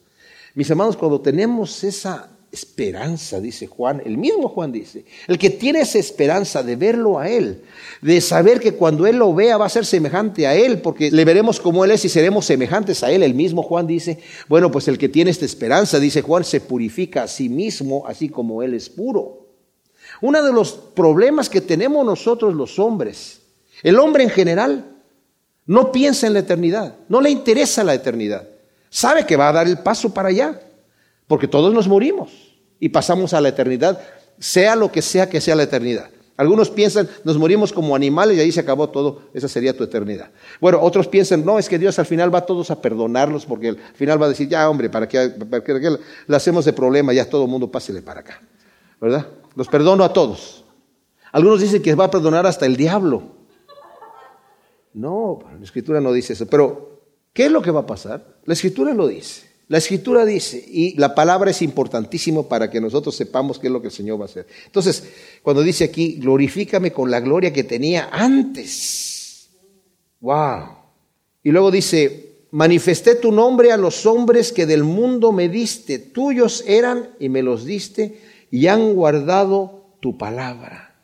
Mis 0.54 0.70
hermanos, 0.70 0.96
cuando 0.96 1.20
tenemos 1.20 1.85
esa 1.85 2.31
esperanza, 2.50 3.40
dice 3.40 3.66
Juan, 3.66 4.02
el 4.04 4.16
mismo 4.16 4.48
Juan 4.48 4.72
dice, 4.72 5.04
el 5.26 5.38
que 5.38 5.50
tiene 5.50 5.80
esa 5.80 5.98
esperanza 5.98 6.62
de 6.62 6.76
verlo 6.76 7.18
a 7.18 7.28
Él, 7.28 7.62
de 8.00 8.20
saber 8.20 8.58
que 8.58 8.74
cuando 8.74 9.06
Él 9.06 9.16
lo 9.16 9.34
vea 9.34 9.58
va 9.58 9.66
a 9.66 9.70
ser 9.70 9.84
semejante 9.84 10.46
a 10.46 10.54
Él, 10.54 10.80
porque 10.80 11.11
le 11.11 11.24
veremos 11.24 11.61
como 11.61 11.84
Él 11.84 11.90
es 11.90 12.04
y 12.04 12.08
seremos 12.08 12.46
semejantes 12.46 13.02
a 13.02 13.11
Él, 13.11 13.22
el 13.22 13.34
mismo 13.34 13.62
Juan 13.62 13.87
dice, 13.87 14.18
bueno, 14.48 14.70
pues 14.70 14.88
el 14.88 14.96
que 14.96 15.08
tiene 15.08 15.30
esta 15.30 15.44
esperanza, 15.44 16.00
dice 16.00 16.22
Juan, 16.22 16.44
se 16.44 16.61
purifica 16.61 17.24
a 17.24 17.28
sí 17.28 17.48
mismo, 17.48 18.04
así 18.06 18.28
como 18.28 18.62
Él 18.62 18.74
es 18.74 18.88
puro. 18.88 19.46
Uno 20.22 20.42
de 20.42 20.52
los 20.52 20.72
problemas 20.72 21.50
que 21.50 21.61
tenemos 21.61 22.04
nosotros 22.04 22.54
los 22.54 22.78
hombres, 22.78 23.42
el 23.82 23.98
hombre 23.98 24.24
en 24.24 24.30
general, 24.30 24.96
no 25.66 25.92
piensa 25.92 26.26
en 26.26 26.32
la 26.32 26.38
eternidad, 26.40 26.96
no 27.11 27.20
le 27.20 27.28
interesa 27.28 27.84
la 27.84 27.92
eternidad, 27.92 28.48
sabe 28.88 29.26
que 29.26 29.37
va 29.37 29.50
a 29.50 29.52
dar 29.52 29.66
el 29.66 29.80
paso 29.80 30.14
para 30.14 30.30
allá 30.30 30.62
porque 31.28 31.46
todos 31.46 31.72
nos 31.72 31.86
morimos 31.86 32.32
y 32.80 32.88
pasamos 32.88 33.32
a 33.34 33.40
la 33.40 33.50
eternidad, 33.50 34.00
sea 34.40 34.74
lo 34.74 34.90
que 34.90 35.02
sea 35.02 35.28
que 35.28 35.40
sea 35.40 35.54
la 35.54 35.62
eternidad. 35.62 36.10
Algunos 36.36 36.70
piensan, 36.70 37.08
nos 37.24 37.36
morimos 37.36 37.72
como 37.72 37.96
animales 37.96 38.38
y 38.38 38.40
ahí 38.40 38.52
se 38.52 38.60
acabó 38.60 38.88
todo, 38.90 39.22
esa 39.34 39.48
sería 39.48 39.76
tu 39.76 39.82
eternidad. 39.82 40.30
Bueno, 40.60 40.80
otros 40.80 41.08
piensan, 41.08 41.44
no, 41.44 41.58
es 41.58 41.68
que 41.68 41.80
Dios 41.80 41.98
al 41.98 42.06
final 42.06 42.32
va 42.32 42.38
a 42.38 42.46
todos 42.46 42.70
a 42.70 42.80
perdonarlos 42.80 43.44
porque 43.44 43.70
al 43.70 43.78
final 43.94 44.22
va 44.22 44.26
a 44.26 44.28
decir, 44.28 44.48
ya 44.48 44.70
hombre, 44.70 44.88
¿para 44.88 45.08
qué, 45.08 45.30
para 45.30 45.64
qué 45.64 45.98
hacemos 46.28 46.64
de 46.64 46.72
problema? 46.72 47.12
Ya 47.12 47.28
todo 47.28 47.44
el 47.44 47.50
mundo 47.50 47.70
pásele 47.70 48.02
para 48.02 48.20
acá, 48.20 48.40
¿verdad? 49.00 49.26
Los 49.56 49.66
perdono 49.66 50.04
a 50.04 50.12
todos. 50.12 50.64
Algunos 51.32 51.60
dicen 51.60 51.82
que 51.82 51.94
va 51.96 52.04
a 52.04 52.10
perdonar 52.10 52.46
hasta 52.46 52.66
el 52.66 52.76
diablo. 52.76 53.22
No, 54.94 55.40
la 55.58 55.64
escritura 55.64 56.00
no 56.00 56.12
dice 56.12 56.32
eso. 56.32 56.46
Pero, 56.46 57.02
¿qué 57.32 57.46
es 57.46 57.52
lo 57.52 57.60
que 57.60 57.72
va 57.72 57.80
a 57.80 57.86
pasar? 57.86 58.38
La 58.44 58.54
escritura 58.54 58.94
lo 58.94 59.08
dice. 59.08 59.47
La 59.68 59.76
escritura 59.76 60.24
dice, 60.24 60.64
y 60.66 60.96
la 60.98 61.14
palabra 61.14 61.50
es 61.50 61.61
importantísimo 61.61 62.48
para 62.48 62.70
que 62.70 62.81
nosotros 62.81 63.14
sepamos 63.14 63.59
qué 63.59 63.66
es 63.66 63.72
lo 63.72 63.83
que 63.83 63.88
el 63.88 63.92
Señor 63.92 64.18
va 64.18 64.24
a 64.24 64.28
hacer. 64.28 64.46
Entonces, 64.64 65.04
cuando 65.42 65.62
dice 65.62 65.85
aquí, 65.85 66.14
glorifícame 66.14 66.90
con 66.90 67.11
la 67.11 67.20
gloria 67.20 67.52
que 67.52 67.64
tenía 67.64 68.09
antes. 68.11 69.50
Wow. 70.20 70.68
Y 71.42 71.50
luego 71.50 71.70
dice, 71.70 72.46
manifesté 72.50 73.16
tu 73.16 73.31
nombre 73.31 73.70
a 73.70 73.76
los 73.76 74.07
hombres 74.07 74.52
que 74.52 74.64
del 74.64 74.85
mundo 74.85 75.33
me 75.33 75.50
diste, 75.50 75.98
tuyos 75.98 76.64
eran 76.66 77.11
y 77.20 77.28
me 77.28 77.42
los 77.42 77.66
diste 77.66 78.20
y 78.50 78.68
han 78.68 78.94
guardado 78.94 79.96
tu 80.00 80.16
palabra. 80.16 80.96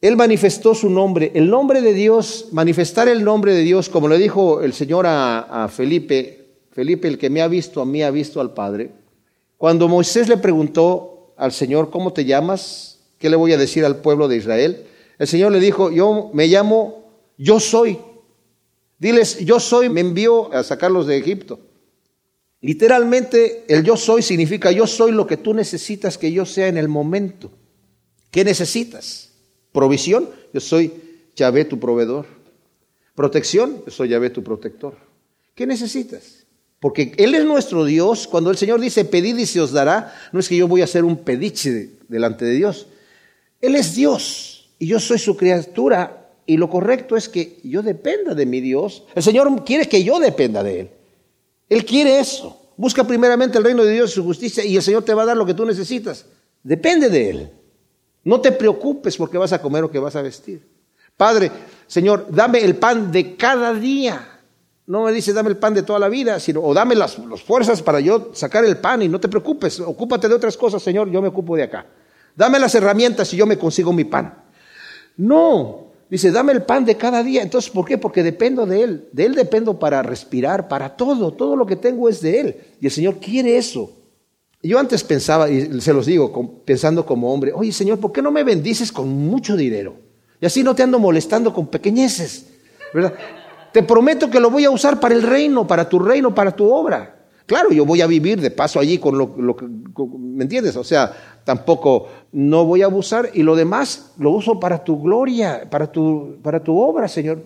Él 0.00 0.16
manifestó 0.16 0.76
su 0.76 0.88
nombre, 0.88 1.32
el 1.34 1.50
nombre 1.50 1.80
de 1.80 1.94
Dios, 1.94 2.48
manifestar 2.52 3.08
el 3.08 3.24
nombre 3.24 3.54
de 3.54 3.62
Dios, 3.62 3.88
como 3.88 4.06
le 4.06 4.18
dijo 4.18 4.62
el 4.62 4.72
Señor 4.72 5.06
a, 5.06 5.64
a 5.64 5.68
Felipe, 5.68 6.41
Felipe, 6.72 7.06
el 7.06 7.18
que 7.18 7.30
me 7.30 7.42
ha 7.42 7.48
visto 7.48 7.80
a 7.80 7.86
mí, 7.86 8.02
ha 8.02 8.10
visto 8.10 8.40
al 8.40 8.54
Padre. 8.54 8.92
Cuando 9.58 9.88
Moisés 9.88 10.28
le 10.28 10.38
preguntó 10.38 11.34
al 11.36 11.52
Señor, 11.52 11.90
¿cómo 11.90 12.12
te 12.12 12.24
llamas? 12.24 13.00
¿Qué 13.18 13.30
le 13.30 13.36
voy 13.36 13.52
a 13.52 13.58
decir 13.58 13.84
al 13.84 14.00
pueblo 14.00 14.26
de 14.26 14.38
Israel? 14.38 14.86
El 15.18 15.26
Señor 15.26 15.52
le 15.52 15.60
dijo, 15.60 15.90
yo 15.90 16.30
me 16.32 16.46
llamo, 16.46 17.04
yo 17.36 17.60
soy. 17.60 17.98
Diles, 18.98 19.38
yo 19.40 19.60
soy, 19.60 19.88
me 19.88 20.00
envió 20.00 20.52
a 20.52 20.62
sacarlos 20.62 21.06
de 21.06 21.18
Egipto. 21.18 21.60
Literalmente, 22.62 23.64
el 23.68 23.82
yo 23.82 23.96
soy 23.96 24.22
significa 24.22 24.70
yo 24.70 24.86
soy 24.86 25.12
lo 25.12 25.26
que 25.26 25.36
tú 25.36 25.52
necesitas 25.52 26.16
que 26.16 26.32
yo 26.32 26.46
sea 26.46 26.68
en 26.68 26.78
el 26.78 26.88
momento. 26.88 27.50
¿Qué 28.30 28.44
necesitas? 28.44 29.32
Provisión, 29.72 30.28
yo 30.54 30.60
soy 30.60 30.92
Yahvé 31.36 31.64
tu 31.66 31.78
proveedor. 31.78 32.26
Protección, 33.14 33.82
yo 33.84 33.90
soy 33.90 34.08
Yahvé 34.08 34.30
tu 34.30 34.42
protector. 34.42 34.96
¿Qué 35.54 35.66
necesitas? 35.66 36.41
Porque 36.82 37.12
Él 37.16 37.36
es 37.36 37.44
nuestro 37.44 37.84
Dios. 37.84 38.26
Cuando 38.26 38.50
el 38.50 38.56
Señor 38.56 38.80
dice 38.80 39.04
pedid 39.04 39.38
y 39.38 39.46
se 39.46 39.60
os 39.60 39.70
dará, 39.70 40.12
no 40.32 40.40
es 40.40 40.48
que 40.48 40.56
yo 40.56 40.66
voy 40.66 40.80
a 40.80 40.84
hacer 40.84 41.04
un 41.04 41.16
pediche 41.16 41.90
delante 42.08 42.44
de 42.44 42.54
Dios. 42.54 42.88
Él 43.60 43.76
es 43.76 43.94
Dios 43.94 44.68
y 44.80 44.88
yo 44.88 44.98
soy 44.98 45.20
su 45.20 45.36
criatura. 45.36 46.30
Y 46.44 46.56
lo 46.56 46.68
correcto 46.68 47.16
es 47.16 47.28
que 47.28 47.60
yo 47.62 47.84
dependa 47.84 48.34
de 48.34 48.46
mi 48.46 48.60
Dios. 48.60 49.04
El 49.14 49.22
Señor 49.22 49.64
quiere 49.64 49.88
que 49.88 50.02
yo 50.02 50.18
dependa 50.18 50.64
de 50.64 50.80
Él. 50.80 50.90
Él 51.68 51.84
quiere 51.84 52.18
eso. 52.18 52.60
Busca 52.76 53.06
primeramente 53.06 53.58
el 53.58 53.64
reino 53.64 53.84
de 53.84 53.92
Dios 53.92 54.10
y 54.10 54.14
su 54.14 54.24
justicia 54.24 54.64
y 54.64 54.74
el 54.74 54.82
Señor 54.82 55.04
te 55.04 55.14
va 55.14 55.22
a 55.22 55.26
dar 55.26 55.36
lo 55.36 55.46
que 55.46 55.54
tú 55.54 55.64
necesitas. 55.64 56.26
Depende 56.64 57.08
de 57.08 57.30
Él. 57.30 57.50
No 58.24 58.40
te 58.40 58.50
preocupes 58.50 59.16
porque 59.16 59.38
vas 59.38 59.52
a 59.52 59.62
comer 59.62 59.84
o 59.84 59.90
que 59.92 60.00
vas 60.00 60.16
a 60.16 60.22
vestir. 60.22 60.66
Padre, 61.16 61.48
Señor, 61.86 62.26
dame 62.28 62.58
el 62.58 62.74
pan 62.74 63.12
de 63.12 63.36
cada 63.36 63.72
día. 63.72 64.31
No 64.86 65.04
me 65.04 65.12
dice 65.12 65.32
dame 65.32 65.50
el 65.50 65.56
pan 65.56 65.74
de 65.74 65.82
toda 65.82 65.98
la 65.98 66.08
vida, 66.08 66.40
sino 66.40 66.60
o 66.60 66.74
dame 66.74 66.94
las, 66.94 67.16
fuerzas 67.44 67.82
para 67.82 68.00
yo 68.00 68.30
sacar 68.34 68.64
el 68.64 68.78
pan 68.78 69.02
y 69.02 69.08
no 69.08 69.20
te 69.20 69.28
preocupes, 69.28 69.78
ocúpate 69.80 70.28
de 70.28 70.34
otras 70.34 70.56
cosas, 70.56 70.82
Señor, 70.82 71.10
yo 71.10 71.22
me 71.22 71.28
ocupo 71.28 71.56
de 71.56 71.62
acá. 71.62 71.86
Dame 72.34 72.58
las 72.58 72.74
herramientas 72.74 73.32
y 73.32 73.36
yo 73.36 73.46
me 73.46 73.58
consigo 73.58 73.92
mi 73.92 74.04
pan. 74.04 74.42
No, 75.16 75.92
dice, 76.08 76.30
dame 76.30 76.52
el 76.52 76.62
pan 76.62 76.84
de 76.84 76.96
cada 76.96 77.22
día. 77.22 77.42
Entonces, 77.42 77.70
¿por 77.70 77.84
qué? 77.84 77.98
Porque 77.98 78.22
dependo 78.22 78.64
de 78.64 78.82
Él. 78.82 79.08
De 79.12 79.26
Él 79.26 79.34
dependo 79.34 79.78
para 79.78 80.02
respirar, 80.02 80.66
para 80.66 80.96
todo. 80.96 81.32
Todo 81.34 81.56
lo 81.56 81.66
que 81.66 81.76
tengo 81.76 82.08
es 82.08 82.22
de 82.22 82.40
Él. 82.40 82.56
Y 82.80 82.86
el 82.86 82.92
Señor 82.92 83.18
quiere 83.18 83.58
eso. 83.58 83.90
Yo 84.62 84.78
antes 84.78 85.02
pensaba, 85.02 85.50
y 85.50 85.80
se 85.80 85.92
los 85.92 86.06
digo, 86.06 86.62
pensando 86.64 87.04
como 87.04 87.32
hombre, 87.32 87.52
oye 87.52 87.72
Señor, 87.72 87.98
¿por 87.98 88.12
qué 88.12 88.22
no 88.22 88.30
me 88.30 88.44
bendices 88.44 88.92
con 88.92 89.08
mucho 89.08 89.56
dinero? 89.56 89.96
Y 90.40 90.46
así 90.46 90.62
no 90.62 90.74
te 90.74 90.84
ando 90.84 91.00
molestando 91.00 91.52
con 91.52 91.66
pequeñeces, 91.66 92.46
¿verdad? 92.94 93.14
Te 93.72 93.82
prometo 93.82 94.30
que 94.30 94.40
lo 94.40 94.50
voy 94.50 94.64
a 94.64 94.70
usar 94.70 95.00
para 95.00 95.14
el 95.14 95.22
reino, 95.22 95.66
para 95.66 95.88
tu 95.88 95.98
reino, 95.98 96.34
para 96.34 96.54
tu 96.54 96.70
obra. 96.70 97.22
Claro, 97.46 97.70
yo 97.70 97.84
voy 97.84 98.00
a 98.00 98.06
vivir 98.06 98.40
de 98.40 98.50
paso 98.50 98.78
allí 98.78 98.98
con 98.98 99.18
lo, 99.18 99.56
que, 99.56 99.66
¿me 99.66 100.44
entiendes? 100.44 100.76
O 100.76 100.84
sea, 100.84 101.12
tampoco 101.44 102.08
no 102.32 102.64
voy 102.64 102.82
a 102.82 102.86
abusar 102.86 103.30
y 103.34 103.42
lo 103.42 103.56
demás 103.56 104.12
lo 104.18 104.30
uso 104.30 104.60
para 104.60 104.84
tu 104.84 105.00
gloria, 105.00 105.68
para 105.68 105.90
tu, 105.90 106.38
para 106.42 106.62
tu 106.62 106.78
obra, 106.78 107.08
Señor. 107.08 107.42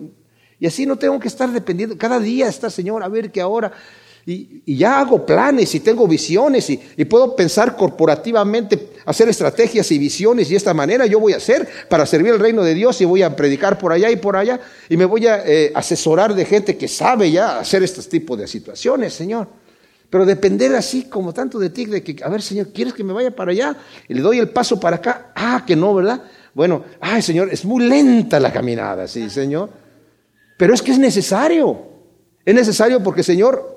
Y 0.59 0.67
así 0.67 0.85
no 0.85 0.97
tengo 0.97 1.19
que 1.19 1.27
estar 1.27 1.49
dependiendo, 1.51 1.97
cada 1.97 2.19
día 2.19 2.47
está, 2.47 2.69
Señor, 2.69 3.03
a 3.03 3.09
ver 3.09 3.31
que 3.31 3.41
ahora 3.41 3.71
y, 4.29 4.75
ya 4.75 4.99
hago 4.99 5.25
planes 5.25 5.73
y 5.73 5.79
tengo 5.79 6.05
visiones 6.05 6.69
y, 6.69 7.05
puedo 7.05 7.33
pensar 7.33 7.77
corporativamente, 7.77 8.89
hacer 9.05 9.29
estrategias 9.29 9.89
y 9.91 9.97
visiones 9.97 10.47
y 10.47 10.51
de 10.51 10.57
esta 10.57 10.73
manera 10.73 11.05
yo 11.05 11.21
voy 11.21 11.31
a 11.31 11.37
hacer 11.37 11.65
para 11.89 12.05
servir 12.05 12.33
el 12.33 12.39
reino 12.39 12.61
de 12.61 12.73
Dios 12.73 12.99
y 12.99 13.05
voy 13.05 13.21
a 13.21 13.33
predicar 13.33 13.79
por 13.79 13.93
allá 13.93 14.11
y 14.11 14.17
por 14.17 14.35
allá 14.35 14.59
y 14.89 14.97
me 14.97 15.05
voy 15.05 15.27
a 15.27 15.43
eh, 15.45 15.71
asesorar 15.73 16.35
de 16.35 16.43
gente 16.43 16.75
que 16.75 16.89
sabe 16.89 17.31
ya 17.31 17.59
hacer 17.59 17.83
este 17.83 18.01
tipo 18.03 18.35
de 18.35 18.47
situaciones, 18.47 19.13
Señor. 19.13 19.47
Pero 20.09 20.25
depender 20.25 20.75
así 20.75 21.03
como 21.03 21.33
tanto 21.33 21.57
de 21.57 21.69
ti, 21.69 21.85
de 21.85 22.03
que, 22.03 22.21
a 22.21 22.29
ver, 22.29 22.41
Señor, 22.41 22.67
¿quieres 22.73 22.93
que 22.93 23.03
me 23.03 23.11
vaya 23.13 23.33
para 23.33 23.51
allá? 23.51 23.75
Y 24.07 24.13
le 24.13 24.21
doy 24.21 24.39
el 24.39 24.49
paso 24.49 24.79
para 24.79 24.97
acá. 24.97 25.31
Ah, 25.35 25.63
que 25.67 25.75
no, 25.75 25.93
¿verdad? 25.93 26.21
Bueno, 26.53 26.85
ay, 27.01 27.21
Señor, 27.21 27.49
es 27.51 27.65
muy 27.65 27.85
lenta 27.85 28.39
la 28.39 28.53
caminada, 28.53 29.05
sí, 29.05 29.29
Señor. 29.29 29.69
Pero 30.57 30.73
es 30.73 30.81
que 30.81 30.91
es 30.91 30.99
necesario. 30.99 31.81
Es 32.45 32.55
necesario 32.55 33.03
porque, 33.03 33.21
Señor, 33.21 33.76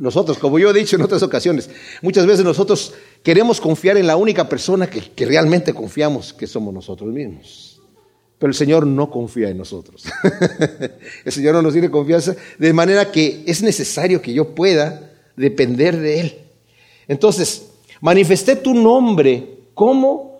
nosotros, 0.00 0.38
como 0.38 0.58
yo 0.58 0.70
he 0.70 0.72
dicho 0.72 0.96
en 0.96 1.02
otras 1.02 1.22
ocasiones, 1.22 1.70
muchas 2.02 2.26
veces 2.26 2.44
nosotros 2.44 2.94
queremos 3.22 3.60
confiar 3.60 3.96
en 3.96 4.06
la 4.06 4.16
única 4.16 4.48
persona 4.48 4.88
que, 4.88 5.26
realmente 5.26 5.72
confiamos, 5.72 6.32
que 6.32 6.46
somos 6.46 6.72
nosotros 6.72 7.12
mismos. 7.12 7.80
Pero 8.38 8.50
el 8.50 8.54
Señor 8.54 8.86
no 8.86 9.10
confía 9.10 9.48
en 9.48 9.58
nosotros. 9.58 10.04
el 11.24 11.32
Señor 11.32 11.54
no 11.54 11.62
nos 11.62 11.72
tiene 11.72 11.90
confianza, 11.90 12.34
de 12.58 12.72
manera 12.72 13.10
que 13.10 13.42
es 13.46 13.62
necesario 13.62 14.20
que 14.20 14.32
yo 14.32 14.54
pueda 14.54 15.12
depender 15.36 15.98
de 15.98 16.20
Él. 16.20 16.38
Entonces, 17.08 17.68
manifesté 18.00 18.56
tu 18.56 18.74
nombre 18.74 19.48
como 19.74 20.34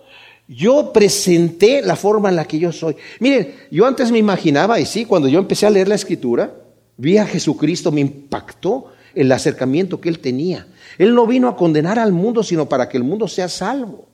yo 0.47 0.93
presenté 0.93 1.81
la 1.83 1.97
forma 1.97 2.29
en 2.29 2.37
la 2.37 2.45
que 2.45 2.59
yo 2.59 2.73
soy. 2.73 2.97
Miren, 3.21 3.55
yo 3.71 3.87
antes 3.87 4.11
me 4.11 4.19
imaginaba, 4.19 4.79
y 4.79 4.87
sí, 4.87 5.05
cuando 5.05 5.29
yo 5.29 5.39
empecé 5.39 5.67
a 5.67 5.71
leer 5.71 5.89
la 5.89 5.95
escritura, 5.95 6.55
vi 6.97 7.17
a 7.17 7.27
Jesucristo, 7.27 7.91
me 7.91 8.01
impactó 8.01 8.93
el 9.15 9.31
acercamiento 9.33 10.01
que 10.01 10.09
él 10.09 10.19
tenía. 10.19 10.67
Él 10.99 11.15
no 11.15 11.27
vino 11.27 11.49
a 11.49 11.57
condenar 11.57 11.99
al 11.99 12.13
mundo, 12.13 12.43
sino 12.43 12.69
para 12.69 12.89
que 12.89 12.97
el 12.97 13.05
mundo 13.05 13.29
sea 13.29 13.49
salvo. 13.49 14.09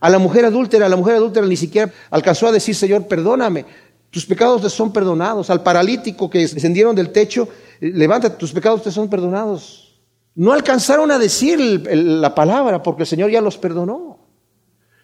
A 0.00 0.08
la 0.08 0.18
mujer 0.18 0.44
adúltera, 0.44 0.86
a 0.86 0.88
la 0.88 0.96
mujer 0.96 1.16
adúltera 1.16 1.46
ni 1.46 1.56
siquiera 1.56 1.92
alcanzó 2.10 2.46
a 2.46 2.52
decir, 2.52 2.74
Señor, 2.74 3.06
perdóname, 3.06 3.64
tus 4.10 4.24
pecados 4.24 4.62
te 4.62 4.70
son 4.70 4.92
perdonados. 4.92 5.50
Al 5.50 5.62
paralítico 5.62 6.30
que 6.30 6.38
descendieron 6.38 6.94
del 6.94 7.10
techo, 7.10 7.48
eh, 7.80 7.90
levanta, 7.94 8.36
tus 8.36 8.52
pecados 8.52 8.82
te 8.82 8.90
son 8.90 9.08
perdonados. 9.08 10.00
No 10.34 10.52
alcanzaron 10.52 11.10
a 11.10 11.18
decir 11.18 11.58
la 11.60 12.34
palabra 12.34 12.82
porque 12.82 13.02
el 13.02 13.08
Señor 13.08 13.30
ya 13.30 13.40
los 13.40 13.58
perdonó. 13.58 14.18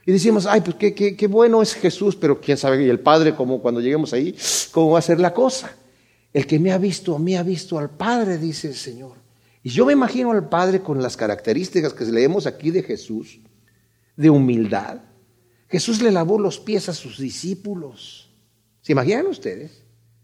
Y 0.07 0.12
decimos, 0.12 0.46
ay, 0.46 0.61
pues 0.61 0.77
qué, 0.77 1.27
bueno 1.29 1.62
es 1.62 1.75
Jesús, 1.75 2.14
pero 2.14 2.40
quién 2.40 2.58
sabe, 2.58 2.85
y 2.85 2.90
el 2.90 3.00
Padre, 3.00 3.35
como 3.35 3.60
cuando 3.60 3.81
lleguemos 3.81 4.12
ahí, 4.12 4.37
cómo 4.71 4.92
va 4.92 4.98
a 4.98 5.02
ser 5.02 5.19
la 5.19 5.33
cosa. 5.33 5.75
El 6.33 6.46
que 6.46 6.58
me 6.58 6.73
ha 6.73 6.79
visto, 6.79 7.16
a 7.16 7.19
mí 7.19 7.35
ha 7.37 7.42
visto 7.42 7.79
al 7.79 7.90
Padre, 7.90 8.38
dice 8.38 8.69
el 8.69 8.75
Señor. 8.75 9.23
Y 9.65 9.71
yo 9.71 9.87
me 9.87 9.94
imagino 9.94 10.31
al 10.31 10.46
Padre 10.50 10.83
con 10.83 11.02
las 11.02 11.17
características 11.17 11.94
que 11.94 12.04
leemos 12.04 12.46
aquí 12.46 12.71
de 12.71 12.83
Jesús, 12.83 13.40
de 14.15 14.29
humildad. 14.29 14.98
Jesús 15.69 16.02
le 16.02 16.12
lavó 16.12 16.38
los 16.38 16.60
pies 16.60 16.90
a 16.90 16.92
sus 16.92 17.19
discípulos. 17.19 18.31
¿Se 18.83 18.92
imaginan 18.92 19.27
ustedes? 19.27 19.83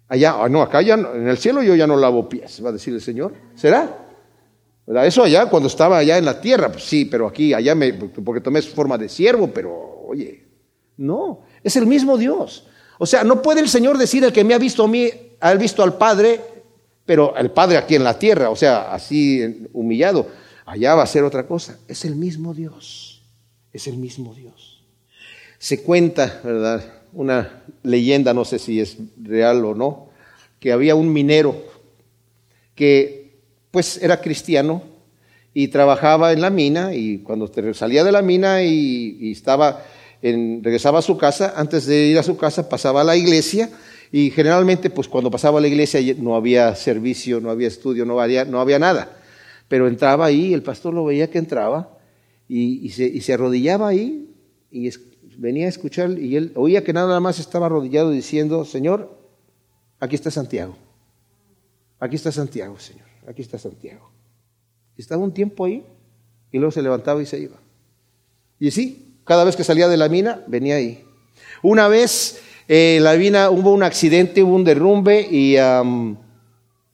Allá, 0.09 0.35
ah, 0.37 0.49
no, 0.51 0.61
acá 0.61 0.83
ya 0.83 0.95
en 0.95 1.27
el 1.27 1.39
cielo 1.39 1.63
yo 1.63 1.75
ya 1.75 1.87
no 1.87 1.97
lavo 1.97 2.29
pies, 2.29 2.63
va 2.63 2.69
a 2.69 2.73
decir 2.73 2.93
el 2.93 3.01
Señor. 3.01 3.33
¿Será? 3.55 4.09
Eso 4.87 5.23
allá 5.23 5.47
cuando 5.47 5.69
estaba 5.69 5.97
allá 5.97 6.19
en 6.19 6.27
la 6.27 6.39
tierra, 6.39 6.71
pues 6.71 6.85
sí, 6.85 7.07
pero 7.07 7.27
aquí, 7.27 7.55
allá 7.55 7.75
me, 7.75 7.95
porque 7.95 8.43
tomé 8.43 8.61
su 8.61 8.75
forma 8.75 8.99
de 8.99 9.09
siervo, 9.09 9.49
pero 9.49 10.05
oye, 10.07 10.45
no, 10.99 11.41
es 11.65 11.77
el 11.77 11.87
mismo 11.87 12.19
Dios. 12.19 12.67
O 12.99 13.07
sea, 13.07 13.25
no 13.25 13.41
puede 13.41 13.61
el 13.61 13.71
Señor 13.71 13.97
decir 13.97 14.23
el 14.23 14.35
que 14.35 14.45
me 14.45 14.53
ha 14.53 14.59
visto 14.59 14.85
a 14.85 14.89
mí, 14.89 15.09
ha 15.41 15.55
visto 15.55 15.83
al 15.83 15.97
Padre, 15.97 16.41
pero 17.11 17.37
el 17.37 17.51
Padre 17.51 17.77
aquí 17.77 17.97
en 17.97 18.05
la 18.05 18.17
tierra, 18.17 18.51
o 18.51 18.55
sea, 18.55 18.95
así 18.95 19.67
humillado, 19.73 20.29
allá 20.65 20.95
va 20.95 21.03
a 21.03 21.07
ser 21.09 21.25
otra 21.25 21.45
cosa. 21.45 21.77
Es 21.89 22.05
el 22.05 22.15
mismo 22.15 22.55
Dios, 22.55 23.21
es 23.73 23.89
el 23.89 23.97
mismo 23.97 24.33
Dios. 24.33 24.85
Se 25.59 25.83
cuenta, 25.83 26.41
¿verdad? 26.45 26.85
Una 27.13 27.65
leyenda, 27.83 28.33
no 28.33 28.45
sé 28.45 28.61
si 28.61 28.79
es 28.79 28.97
real 29.21 29.65
o 29.65 29.75
no, 29.75 30.11
que 30.61 30.71
había 30.71 30.95
un 30.95 31.13
minero 31.13 31.61
que 32.77 33.41
pues 33.73 34.01
era 34.01 34.21
cristiano 34.21 34.85
y 35.53 35.67
trabajaba 35.67 36.33
en 36.33 36.41
la 36.41 36.51
mina 36.51 36.95
y 36.95 37.19
cuando 37.25 37.51
salía 37.75 38.05
de 38.05 38.13
la 38.13 38.23
mina 38.23 38.63
y, 38.63 39.33
estaba 39.33 39.83
en, 40.23 40.63
regresaba 40.63 41.01
a 41.01 41.03
su 41.03 41.19
casa, 41.19 41.55
antes 41.57 41.87
de 41.87 42.07
ir 42.07 42.19
a 42.21 42.23
su 42.23 42.37
casa 42.37 42.69
pasaba 42.69 43.01
a 43.01 43.05
la 43.05 43.17
iglesia 43.17 43.69
y 44.13 44.31
generalmente 44.31 44.91
pues 44.91 45.09
cuando 45.09 45.31
pasaba 45.31 45.59
a 45.59 45.63
la 45.63 45.69
iglesia 45.69 46.01
no 46.19 46.35
había 46.35 46.75
servicio, 46.75 47.41
no 47.41 47.51
había 47.51 47.69
estudio, 47.69 48.05
no 48.05 48.21
había, 48.21 48.45
no 48.45 48.61
había 48.61 48.79
nada. 48.79 49.17
Pero 49.69 49.87
entraba 49.87 50.27
ahí, 50.27 50.53
el 50.53 50.63
pastor 50.63 50.95
lo 50.95 51.05
veía 51.05 51.31
que 51.31 51.39
entraba 51.39 51.99
y, 52.49 52.89
se, 52.91 53.21
se, 53.21 53.33
arrodillaba 53.33 53.89
ahí 53.89 54.29
y 54.71 54.91
venía 55.39 55.67
a 55.67 55.69
escuchar 55.69 56.19
y 56.19 56.37
él 56.37 56.53
oía 56.57 56.83
que 56.83 56.93
nada 56.93 57.21
más 57.21 57.39
estaba 57.39 57.67
arrodillado 57.67 58.11
diciendo, 58.11 58.65
Señor, 58.65 59.17
aquí 60.01 60.17
está 60.17 60.31
Santiago, 60.33 60.77
aquí 62.01 62.17
está 62.17 62.33
Santiago, 62.33 62.79
Señor 62.81 63.11
aquí 63.27 63.43
está 63.43 63.59
Santiago. 63.59 64.11
Estaba 64.97 65.23
un 65.23 65.33
tiempo 65.33 65.65
ahí 65.65 65.85
y 66.53 66.59
luego 66.59 66.73
se 66.73 66.83
levantaba 66.83 67.23
y 67.23 67.27
se 67.27 67.39
iba. 67.39 67.57
Y 68.59 68.71
sí, 68.71 69.17
cada 69.25 69.45
vez 69.45 69.57
que 69.57 69.65
salía 69.65 69.89
de 69.89 69.97
la 69.97 70.09
mina, 70.09 70.45
venía 70.47 70.77
ahí. 70.77 71.05
Una 71.63 71.89
vez 71.89 72.43
eh, 72.73 73.01
la 73.01 73.17
mina 73.17 73.51
hubo 73.51 73.73
un 73.73 73.83
accidente, 73.83 74.45
hubo 74.45 74.55
un 74.55 74.63
derrumbe 74.63 75.27
y 75.29 75.57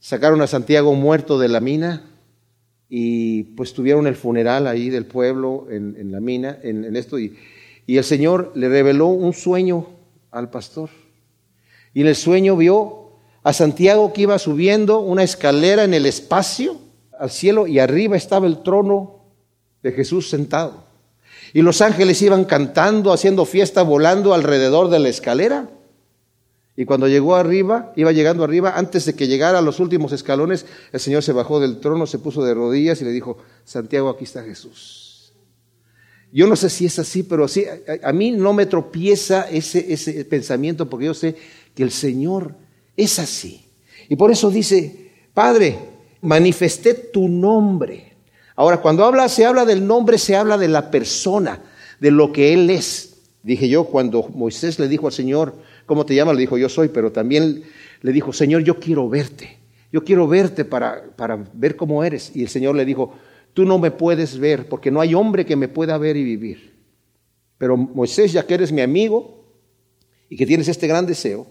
sacaron 0.01 0.41
a 0.41 0.47
Santiago 0.47 0.95
muerto 0.95 1.39
de 1.39 1.49
la 1.49 1.61
mina 1.61 2.03
y 2.89 3.43
pues 3.43 3.75
tuvieron 3.75 4.07
el 4.07 4.17
funeral 4.17 4.69
ahí 4.69 4.89
del 4.89 5.05
pueblo 5.05 5.67
en, 5.71 6.11
la 6.11 6.19
mina, 6.21 6.59
en, 6.63 6.87
en 6.87 6.97
esto. 6.97 7.19
Y, 7.19 7.37
y 7.87 7.99
el 7.99 8.05
Señor 8.05 8.53
le 8.55 8.71
reveló 8.71 9.09
un 9.09 9.35
sueño 9.35 9.87
al 10.31 10.49
pastor. 10.49 10.89
Y 11.93 12.01
en 12.01 12.07
el 12.07 12.17
sueño 12.17 12.57
vio 12.57 13.11
a 13.43 13.53
Santiago 13.53 14.15
que 14.15 14.23
iba 14.23 14.39
subiendo 14.39 15.01
una 15.01 15.25
escalera 15.25 15.85
en 15.85 15.93
el 15.93 16.07
espacio 16.07 16.79
al 17.19 17.29
cielo 17.29 17.67
y 17.67 17.81
arriba 17.81 18.17
estaba 18.17 18.47
el 18.47 18.63
trono 18.63 19.27
de 19.83 19.93
Jesús 19.93 20.31
sentado. 20.31 20.86
Y 21.57 21.63
los 21.63 21.81
ángeles 21.81 22.21
iban 22.21 22.45
cantando, 22.45 23.15
haciendo 23.15 23.47
fiesta, 23.47 23.83
volando 23.83 24.35
alrededor 24.35 24.91
de 24.91 24.99
la 24.99 25.09
escalera. 25.09 25.71
Y 26.77 26.85
cuando 26.85 27.09
llegó 27.09 27.35
arriba, 27.35 27.95
iba 27.97 28.13
llegando 28.13 28.45
arriba, 28.45 28.75
antes 28.77 29.07
de 29.07 29.15
que 29.15 29.27
llegara 29.27 29.61
a 29.61 29.63
los 29.63 29.81
últimos 29.81 30.13
escalones, 30.13 30.67
el 30.93 31.01
Señor 31.01 31.23
se 31.23 31.33
bajó 31.33 31.59
del 31.59 31.81
trono, 31.81 32.07
se 32.07 32.19
puso 32.19 32.45
de 32.45 32.53
rodillas 32.53 33.01
y 33.01 33.07
le 33.07 33.11
dijo, 33.11 33.39
Santiago, 33.65 34.11
aquí 34.11 34.25
está 34.25 34.43
Jesús. 34.43 35.33
Yo 36.31 36.47
no 36.47 36.57
sé 36.57 36.69
si 36.69 36.85
es 36.85 36.99
así, 36.99 37.23
pero 37.23 37.49
sí, 37.49 37.65
a, 38.03 38.13
mí 38.13 38.33
no 38.33 38.53
me 38.53 38.67
tropieza 38.67 39.49
ese, 39.51 39.91
ese 39.95 40.27
pensamiento 40.27 40.91
porque 40.91 41.07
yo 41.07 41.15
sé 41.15 41.37
que 41.75 41.83
el 41.83 41.91
Señor 41.91 42.55
es 42.99 43.19
así. 43.19 43.65
Y 44.11 44.17
por 44.17 44.31
eso 44.31 44.51
dice, 44.51 45.11
Padre, 45.33 45.79
manifesté 46.21 46.93
tu 46.93 47.29
nombre. 47.29 48.16
Ahora, 48.57 48.79
cuando 48.79 49.05
habla, 49.05 49.29
se 49.29 49.45
habla 49.45 49.65
del 49.65 49.87
nombre, 49.87 50.19
se 50.19 50.35
habla 50.35 50.57
de 50.57 50.69
la 50.69 50.91
persona, 50.91 51.61
de 52.01 52.11
lo 52.11 52.33
que 52.33 52.55
Él 52.55 52.71
es. 52.71 53.19
Dije 53.43 53.69
yo, 53.69 53.85
cuando 53.85 54.29
Moisés 54.35 54.79
le 54.79 54.89
dijo 54.89 55.07
al 55.07 55.13
Señor, 55.13 55.55
¿cómo 55.85 56.05
te 56.07 56.15
llamas? 56.15 56.35
Le 56.35 56.41
dijo, 56.41 56.59
yo 56.59 56.69
soy, 56.69 56.89
pero 56.89 57.13
también 57.13 57.63
le 58.01 58.13
dijo, 58.13 58.33
Señor, 58.33 58.63
yo 58.63 58.81
quiero 58.81 59.09
verte. 59.09 59.59
Yo 59.93 60.03
quiero 60.03 60.27
verte 60.27 60.65
para, 60.65 61.05
para 61.17 61.45
ver 61.53 61.77
cómo 61.77 62.03
eres. 62.03 62.33
Y 62.35 62.43
el 62.43 62.49
Señor 62.49 62.75
le 62.75 62.85
dijo, 62.85 63.13
tú 63.53 63.65
no 63.65 63.79
me 63.79 63.91
puedes 63.91 64.39
ver, 64.39 64.69
porque 64.69 64.91
no 64.91 65.01
hay 65.01 65.15
hombre 65.15 65.47
que 65.47 65.55
me 65.55 65.69
pueda 65.69 65.97
ver 65.99 66.17
y 66.17 66.25
vivir. 66.25 66.75
Pero 67.59 67.77
Moisés, 67.77 68.33
ya 68.33 68.47
que 68.47 68.55
eres 68.55 68.73
mi 68.73 68.81
amigo 68.81 69.45
y 70.29 70.37
que 70.37 70.47
tienes 70.47 70.69
este 70.69 70.87
gran 70.87 71.07
deseo, 71.07 71.47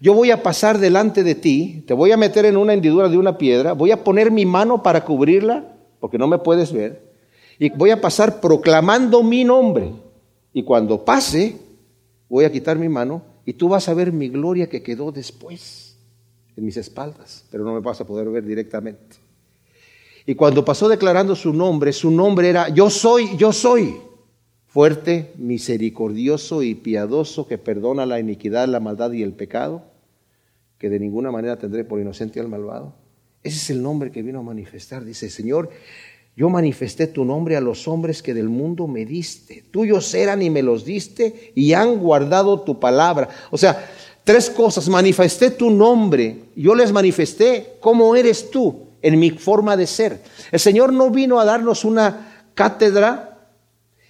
yo 0.00 0.12
voy 0.12 0.30
a 0.30 0.42
pasar 0.42 0.78
delante 0.78 1.24
de 1.24 1.34
ti, 1.34 1.84
te 1.86 1.94
voy 1.94 2.12
a 2.12 2.16
meter 2.16 2.44
en 2.44 2.56
una 2.56 2.74
hendidura 2.74 3.08
de 3.08 3.16
una 3.16 3.38
piedra, 3.38 3.72
voy 3.72 3.90
a 3.90 4.04
poner 4.04 4.30
mi 4.30 4.44
mano 4.44 4.82
para 4.82 5.04
cubrirla, 5.04 5.75
porque 6.00 6.18
no 6.18 6.26
me 6.26 6.38
puedes 6.38 6.72
ver, 6.72 7.14
y 7.58 7.70
voy 7.70 7.90
a 7.90 8.00
pasar 8.00 8.40
proclamando 8.40 9.22
mi 9.22 9.44
nombre. 9.44 9.92
Y 10.52 10.62
cuando 10.62 11.04
pase, 11.04 11.56
voy 12.28 12.44
a 12.44 12.52
quitar 12.52 12.78
mi 12.78 12.88
mano 12.88 13.22
y 13.44 13.54
tú 13.54 13.68
vas 13.68 13.88
a 13.88 13.94
ver 13.94 14.12
mi 14.12 14.28
gloria 14.28 14.68
que 14.68 14.82
quedó 14.82 15.12
después 15.12 15.96
en 16.56 16.64
mis 16.64 16.76
espaldas, 16.76 17.44
pero 17.50 17.64
no 17.64 17.74
me 17.74 17.80
vas 17.80 18.00
a 18.00 18.06
poder 18.06 18.28
ver 18.30 18.44
directamente. 18.44 19.16
Y 20.26 20.34
cuando 20.34 20.64
pasó 20.64 20.88
declarando 20.88 21.36
su 21.36 21.52
nombre, 21.52 21.92
su 21.92 22.10
nombre 22.10 22.48
era 22.48 22.68
yo 22.70 22.90
soy, 22.90 23.36
yo 23.36 23.52
soy 23.52 23.96
fuerte, 24.66 25.32
misericordioso 25.36 26.62
y 26.62 26.74
piadoso, 26.74 27.46
que 27.46 27.58
perdona 27.58 28.04
la 28.04 28.18
iniquidad, 28.18 28.66
la 28.68 28.80
maldad 28.80 29.12
y 29.12 29.22
el 29.22 29.32
pecado, 29.32 29.84
que 30.78 30.90
de 30.90 30.98
ninguna 30.98 31.30
manera 31.30 31.56
tendré 31.58 31.84
por 31.84 32.00
inocente 32.00 32.40
al 32.40 32.48
malvado. 32.48 32.94
Ese 33.46 33.58
es 33.58 33.70
el 33.70 33.80
nombre 33.80 34.10
que 34.10 34.22
vino 34.22 34.40
a 34.40 34.42
manifestar. 34.42 35.04
Dice, 35.04 35.30
Señor, 35.30 35.70
yo 36.34 36.50
manifesté 36.50 37.06
tu 37.06 37.24
nombre 37.24 37.56
a 37.56 37.60
los 37.60 37.86
hombres 37.86 38.20
que 38.20 38.34
del 38.34 38.48
mundo 38.48 38.88
me 38.88 39.06
diste. 39.06 39.62
Tuyos 39.70 40.12
eran 40.14 40.42
y 40.42 40.50
me 40.50 40.64
los 40.64 40.84
diste 40.84 41.52
y 41.54 41.72
han 41.72 42.00
guardado 42.00 42.62
tu 42.62 42.80
palabra. 42.80 43.28
O 43.52 43.56
sea, 43.56 43.88
tres 44.24 44.50
cosas. 44.50 44.88
Manifesté 44.88 45.52
tu 45.52 45.70
nombre. 45.70 46.46
Yo 46.56 46.74
les 46.74 46.90
manifesté 46.90 47.76
cómo 47.78 48.16
eres 48.16 48.50
tú 48.50 48.88
en 49.00 49.16
mi 49.16 49.30
forma 49.30 49.76
de 49.76 49.86
ser. 49.86 50.20
El 50.50 50.58
Señor 50.58 50.92
no 50.92 51.10
vino 51.10 51.38
a 51.38 51.44
darnos 51.44 51.84
una 51.84 52.48
cátedra 52.54 53.46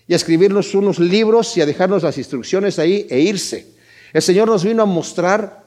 y 0.08 0.14
a 0.14 0.16
escribirnos 0.16 0.74
unos 0.74 0.98
libros 0.98 1.54
y 1.58 1.60
a 1.60 1.66
dejarnos 1.66 2.04
las 2.04 2.16
instrucciones 2.16 2.78
ahí 2.78 3.06
e 3.10 3.20
irse. 3.20 3.66
El 4.14 4.22
Señor 4.22 4.48
nos 4.48 4.64
vino 4.64 4.82
a 4.82 4.86
mostrar 4.86 5.66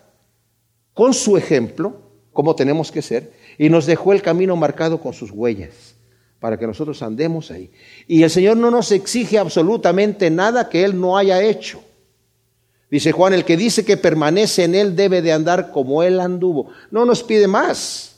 con 0.95 1.13
su 1.13 1.37
ejemplo 1.37 2.01
cómo 2.33 2.55
tenemos 2.55 2.91
que 2.91 3.03
ser 3.03 3.37
y 3.59 3.69
nos 3.69 3.85
dejó 3.85 4.13
el 4.13 4.21
camino 4.21 4.55
marcado 4.55 5.01
con 5.01 5.13
sus 5.13 5.31
huellas 5.31 5.93
para 6.39 6.57
que 6.57 6.65
nosotros 6.65 7.03
andemos 7.03 7.51
ahí. 7.51 7.69
Y 8.07 8.23
el 8.23 8.29
Señor 8.29 8.55
no 8.55 8.71
nos 8.71 8.93
exige 8.93 9.37
absolutamente 9.37 10.29
nada 10.31 10.69
que 10.69 10.85
Él 10.85 10.99
no 10.99 11.17
haya 11.17 11.43
hecho. 11.43 11.83
Dice 12.89 13.11
Juan, 13.11 13.33
el 13.33 13.43
que 13.43 13.57
dice 13.57 13.83
que 13.83 13.97
permanece 13.97 14.63
en 14.63 14.75
Él 14.75 14.95
debe 14.95 15.21
de 15.21 15.33
andar 15.33 15.71
como 15.71 16.01
Él 16.03 16.21
anduvo. 16.21 16.71
No 16.89 17.03
nos 17.03 17.21
pide 17.21 17.47
más. 17.47 18.15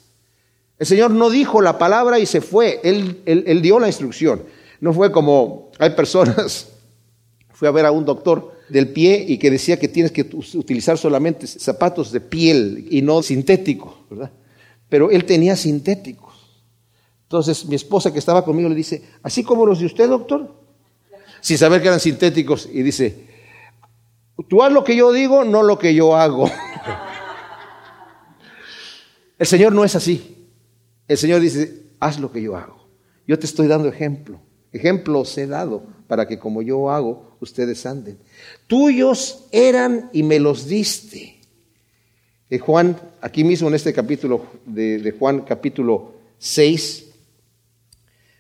El 0.78 0.86
Señor 0.86 1.10
no 1.10 1.32
dijo 1.32 1.60
la 1.60 1.80
palabra 1.80 2.20
y 2.20 2.28
se 2.28 2.40
fue. 2.40 2.80
Él, 2.84 3.62
dio 3.64 3.80
la 3.80 3.88
instrucción. 3.88 4.44
No 4.80 4.94
fue 4.94 5.12
como 5.12 5.72
hay 5.80 5.90
personas, 5.90 6.68
fui 7.50 7.68
a 7.68 7.72
ver 7.72 7.88
a 7.88 7.92
un 7.92 8.06
doctor 8.06 8.60
del 8.70 8.90
pie 8.90 9.26
y 9.28 9.40
que 9.40 9.50
decía 9.50 9.80
que 9.80 9.88
tienes 9.88 10.12
que 10.12 10.22
utilizar 10.54 11.00
solamente 11.00 11.48
zapatos 11.48 12.12
de 12.12 12.22
piel 12.22 12.88
y 12.92 13.02
no 13.02 13.24
sintéticos, 13.24 13.96
¿verdad? 14.08 14.32
Pero 14.92 15.10
él 15.10 15.24
tenía 15.24 15.56
sintéticos. 15.56 16.34
Entonces 17.24 17.66
mi 17.66 17.76
esposa 17.76 18.12
que 18.12 18.20
estaba 18.20 18.44
conmigo 18.44 18.68
le 18.68 18.76
dice, 18.76 19.02
¿así 19.24 19.42
como 19.42 19.66
los 19.66 19.80
de 19.80 19.86
usted, 19.86 20.10
doctor? 20.10 20.54
Sin 21.40 21.58
saber 21.58 21.82
que 21.82 21.88
eran 21.88 22.02
sintéticos. 22.02 22.68
Y 22.70 22.84
dice, 22.84 23.26
tú 24.50 24.62
haz 24.62 24.74
lo 24.74 24.84
que 24.84 24.98
yo 24.98 25.14
digo, 25.14 25.46
no 25.46 25.64
lo 25.64 25.80
que 25.80 25.96
yo 25.96 26.14
hago. 26.14 26.52
El 29.40 29.48
Señor 29.48 29.72
no 29.72 29.86
es 29.86 29.96
así. 29.96 30.50
El 31.08 31.18
Señor 31.18 31.40
dice, 31.40 31.84
haz 32.02 32.20
lo 32.20 32.30
que 32.30 32.42
yo 32.42 32.58
hago. 32.58 32.86
Yo 33.26 33.40
te 33.40 33.46
estoy 33.46 33.68
dando 33.68 33.88
ejemplo. 33.88 34.42
Ejemplos 34.74 35.38
he 35.38 35.48
dado 35.48 35.84
para 36.06 36.28
que 36.28 36.38
como 36.38 36.62
yo 36.62 36.92
hago, 36.92 37.38
ustedes 37.40 37.86
anden. 37.86 38.20
Tuyos 38.68 39.46
eran 39.54 40.10
y 40.12 40.24
me 40.24 40.38
los 40.38 40.68
diste. 40.68 41.41
Eh, 42.52 42.60
Juan, 42.60 43.00
aquí 43.22 43.46
mismo 43.46 43.70
en 43.70 43.76
este 43.76 43.94
capítulo 43.94 44.46
de, 44.66 45.16
Juan, 45.18 45.42
capítulo 45.42 46.16
6, 46.38 47.06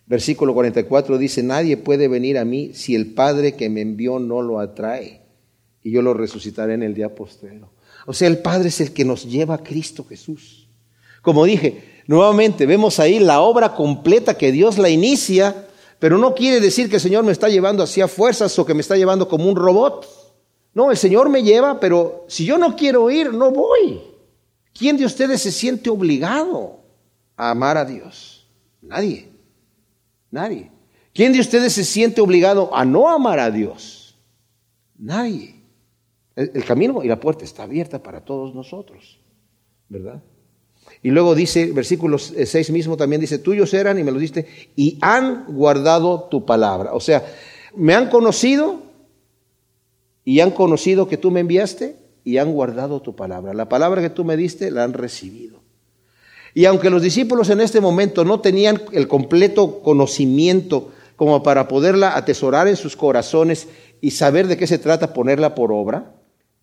versículo 0.05 0.53
44, 0.53 1.17
dice, 1.17 1.41
nadie 1.41 1.77
puede 1.77 2.09
venir 2.09 2.37
a 2.37 2.43
mí 2.43 2.73
si 2.73 2.93
el 2.93 3.13
Padre 3.13 3.55
que 3.55 3.69
me 3.69 3.79
envió 3.79 4.19
no 4.19 4.41
lo 4.41 4.59
atrae, 4.59 5.21
y 5.81 5.91
yo 5.91 6.01
lo 6.01 6.13
resucitaré 6.13 6.73
en 6.73 6.83
el 6.83 6.93
día 6.93 7.15
postrero. 7.15 7.71
O 8.05 8.13
sea, 8.13 8.27
el 8.27 8.39
Padre 8.39 8.67
es 8.67 8.81
el 8.81 8.91
que 8.91 9.05
nos 9.05 9.23
lleva 9.23 9.55
a 9.55 9.63
Cristo 9.63 10.03
Jesús. 10.03 10.67
Como 11.21 11.45
dije, 11.45 11.81
nuevamente 12.05 12.65
vemos 12.65 12.99
ahí 12.99 13.17
la 13.17 13.39
obra 13.39 13.73
completa 13.73 14.37
que 14.37 14.51
Dios 14.51 14.77
la 14.77 14.89
inicia 14.89 15.67
pero 16.01 16.17
no 16.17 16.33
quiere 16.33 16.59
decir 16.59 16.89
que 16.89 16.95
el 16.95 17.01
Señor 17.01 17.23
me 17.23 17.31
está 17.31 17.47
llevando 17.47 17.83
hacia 17.83 18.07
fuerzas 18.07 18.57
o 18.57 18.65
que 18.65 18.73
me 18.73 18.81
está 18.81 18.97
llevando 18.97 19.27
como 19.27 19.47
un 19.47 19.55
robot. 19.55 20.20
No, 20.73 20.91
el 20.91 20.97
Señor 20.97 21.29
me 21.29 21.43
lleva, 21.43 21.79
pero 21.79 22.25
si 22.27 22.45
yo 22.45 22.57
no 22.57 22.75
quiero 22.75 23.09
ir, 23.11 23.33
no 23.33 23.51
voy. 23.51 24.01
¿Quién 24.73 24.97
de 24.97 25.05
ustedes 25.05 25.41
se 25.41 25.51
siente 25.51 25.89
obligado 25.89 26.79
a 27.35 27.51
amar 27.51 27.77
a 27.77 27.85
Dios? 27.85 28.47
Nadie. 28.81 29.29
Nadie. 30.29 30.71
¿Quién 31.13 31.33
de 31.33 31.39
ustedes 31.39 31.73
se 31.73 31.83
siente 31.83 32.21
obligado 32.21 32.73
a 32.73 32.85
no 32.85 33.09
amar 33.09 33.39
a 33.39 33.51
Dios? 33.51 34.17
Nadie. 34.97 35.55
El, 36.35 36.63
camino 36.63 37.03
y 37.03 37.07
la 37.07 37.19
puerta 37.19 37.43
está 37.43 37.63
abierta 37.63 38.01
para 38.01 38.21
todos 38.21 38.55
nosotros, 38.55 39.19
¿verdad? 39.89 40.23
Y 41.03 41.09
luego 41.11 41.35
dice, 41.35 41.71
versículo 41.73 42.17
6 42.17 42.71
mismo 42.71 42.95
también 42.95 43.19
dice, 43.19 43.39
tuyos 43.39 43.73
eran, 43.73 43.99
y 43.99 44.03
me 44.03 44.11
lo 44.11 44.19
diste, 44.19 44.47
y 44.75 44.97
han 45.01 45.45
guardado 45.47 46.23
tu 46.23 46.45
palabra. 46.45 46.93
O 46.93 47.01
sea, 47.01 47.25
me 47.75 47.93
han 47.93 48.09
conocido 48.09 48.90
y 50.23 50.39
han 50.39 50.51
conocido 50.51 51.07
que 51.07 51.17
tú 51.17 51.31
me 51.31 51.39
enviaste 51.39 51.97
y 52.23 52.37
han 52.37 52.51
guardado 52.51 53.01
tu 53.01 53.15
palabra. 53.15 53.53
La 53.53 53.69
palabra 53.69 54.01
que 54.01 54.09
tú 54.09 54.23
me 54.23 54.37
diste 54.37 54.71
la 54.71 54.83
han 54.83 54.93
recibido. 54.93 55.61
Y 56.53 56.65
aunque 56.65 56.89
los 56.89 57.01
discípulos 57.01 57.49
en 57.49 57.61
este 57.61 57.81
momento 57.81 58.25
no 58.25 58.41
tenían 58.41 58.81
el 58.91 59.07
completo 59.07 59.81
conocimiento 59.81 60.91
como 61.15 61.43
para 61.43 61.67
poderla 61.67 62.17
atesorar 62.17 62.67
en 62.67 62.75
sus 62.75 62.95
corazones 62.95 63.67
y 64.01 64.11
saber 64.11 64.47
de 64.47 64.57
qué 64.57 64.67
se 64.67 64.79
trata 64.79 65.13
ponerla 65.13 65.55
por 65.55 65.71
obra, 65.71 66.15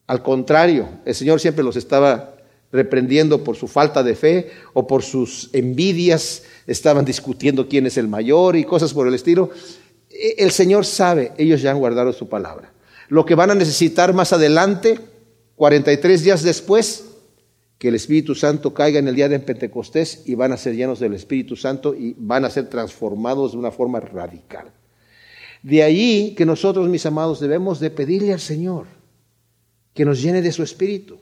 al 0.06 0.22
contrario, 0.22 0.88
el 1.04 1.14
Señor 1.14 1.40
siempre 1.40 1.64
los 1.64 1.76
estaba 1.76 2.34
reprendiendo 2.70 3.44
por 3.44 3.56
su 3.56 3.66
falta 3.66 4.02
de 4.02 4.14
fe 4.14 4.50
o 4.74 4.86
por 4.86 5.02
sus 5.02 5.50
envidias, 5.52 6.42
estaban 6.66 7.04
discutiendo 7.04 7.68
quién 7.68 7.86
es 7.86 7.96
el 7.96 8.08
mayor 8.08 8.56
y 8.56 8.64
cosas 8.64 8.92
por 8.92 9.06
el 9.06 9.14
estilo. 9.14 9.50
E, 10.10 10.34
el 10.38 10.50
Señor 10.50 10.84
sabe, 10.84 11.32
ellos 11.38 11.62
ya 11.62 11.70
han 11.70 11.78
guardado 11.78 12.12
su 12.12 12.28
palabra. 12.28 12.72
Lo 13.08 13.24
que 13.24 13.34
van 13.34 13.50
a 13.50 13.54
necesitar 13.54 14.12
más 14.12 14.32
adelante, 14.32 15.00
43 15.56 16.22
días 16.22 16.42
después, 16.42 17.04
que 17.78 17.88
el 17.88 17.94
Espíritu 17.94 18.34
Santo 18.34 18.74
caiga 18.74 18.98
en 18.98 19.08
el 19.08 19.14
día 19.14 19.28
de 19.28 19.38
Pentecostés 19.38 20.22
y 20.26 20.34
van 20.34 20.52
a 20.52 20.56
ser 20.56 20.74
llenos 20.74 20.98
del 20.98 21.14
Espíritu 21.14 21.56
Santo 21.56 21.94
y 21.94 22.14
van 22.18 22.44
a 22.44 22.50
ser 22.50 22.68
transformados 22.68 23.52
de 23.52 23.58
una 23.58 23.70
forma 23.70 24.00
radical. 24.00 24.72
De 25.62 25.82
ahí 25.82 26.34
que 26.36 26.44
nosotros, 26.44 26.88
mis 26.88 27.06
amados, 27.06 27.40
debemos 27.40 27.80
de 27.80 27.90
pedirle 27.90 28.32
al 28.32 28.40
Señor 28.40 28.86
que 29.94 30.04
nos 30.04 30.20
llene 30.20 30.42
de 30.42 30.52
su 30.52 30.62
espíritu. 30.62 31.18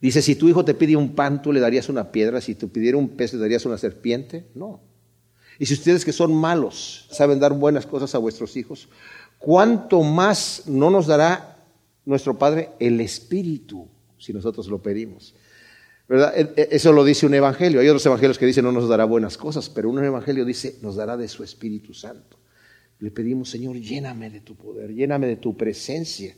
Dice, 0.00 0.22
si 0.22 0.34
tu 0.34 0.48
hijo 0.48 0.64
te 0.64 0.74
pide 0.74 0.96
un 0.96 1.14
pan, 1.14 1.42
tú 1.42 1.52
le 1.52 1.60
darías 1.60 1.88
una 1.88 2.10
piedra, 2.10 2.40
si 2.40 2.54
te 2.54 2.66
pidiera 2.66 2.96
un 2.96 3.10
pez, 3.10 3.34
le 3.34 3.40
darías 3.40 3.66
una 3.66 3.76
serpiente. 3.76 4.46
No. 4.54 4.80
Y 5.58 5.66
si 5.66 5.74
ustedes 5.74 6.04
que 6.04 6.12
son 6.12 6.34
malos 6.34 7.06
saben 7.10 7.38
dar 7.38 7.52
buenas 7.52 7.84
cosas 7.84 8.14
a 8.14 8.18
vuestros 8.18 8.56
hijos, 8.56 8.88
¿cuánto 9.40 10.02
más 10.02 10.62
no 10.66 10.90
nos 10.90 11.08
dará 11.08 11.56
nuestro 12.04 12.38
Padre 12.38 12.70
el 12.78 13.00
espíritu 13.00 13.88
si 14.18 14.32
nosotros 14.32 14.68
lo 14.68 14.80
pedimos? 14.80 15.34
¿Verdad? 16.08 16.32
E, 16.36 16.52
e, 16.56 16.68
eso 16.70 16.92
lo 16.92 17.04
dice 17.04 17.26
un 17.26 17.34
evangelio. 17.34 17.80
Hay 17.80 17.88
otros 17.88 18.06
evangelios 18.06 18.38
que 18.38 18.46
dicen 18.46 18.64
no 18.64 18.70
nos 18.70 18.88
dará 18.88 19.04
buenas 19.04 19.36
cosas, 19.36 19.68
pero 19.68 19.90
un 19.90 20.04
evangelio 20.04 20.44
dice 20.44 20.76
nos 20.82 20.94
dará 20.94 21.16
de 21.16 21.26
su 21.26 21.42
Espíritu 21.42 21.92
Santo. 21.94 22.36
Le 23.00 23.10
pedimos, 23.10 23.48
Señor, 23.48 23.76
lléname 23.76 24.28
de 24.28 24.40
tu 24.40 24.54
poder, 24.54 24.92
lléname 24.92 25.26
de 25.26 25.36
tu 25.36 25.56
presencia 25.56 26.36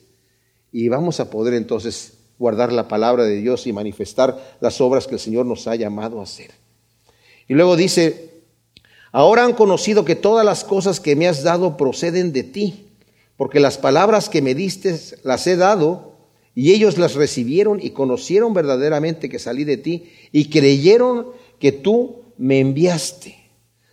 y 0.71 0.89
vamos 0.89 1.21
a 1.21 1.29
poder 1.29 1.55
entonces 1.55 2.19
guardar 2.39 2.73
la 2.73 2.89
palabra 2.89 3.25
de 3.25 3.37
Dios 3.37 3.67
y 3.67 3.73
manifestar 3.73 4.59
las 4.61 4.81
obras 4.81 5.07
que 5.07 5.15
el 5.15 5.21
Señor 5.21 5.45
nos 5.47 5.67
ha 5.67 5.75
llamado 5.75 6.21
a 6.21 6.25
hacer. 6.25 6.51
Y 7.49 7.55
luego 7.55 7.77
dice, 7.77 8.43
ahora 9.11 9.45
han 9.45 9.55
conocido 9.55 10.05
que 10.05 10.17
todas 10.17 10.45
las 10.45 10.65
cosas 10.65 11.01
que 11.01 11.17
me 11.17 11.29
has 11.29 11.43
dado 11.43 11.77
proceden 11.77 12.33
de 12.33 12.43
ti, 12.43 12.92
porque 13.37 13.61
las 13.61 13.79
palabras 13.79 14.29
que 14.29 14.43
me 14.43 14.55
diste 14.55 14.99
las 15.23 15.47
he 15.47 15.57
dado 15.57 16.13
y 16.55 16.73
ellos 16.73 16.99
las 16.99 17.15
recibieron 17.15 17.81
y 17.83 17.91
conocieron 17.91 18.53
verdaderamente 18.55 19.29
que 19.29 19.39
salí 19.39 19.65
de 19.65 19.79
ti 19.79 20.11
y 20.33 20.51
creyeron 20.51 21.29
que 21.59 21.73
tú 21.73 22.23
me 22.37 22.61
enviaste. 22.61 23.37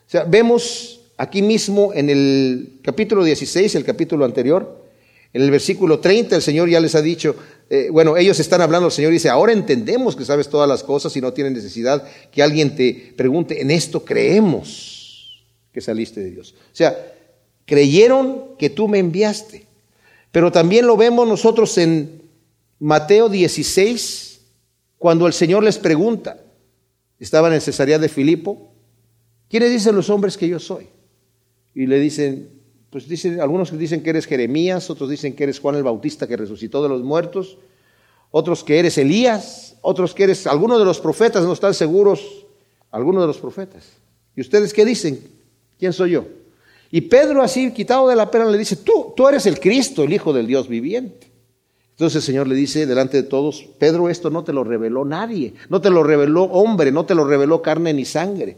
O 0.07 0.09
sea, 0.09 0.23
vemos 0.23 1.11
aquí 1.17 1.41
mismo 1.41 1.93
en 1.93 2.09
el 2.09 2.79
capítulo 2.83 3.23
16, 3.23 3.75
el 3.75 3.85
capítulo 3.85 4.25
anterior, 4.25 4.85
en 5.31 5.43
el 5.43 5.51
versículo 5.51 5.99
30 5.99 6.35
el 6.35 6.41
Señor 6.41 6.69
ya 6.69 6.79
les 6.79 6.95
ha 6.95 7.01
dicho, 7.01 7.35
eh, 7.69 7.89
bueno, 7.91 8.17
ellos 8.17 8.39
están 8.39 8.61
hablando, 8.61 8.87
el 8.87 8.91
Señor 8.91 9.11
dice, 9.11 9.29
ahora 9.29 9.53
entendemos 9.53 10.15
que 10.15 10.25
sabes 10.25 10.49
todas 10.49 10.67
las 10.67 10.83
cosas 10.83 11.15
y 11.15 11.21
no 11.21 11.33
tienes 11.33 11.53
necesidad 11.53 12.03
que 12.31 12.41
alguien 12.41 12.75
te 12.75 13.13
pregunte, 13.15 13.61
en 13.61 13.69
esto 13.69 14.03
creemos 14.03 15.45
que 15.71 15.81
saliste 15.81 16.19
de 16.19 16.31
Dios. 16.31 16.55
O 16.57 16.75
sea, 16.75 16.97
creyeron 17.69 18.55
que 18.57 18.71
tú 18.71 18.87
me 18.87 18.97
enviaste. 18.97 19.67
Pero 20.31 20.51
también 20.51 20.87
lo 20.87 20.97
vemos 20.97 21.27
nosotros 21.27 21.77
en 21.77 22.23
Mateo 22.79 23.29
16, 23.29 24.41
cuando 24.97 25.27
el 25.27 25.33
Señor 25.33 25.63
les 25.63 25.77
pregunta, 25.77 26.41
estaban 27.19 27.53
en 27.53 27.61
Cesarea 27.61 27.99
de 27.99 28.09
Filipo, 28.09 28.71
¿quiénes 29.49 29.69
dicen 29.69 29.95
los 29.95 30.09
hombres 30.09 30.35
que 30.35 30.47
yo 30.47 30.57
soy? 30.57 30.87
Y 31.75 31.85
le 31.85 31.99
dicen, 31.99 32.49
pues 32.89 33.07
dicen, 33.07 33.39
algunos 33.39 33.77
dicen 33.77 34.01
que 34.01 34.09
eres 34.09 34.25
Jeremías, 34.25 34.89
otros 34.89 35.07
dicen 35.07 35.35
que 35.35 35.43
eres 35.43 35.59
Juan 35.59 35.75
el 35.75 35.83
Bautista 35.83 36.27
que 36.27 36.37
resucitó 36.37 36.81
de 36.81 36.89
los 36.89 37.03
muertos, 37.03 37.59
otros 38.31 38.63
que 38.63 38.79
eres 38.79 38.97
Elías, 38.97 39.75
otros 39.81 40.15
que 40.15 40.23
eres 40.23 40.47
algunos 40.47 40.79
de 40.79 40.85
los 40.85 40.99
profetas, 40.99 41.43
no 41.43 41.53
están 41.53 41.75
seguros, 41.75 42.47
algunos 42.89 43.21
de 43.21 43.27
los 43.27 43.37
profetas. 43.37 43.85
¿Y 44.35 44.41
ustedes 44.41 44.73
qué 44.73 44.85
dicen? 44.85 45.19
¿Quién 45.77 45.93
soy 45.93 46.11
yo? 46.11 46.38
Y 46.91 47.01
Pedro 47.01 47.41
así, 47.41 47.71
quitado 47.71 48.07
de 48.07 48.15
la 48.15 48.31
pena, 48.31 48.45
le 48.45 48.57
dice, 48.57 48.77
tú, 48.77 49.13
tú 49.15 49.27
eres 49.27 49.45
el 49.45 49.59
Cristo, 49.59 50.03
el 50.03 50.13
Hijo 50.13 50.33
del 50.33 50.47
Dios 50.47 50.67
viviente. 50.67 51.29
Entonces 51.91 52.15
el 52.15 52.21
Señor 52.21 52.47
le 52.47 52.55
dice 52.55 52.85
delante 52.85 53.17
de 53.17 53.27
todos, 53.27 53.67
Pedro, 53.77 54.09
esto 54.09 54.29
no 54.29 54.45
te 54.45 54.53
lo 54.53 54.63
reveló 54.63 55.03
nadie, 55.03 55.53
no 55.67 55.81
te 55.81 55.89
lo 55.89 56.01
reveló 56.01 56.43
hombre, 56.43 56.91
no 56.93 57.05
te 57.05 57.13
lo 57.13 57.25
reveló 57.25 57.61
carne 57.61 57.93
ni 57.93 58.05
sangre. 58.05 58.55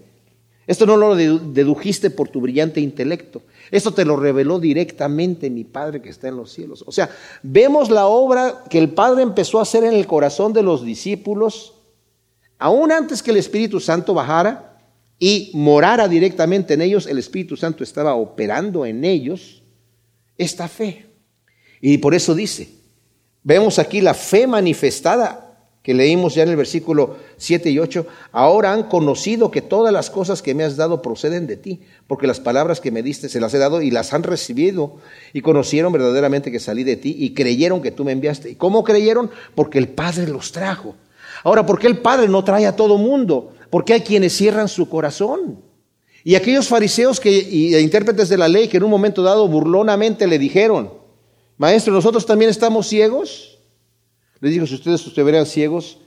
Esto 0.67 0.85
no 0.85 0.95
lo 0.95 1.15
dedujiste 1.15 2.11
por 2.11 2.29
tu 2.29 2.39
brillante 2.39 2.79
intelecto, 2.79 3.41
esto 3.71 3.93
te 3.93 4.05
lo 4.05 4.15
reveló 4.15 4.59
directamente 4.59 5.49
mi 5.49 5.63
Padre 5.63 6.03
que 6.03 6.09
está 6.09 6.27
en 6.27 6.37
los 6.37 6.51
cielos. 6.51 6.83
O 6.85 6.91
sea, 6.91 7.09
vemos 7.41 7.89
la 7.89 8.05
obra 8.05 8.63
que 8.69 8.77
el 8.77 8.91
Padre 8.91 9.23
empezó 9.23 9.57
a 9.57 9.63
hacer 9.63 9.83
en 9.83 9.93
el 9.93 10.05
corazón 10.05 10.53
de 10.53 10.61
los 10.61 10.85
discípulos, 10.85 11.73
aún 12.59 12.91
antes 12.91 13.23
que 13.23 13.31
el 13.31 13.37
Espíritu 13.37 13.79
Santo 13.79 14.13
bajara 14.13 14.70
y 15.23 15.51
morara 15.53 16.07
directamente 16.07 16.73
en 16.73 16.81
ellos, 16.81 17.05
el 17.05 17.19
Espíritu 17.19 17.55
Santo 17.55 17.83
estaba 17.83 18.15
operando 18.15 18.87
en 18.87 19.05
ellos 19.05 19.61
esta 20.35 20.67
fe. 20.67 21.05
Y 21.79 21.99
por 21.99 22.15
eso 22.15 22.33
dice, 22.33 22.69
vemos 23.43 23.77
aquí 23.77 24.01
la 24.01 24.15
fe 24.15 24.47
manifestada 24.47 25.69
que 25.83 25.93
leímos 25.93 26.33
ya 26.33 26.41
en 26.41 26.49
el 26.49 26.55
versículo 26.55 27.17
7 27.37 27.69
y 27.69 27.77
8, 27.77 28.07
ahora 28.31 28.73
han 28.73 28.83
conocido 28.83 29.51
que 29.51 29.61
todas 29.61 29.93
las 29.93 30.09
cosas 30.09 30.41
que 30.41 30.55
me 30.55 30.63
has 30.63 30.75
dado 30.75 31.03
proceden 31.03 31.45
de 31.45 31.55
ti, 31.55 31.81
porque 32.07 32.25
las 32.25 32.39
palabras 32.39 32.81
que 32.81 32.89
me 32.89 33.03
diste 33.03 33.29
se 33.29 33.39
las 33.39 33.53
he 33.53 33.59
dado 33.59 33.83
y 33.83 33.91
las 33.91 34.13
han 34.13 34.23
recibido 34.23 34.97
y 35.33 35.41
conocieron 35.41 35.93
verdaderamente 35.93 36.51
que 36.51 36.59
salí 36.59 36.83
de 36.83 36.95
ti 36.95 37.15
y 37.19 37.35
creyeron 37.35 37.83
que 37.83 37.91
tú 37.91 38.03
me 38.05 38.11
enviaste. 38.11 38.49
¿Y 38.49 38.55
cómo 38.55 38.83
creyeron? 38.83 39.29
Porque 39.53 39.77
el 39.77 39.89
Padre 39.89 40.27
los 40.27 40.51
trajo. 40.51 40.95
Ahora, 41.43 41.65
¿por 41.65 41.79
qué 41.79 41.87
el 41.87 41.99
Padre 41.99 42.27
no 42.27 42.43
trae 42.43 42.65
a 42.65 42.75
todo 42.75 42.97
mundo? 42.97 43.53
Porque 43.69 43.93
hay 43.93 44.01
quienes 44.01 44.33
cierran 44.33 44.67
su 44.67 44.89
corazón. 44.89 45.61
Y 46.23 46.35
aquellos 46.35 46.67
fariseos 46.67 47.19
que, 47.19 47.31
y 47.31 47.75
intérpretes 47.75 48.29
de 48.29 48.37
la 48.37 48.47
ley 48.47 48.67
que 48.67 48.77
en 48.77 48.83
un 48.83 48.91
momento 48.91 49.23
dado 49.23 49.47
burlonamente 49.47 50.27
le 50.27 50.37
dijeron, 50.37 50.93
Maestro, 51.57 51.93
¿nosotros 51.93 52.25
también 52.25 52.51
estamos 52.51 52.87
ciegos? 52.87 53.59
Les 54.39 54.53
dijo, 54.53 54.65
si 54.65 54.75
ustedes 54.75 55.05
estuvieran 55.05 55.45
ciegos, 55.45 55.99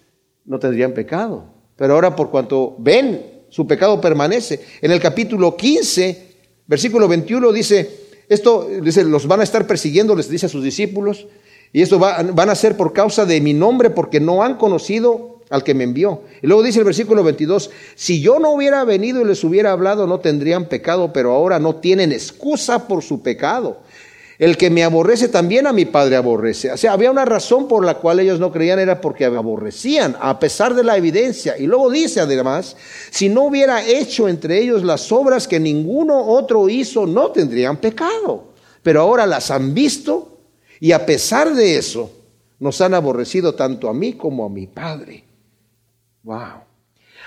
no 0.44 0.58
tendrían 0.58 0.94
pecado. 0.94 1.46
Pero 1.76 1.94
ahora 1.94 2.14
por 2.14 2.30
cuanto 2.30 2.76
ven, 2.78 3.44
su 3.48 3.66
pecado 3.66 4.00
permanece. 4.00 4.64
En 4.80 4.90
el 4.90 5.00
capítulo 5.00 5.56
15, 5.56 6.36
versículo 6.66 7.08
21 7.08 7.52
dice, 7.52 8.04
esto 8.28 8.68
dice, 8.82 9.04
los 9.04 9.26
van 9.26 9.40
a 9.40 9.44
estar 9.44 9.66
persiguiendo, 9.66 10.14
les 10.14 10.28
dice 10.28 10.46
a 10.46 10.48
sus 10.48 10.62
discípulos, 10.62 11.26
y 11.74 11.82
esto 11.82 11.98
va, 11.98 12.22
van 12.22 12.50
a 12.50 12.54
ser 12.54 12.76
por 12.76 12.92
causa 12.92 13.26
de 13.26 13.40
mi 13.40 13.52
nombre, 13.52 13.90
porque 13.90 14.20
no 14.20 14.44
han 14.44 14.54
conocido 14.58 15.40
al 15.50 15.64
que 15.64 15.74
me 15.74 15.82
envió. 15.82 16.22
Y 16.40 16.46
luego 16.46 16.62
dice 16.62 16.78
el 16.78 16.84
versículo 16.84 17.24
22, 17.24 17.68
si 17.96 18.20
yo 18.20 18.38
no 18.38 18.52
hubiera 18.52 18.84
venido 18.84 19.20
y 19.20 19.24
les 19.24 19.42
hubiera 19.42 19.72
hablado, 19.72 20.06
no 20.06 20.20
tendrían 20.20 20.66
pecado, 20.66 21.12
pero 21.12 21.32
ahora 21.32 21.58
no 21.58 21.74
tienen 21.74 22.12
excusa 22.12 22.86
por 22.86 23.02
su 23.02 23.22
pecado. 23.22 23.80
El 24.38 24.56
que 24.56 24.70
me 24.70 24.84
aborrece 24.84 25.26
también 25.26 25.66
a 25.66 25.72
mi 25.72 25.84
Padre 25.84 26.14
aborrece. 26.14 26.70
O 26.70 26.76
sea, 26.76 26.92
había 26.92 27.10
una 27.10 27.24
razón 27.24 27.66
por 27.66 27.84
la 27.84 27.94
cual 27.94 28.20
ellos 28.20 28.38
no 28.38 28.52
creían, 28.52 28.78
era 28.78 29.00
porque 29.00 29.24
aborrecían, 29.24 30.16
a 30.20 30.38
pesar 30.38 30.74
de 30.74 30.84
la 30.84 30.96
evidencia. 30.96 31.58
Y 31.58 31.66
luego 31.66 31.90
dice 31.90 32.20
además, 32.20 32.76
si 33.10 33.28
no 33.28 33.42
hubiera 33.42 33.84
hecho 33.84 34.28
entre 34.28 34.60
ellos 34.60 34.84
las 34.84 35.10
obras 35.10 35.48
que 35.48 35.58
ninguno 35.58 36.24
otro 36.24 36.68
hizo, 36.68 37.04
no 37.04 37.32
tendrían 37.32 37.78
pecado. 37.78 38.44
Pero 38.84 39.00
ahora 39.00 39.26
las 39.26 39.50
han 39.50 39.74
visto 39.74 40.33
y 40.84 40.92
a 40.92 41.06
pesar 41.06 41.54
de 41.54 41.78
eso, 41.78 42.12
nos 42.58 42.78
han 42.82 42.92
aborrecido 42.92 43.54
tanto 43.54 43.88
a 43.88 43.94
mí 43.94 44.12
como 44.12 44.44
a 44.44 44.50
mi 44.50 44.66
Padre. 44.66 45.24
Wow. 46.22 46.60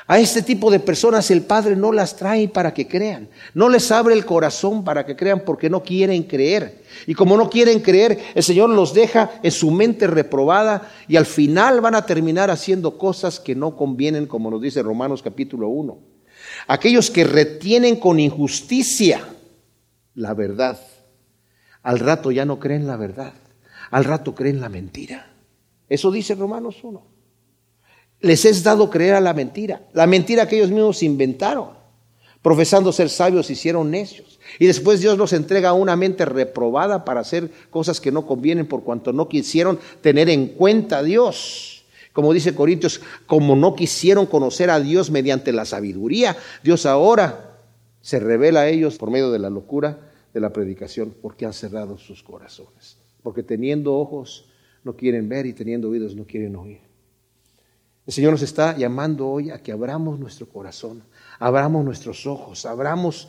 A 0.05 0.20
este 0.20 0.43
tipo 0.43 0.70
de 0.70 0.80
personas 0.80 1.32
el 1.32 1.41
Padre 1.41 1.76
no 1.76 1.91
las 1.91 2.16
trae 2.16 2.49
para 2.49 2.72
que 2.72 2.88
crean. 2.88 3.28
No 3.55 3.68
les 3.68 3.91
abre 3.91 4.14
el 4.14 4.26
corazón 4.26 4.84
para 4.84 5.08
que 5.08 5.16
crean 5.16 5.39
porque 5.39 5.72
no 5.72 5.82
quieren 5.82 6.22
creer. 6.22 6.84
Y 7.08 7.16
como 7.16 7.36
no 7.36 7.49
quieren 7.49 7.80
creer, 7.80 8.20
el 8.36 8.43
Señor 8.43 8.70
los 8.70 8.93
deja 8.93 9.32
en 9.41 9.49
su 9.49 9.72
mente 9.72 10.05
reprobada 10.05 10.91
y 11.08 11.16
al 11.16 11.26
final 11.26 11.82
van 11.82 11.95
a 11.95 12.05
terminar 12.05 12.51
haciendo 12.51 12.99
cosas 12.99 13.39
que 13.39 13.55
no 13.55 13.76
convienen, 13.76 14.28
como 14.28 14.51
nos 14.51 14.62
dice 14.62 14.84
Romanos 14.84 15.24
capítulo 15.24 15.68
1. 15.70 15.97
Aquellos 16.68 17.10
que 17.10 17.24
retienen 17.24 17.95
con 17.95 18.20
injusticia 18.20 19.28
la 20.14 20.36
verdad, 20.36 20.80
al 21.82 21.97
rato 21.97 22.30
ya 22.30 22.45
no 22.45 22.60
creen 22.60 22.86
la 22.86 22.97
verdad, 22.97 23.34
al 23.92 24.04
rato 24.04 24.36
creen 24.36 24.62
la 24.62 24.70
mentira. 24.70 25.32
Eso 25.90 26.12
dice 26.12 26.36
Romanos 26.36 26.84
1. 26.84 27.02
Les 28.20 28.46
es 28.46 28.64
dado 28.64 28.90
creer 28.90 29.16
a 29.16 29.22
la 29.22 29.34
mentira, 29.34 29.88
la 29.94 30.08
mentira 30.08 30.48
que 30.48 30.58
ellos 30.58 30.72
mismos 30.72 31.04
inventaron. 31.04 31.78
Profesando 32.42 32.92
ser 32.92 33.10
sabios, 33.10 33.50
hicieron 33.50 33.92
necios. 33.92 34.40
Y 34.60 34.68
después 34.68 35.02
Dios 35.02 35.18
los 35.18 35.34
entrega 35.34 35.70
a 35.70 35.74
una 35.74 35.96
mente 35.96 36.24
reprobada 36.26 37.04
para 37.04 37.20
hacer 37.20 37.52
cosas 37.70 38.00
que 38.00 38.12
no 38.12 38.26
convienen 38.26 38.68
por 38.68 38.84
cuanto 38.84 39.12
no 39.12 39.28
quisieron 39.28 39.80
tener 40.02 40.30
en 40.30 40.48
cuenta 40.50 41.00
a 41.00 41.04
Dios. 41.04 41.84
Como 42.14 42.34
dice 42.34 42.56
Corintios, 42.56 43.02
como 43.26 43.56
no 43.56 43.76
quisieron 43.76 44.26
conocer 44.26 44.70
a 44.70 44.80
Dios 44.80 45.12
mediante 45.12 45.52
la 45.52 45.66
sabiduría, 45.66 46.38
Dios 46.64 46.86
ahora 46.86 47.60
se 48.02 48.20
revela 48.20 48.62
a 48.62 48.70
ellos 48.70 48.98
por 48.98 49.12
medio 49.12 49.30
de 49.32 49.40
la 49.40 49.50
locura 49.50 50.00
de 50.34 50.40
la 50.40 50.54
predicación, 50.54 51.14
porque 51.22 51.46
han 51.46 51.54
cerrado 51.54 51.98
sus 51.98 52.24
corazones. 52.24 52.98
Porque 53.28 53.43
teniendo 53.43 53.93
ojos 53.93 54.45
no 54.86 54.95
quieren 54.95 55.28
ver 55.28 55.45
y 55.47 55.51
teniendo 55.51 55.89
oídos 55.89 56.15
no 56.15 56.23
quieren 56.25 56.55
oír. 56.55 56.80
El 58.05 58.13
Señor 58.13 58.32
nos 58.32 58.41
está 58.41 58.78
llamando 58.78 59.28
hoy 59.28 59.49
a 59.49 59.61
que 59.61 59.73
abramos 59.73 60.17
nuestro 60.17 60.47
corazón, 60.47 61.03
abramos 61.38 61.84
nuestros 61.84 62.25
ojos, 62.25 62.65
abramos 62.65 63.28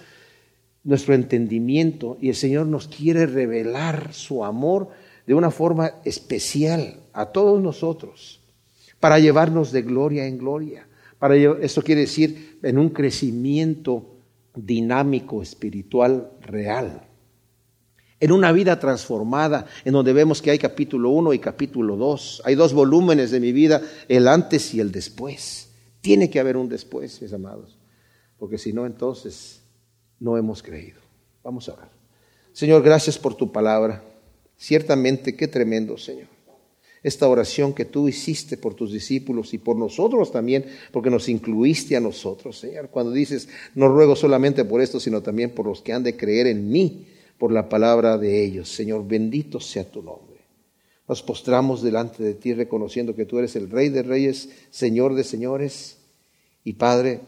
nuestro 0.85 1.15
entendimiento 1.15 2.17
y 2.21 2.29
el 2.29 2.37
Señor 2.37 2.67
nos 2.67 2.87
quiere 2.87 3.27
revelar 3.27 4.13
su 4.13 4.45
amor 4.45 4.91
de 5.27 5.35
una 5.35 5.51
forma 5.51 5.95
especial 6.05 7.01
a 7.13 7.33
todos 7.33 7.61
nosotros 7.61 8.41
para 9.01 9.19
llevarnos 9.19 9.73
de 9.73 9.83
gloria 9.83 10.27
en 10.27 10.39
gloria. 10.39 10.87
Para 11.19 11.35
esto 11.35 11.83
quiere 11.83 12.03
decir 12.03 12.61
en 12.63 12.79
un 12.79 12.91
crecimiento 12.91 14.15
dinámico, 14.55 15.43
espiritual, 15.43 16.31
real. 16.41 17.08
En 18.21 18.33
una 18.33 18.51
vida 18.53 18.79
transformada, 18.81 19.67
en 19.85 19.93
donde 19.93 20.13
vemos 20.13 20.43
que 20.43 20.51
hay 20.51 20.59
capítulo 20.59 21.11
1 21.11 21.35
y 21.35 21.39
capítulo 21.39 21.97
2. 21.97 22.43
Hay 22.45 22.55
dos 22.55 22.73
volúmenes 22.73 23.31
de 23.31 23.41
mi 23.41 23.53
vida, 23.53 23.81
el 24.09 24.27
antes 24.27 24.75
y 24.75 24.81
el 24.81 24.91
después. 24.91 25.71
Tiene 26.01 26.29
que 26.29 26.41
haber 26.41 26.57
un 26.57 26.69
después, 26.69 27.21
mis 27.23 27.33
amados, 27.33 27.79
porque 28.39 28.59
si 28.59 28.73
no, 28.73 28.87
entonces 28.87 29.63
no 30.19 30.37
hemos 30.37 30.63
creído. 30.63 31.01
Vamos 31.45 31.69
a 31.69 31.77
ver. 31.77 31.89
Señor, 32.53 32.83
gracias 32.83 33.19
por 33.19 33.35
tu 33.35 33.53
palabra. 33.53 34.03
Ciertamente, 34.57 35.37
qué 35.37 35.47
tremendo, 35.47 35.97
Señor 35.97 36.39
esta 37.03 37.29
oración 37.29 37.73
que 37.75 37.85
tú 37.85 38.09
hiciste 38.09 38.57
por 38.57 38.75
tus 38.75 38.93
discípulos 38.93 39.55
y 39.55 39.59
por 39.59 39.77
nosotros 39.77 40.33
también, 40.33 40.65
porque 40.93 41.11
nos 41.11 41.29
incluiste 41.29 41.97
a 41.97 42.01
nosotros, 42.01 42.59
Señor. 42.59 42.89
Cuando 42.91 43.13
dices, 43.13 43.49
no 43.75 43.89
ruego 43.89 44.17
solamente 44.17 44.65
por 44.65 44.81
esto, 44.81 44.99
sino 45.01 45.23
también 45.23 45.51
por 45.51 45.67
los 45.67 45.83
que 45.83 45.93
han 45.93 46.03
de 46.03 46.17
creer 46.17 46.47
en 46.47 46.69
mí, 46.69 47.07
por 47.39 47.53
la 47.53 47.69
palabra 47.69 48.19
de 48.19 48.45
ellos. 48.45 48.69
Señor, 48.69 49.07
bendito 49.07 49.61
sea 49.61 49.91
tu 49.91 50.03
nombre. 50.03 50.39
Nos 51.09 51.23
postramos 51.23 51.81
delante 51.81 52.23
de 52.23 52.35
ti 52.35 52.53
reconociendo 52.53 53.15
que 53.15 53.25
tú 53.25 53.39
eres 53.39 53.57
el 53.57 53.71
Rey 53.71 53.89
de 53.89 54.03
Reyes, 54.03 54.51
Señor 54.71 55.15
de 55.15 55.25
Señores. 55.25 55.99
Y 56.65 56.75
Padre, 56.75 57.21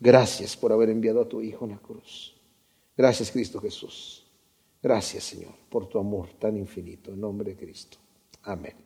gracias 0.00 0.56
por 0.56 0.72
haber 0.72 0.88
enviado 0.88 1.20
a 1.20 1.28
tu 1.28 1.42
Hijo 1.42 1.66
en 1.66 1.72
la 1.72 1.78
cruz. 1.78 2.34
Gracias, 2.96 3.30
Cristo 3.30 3.60
Jesús. 3.60 4.24
Gracias, 4.82 5.24
Señor, 5.24 5.52
por 5.68 5.88
tu 5.88 5.98
amor 5.98 6.28
tan 6.38 6.56
infinito. 6.56 7.12
En 7.12 7.20
nombre 7.20 7.50
de 7.50 7.56
Cristo. 7.56 7.98
Amén. 8.42 8.76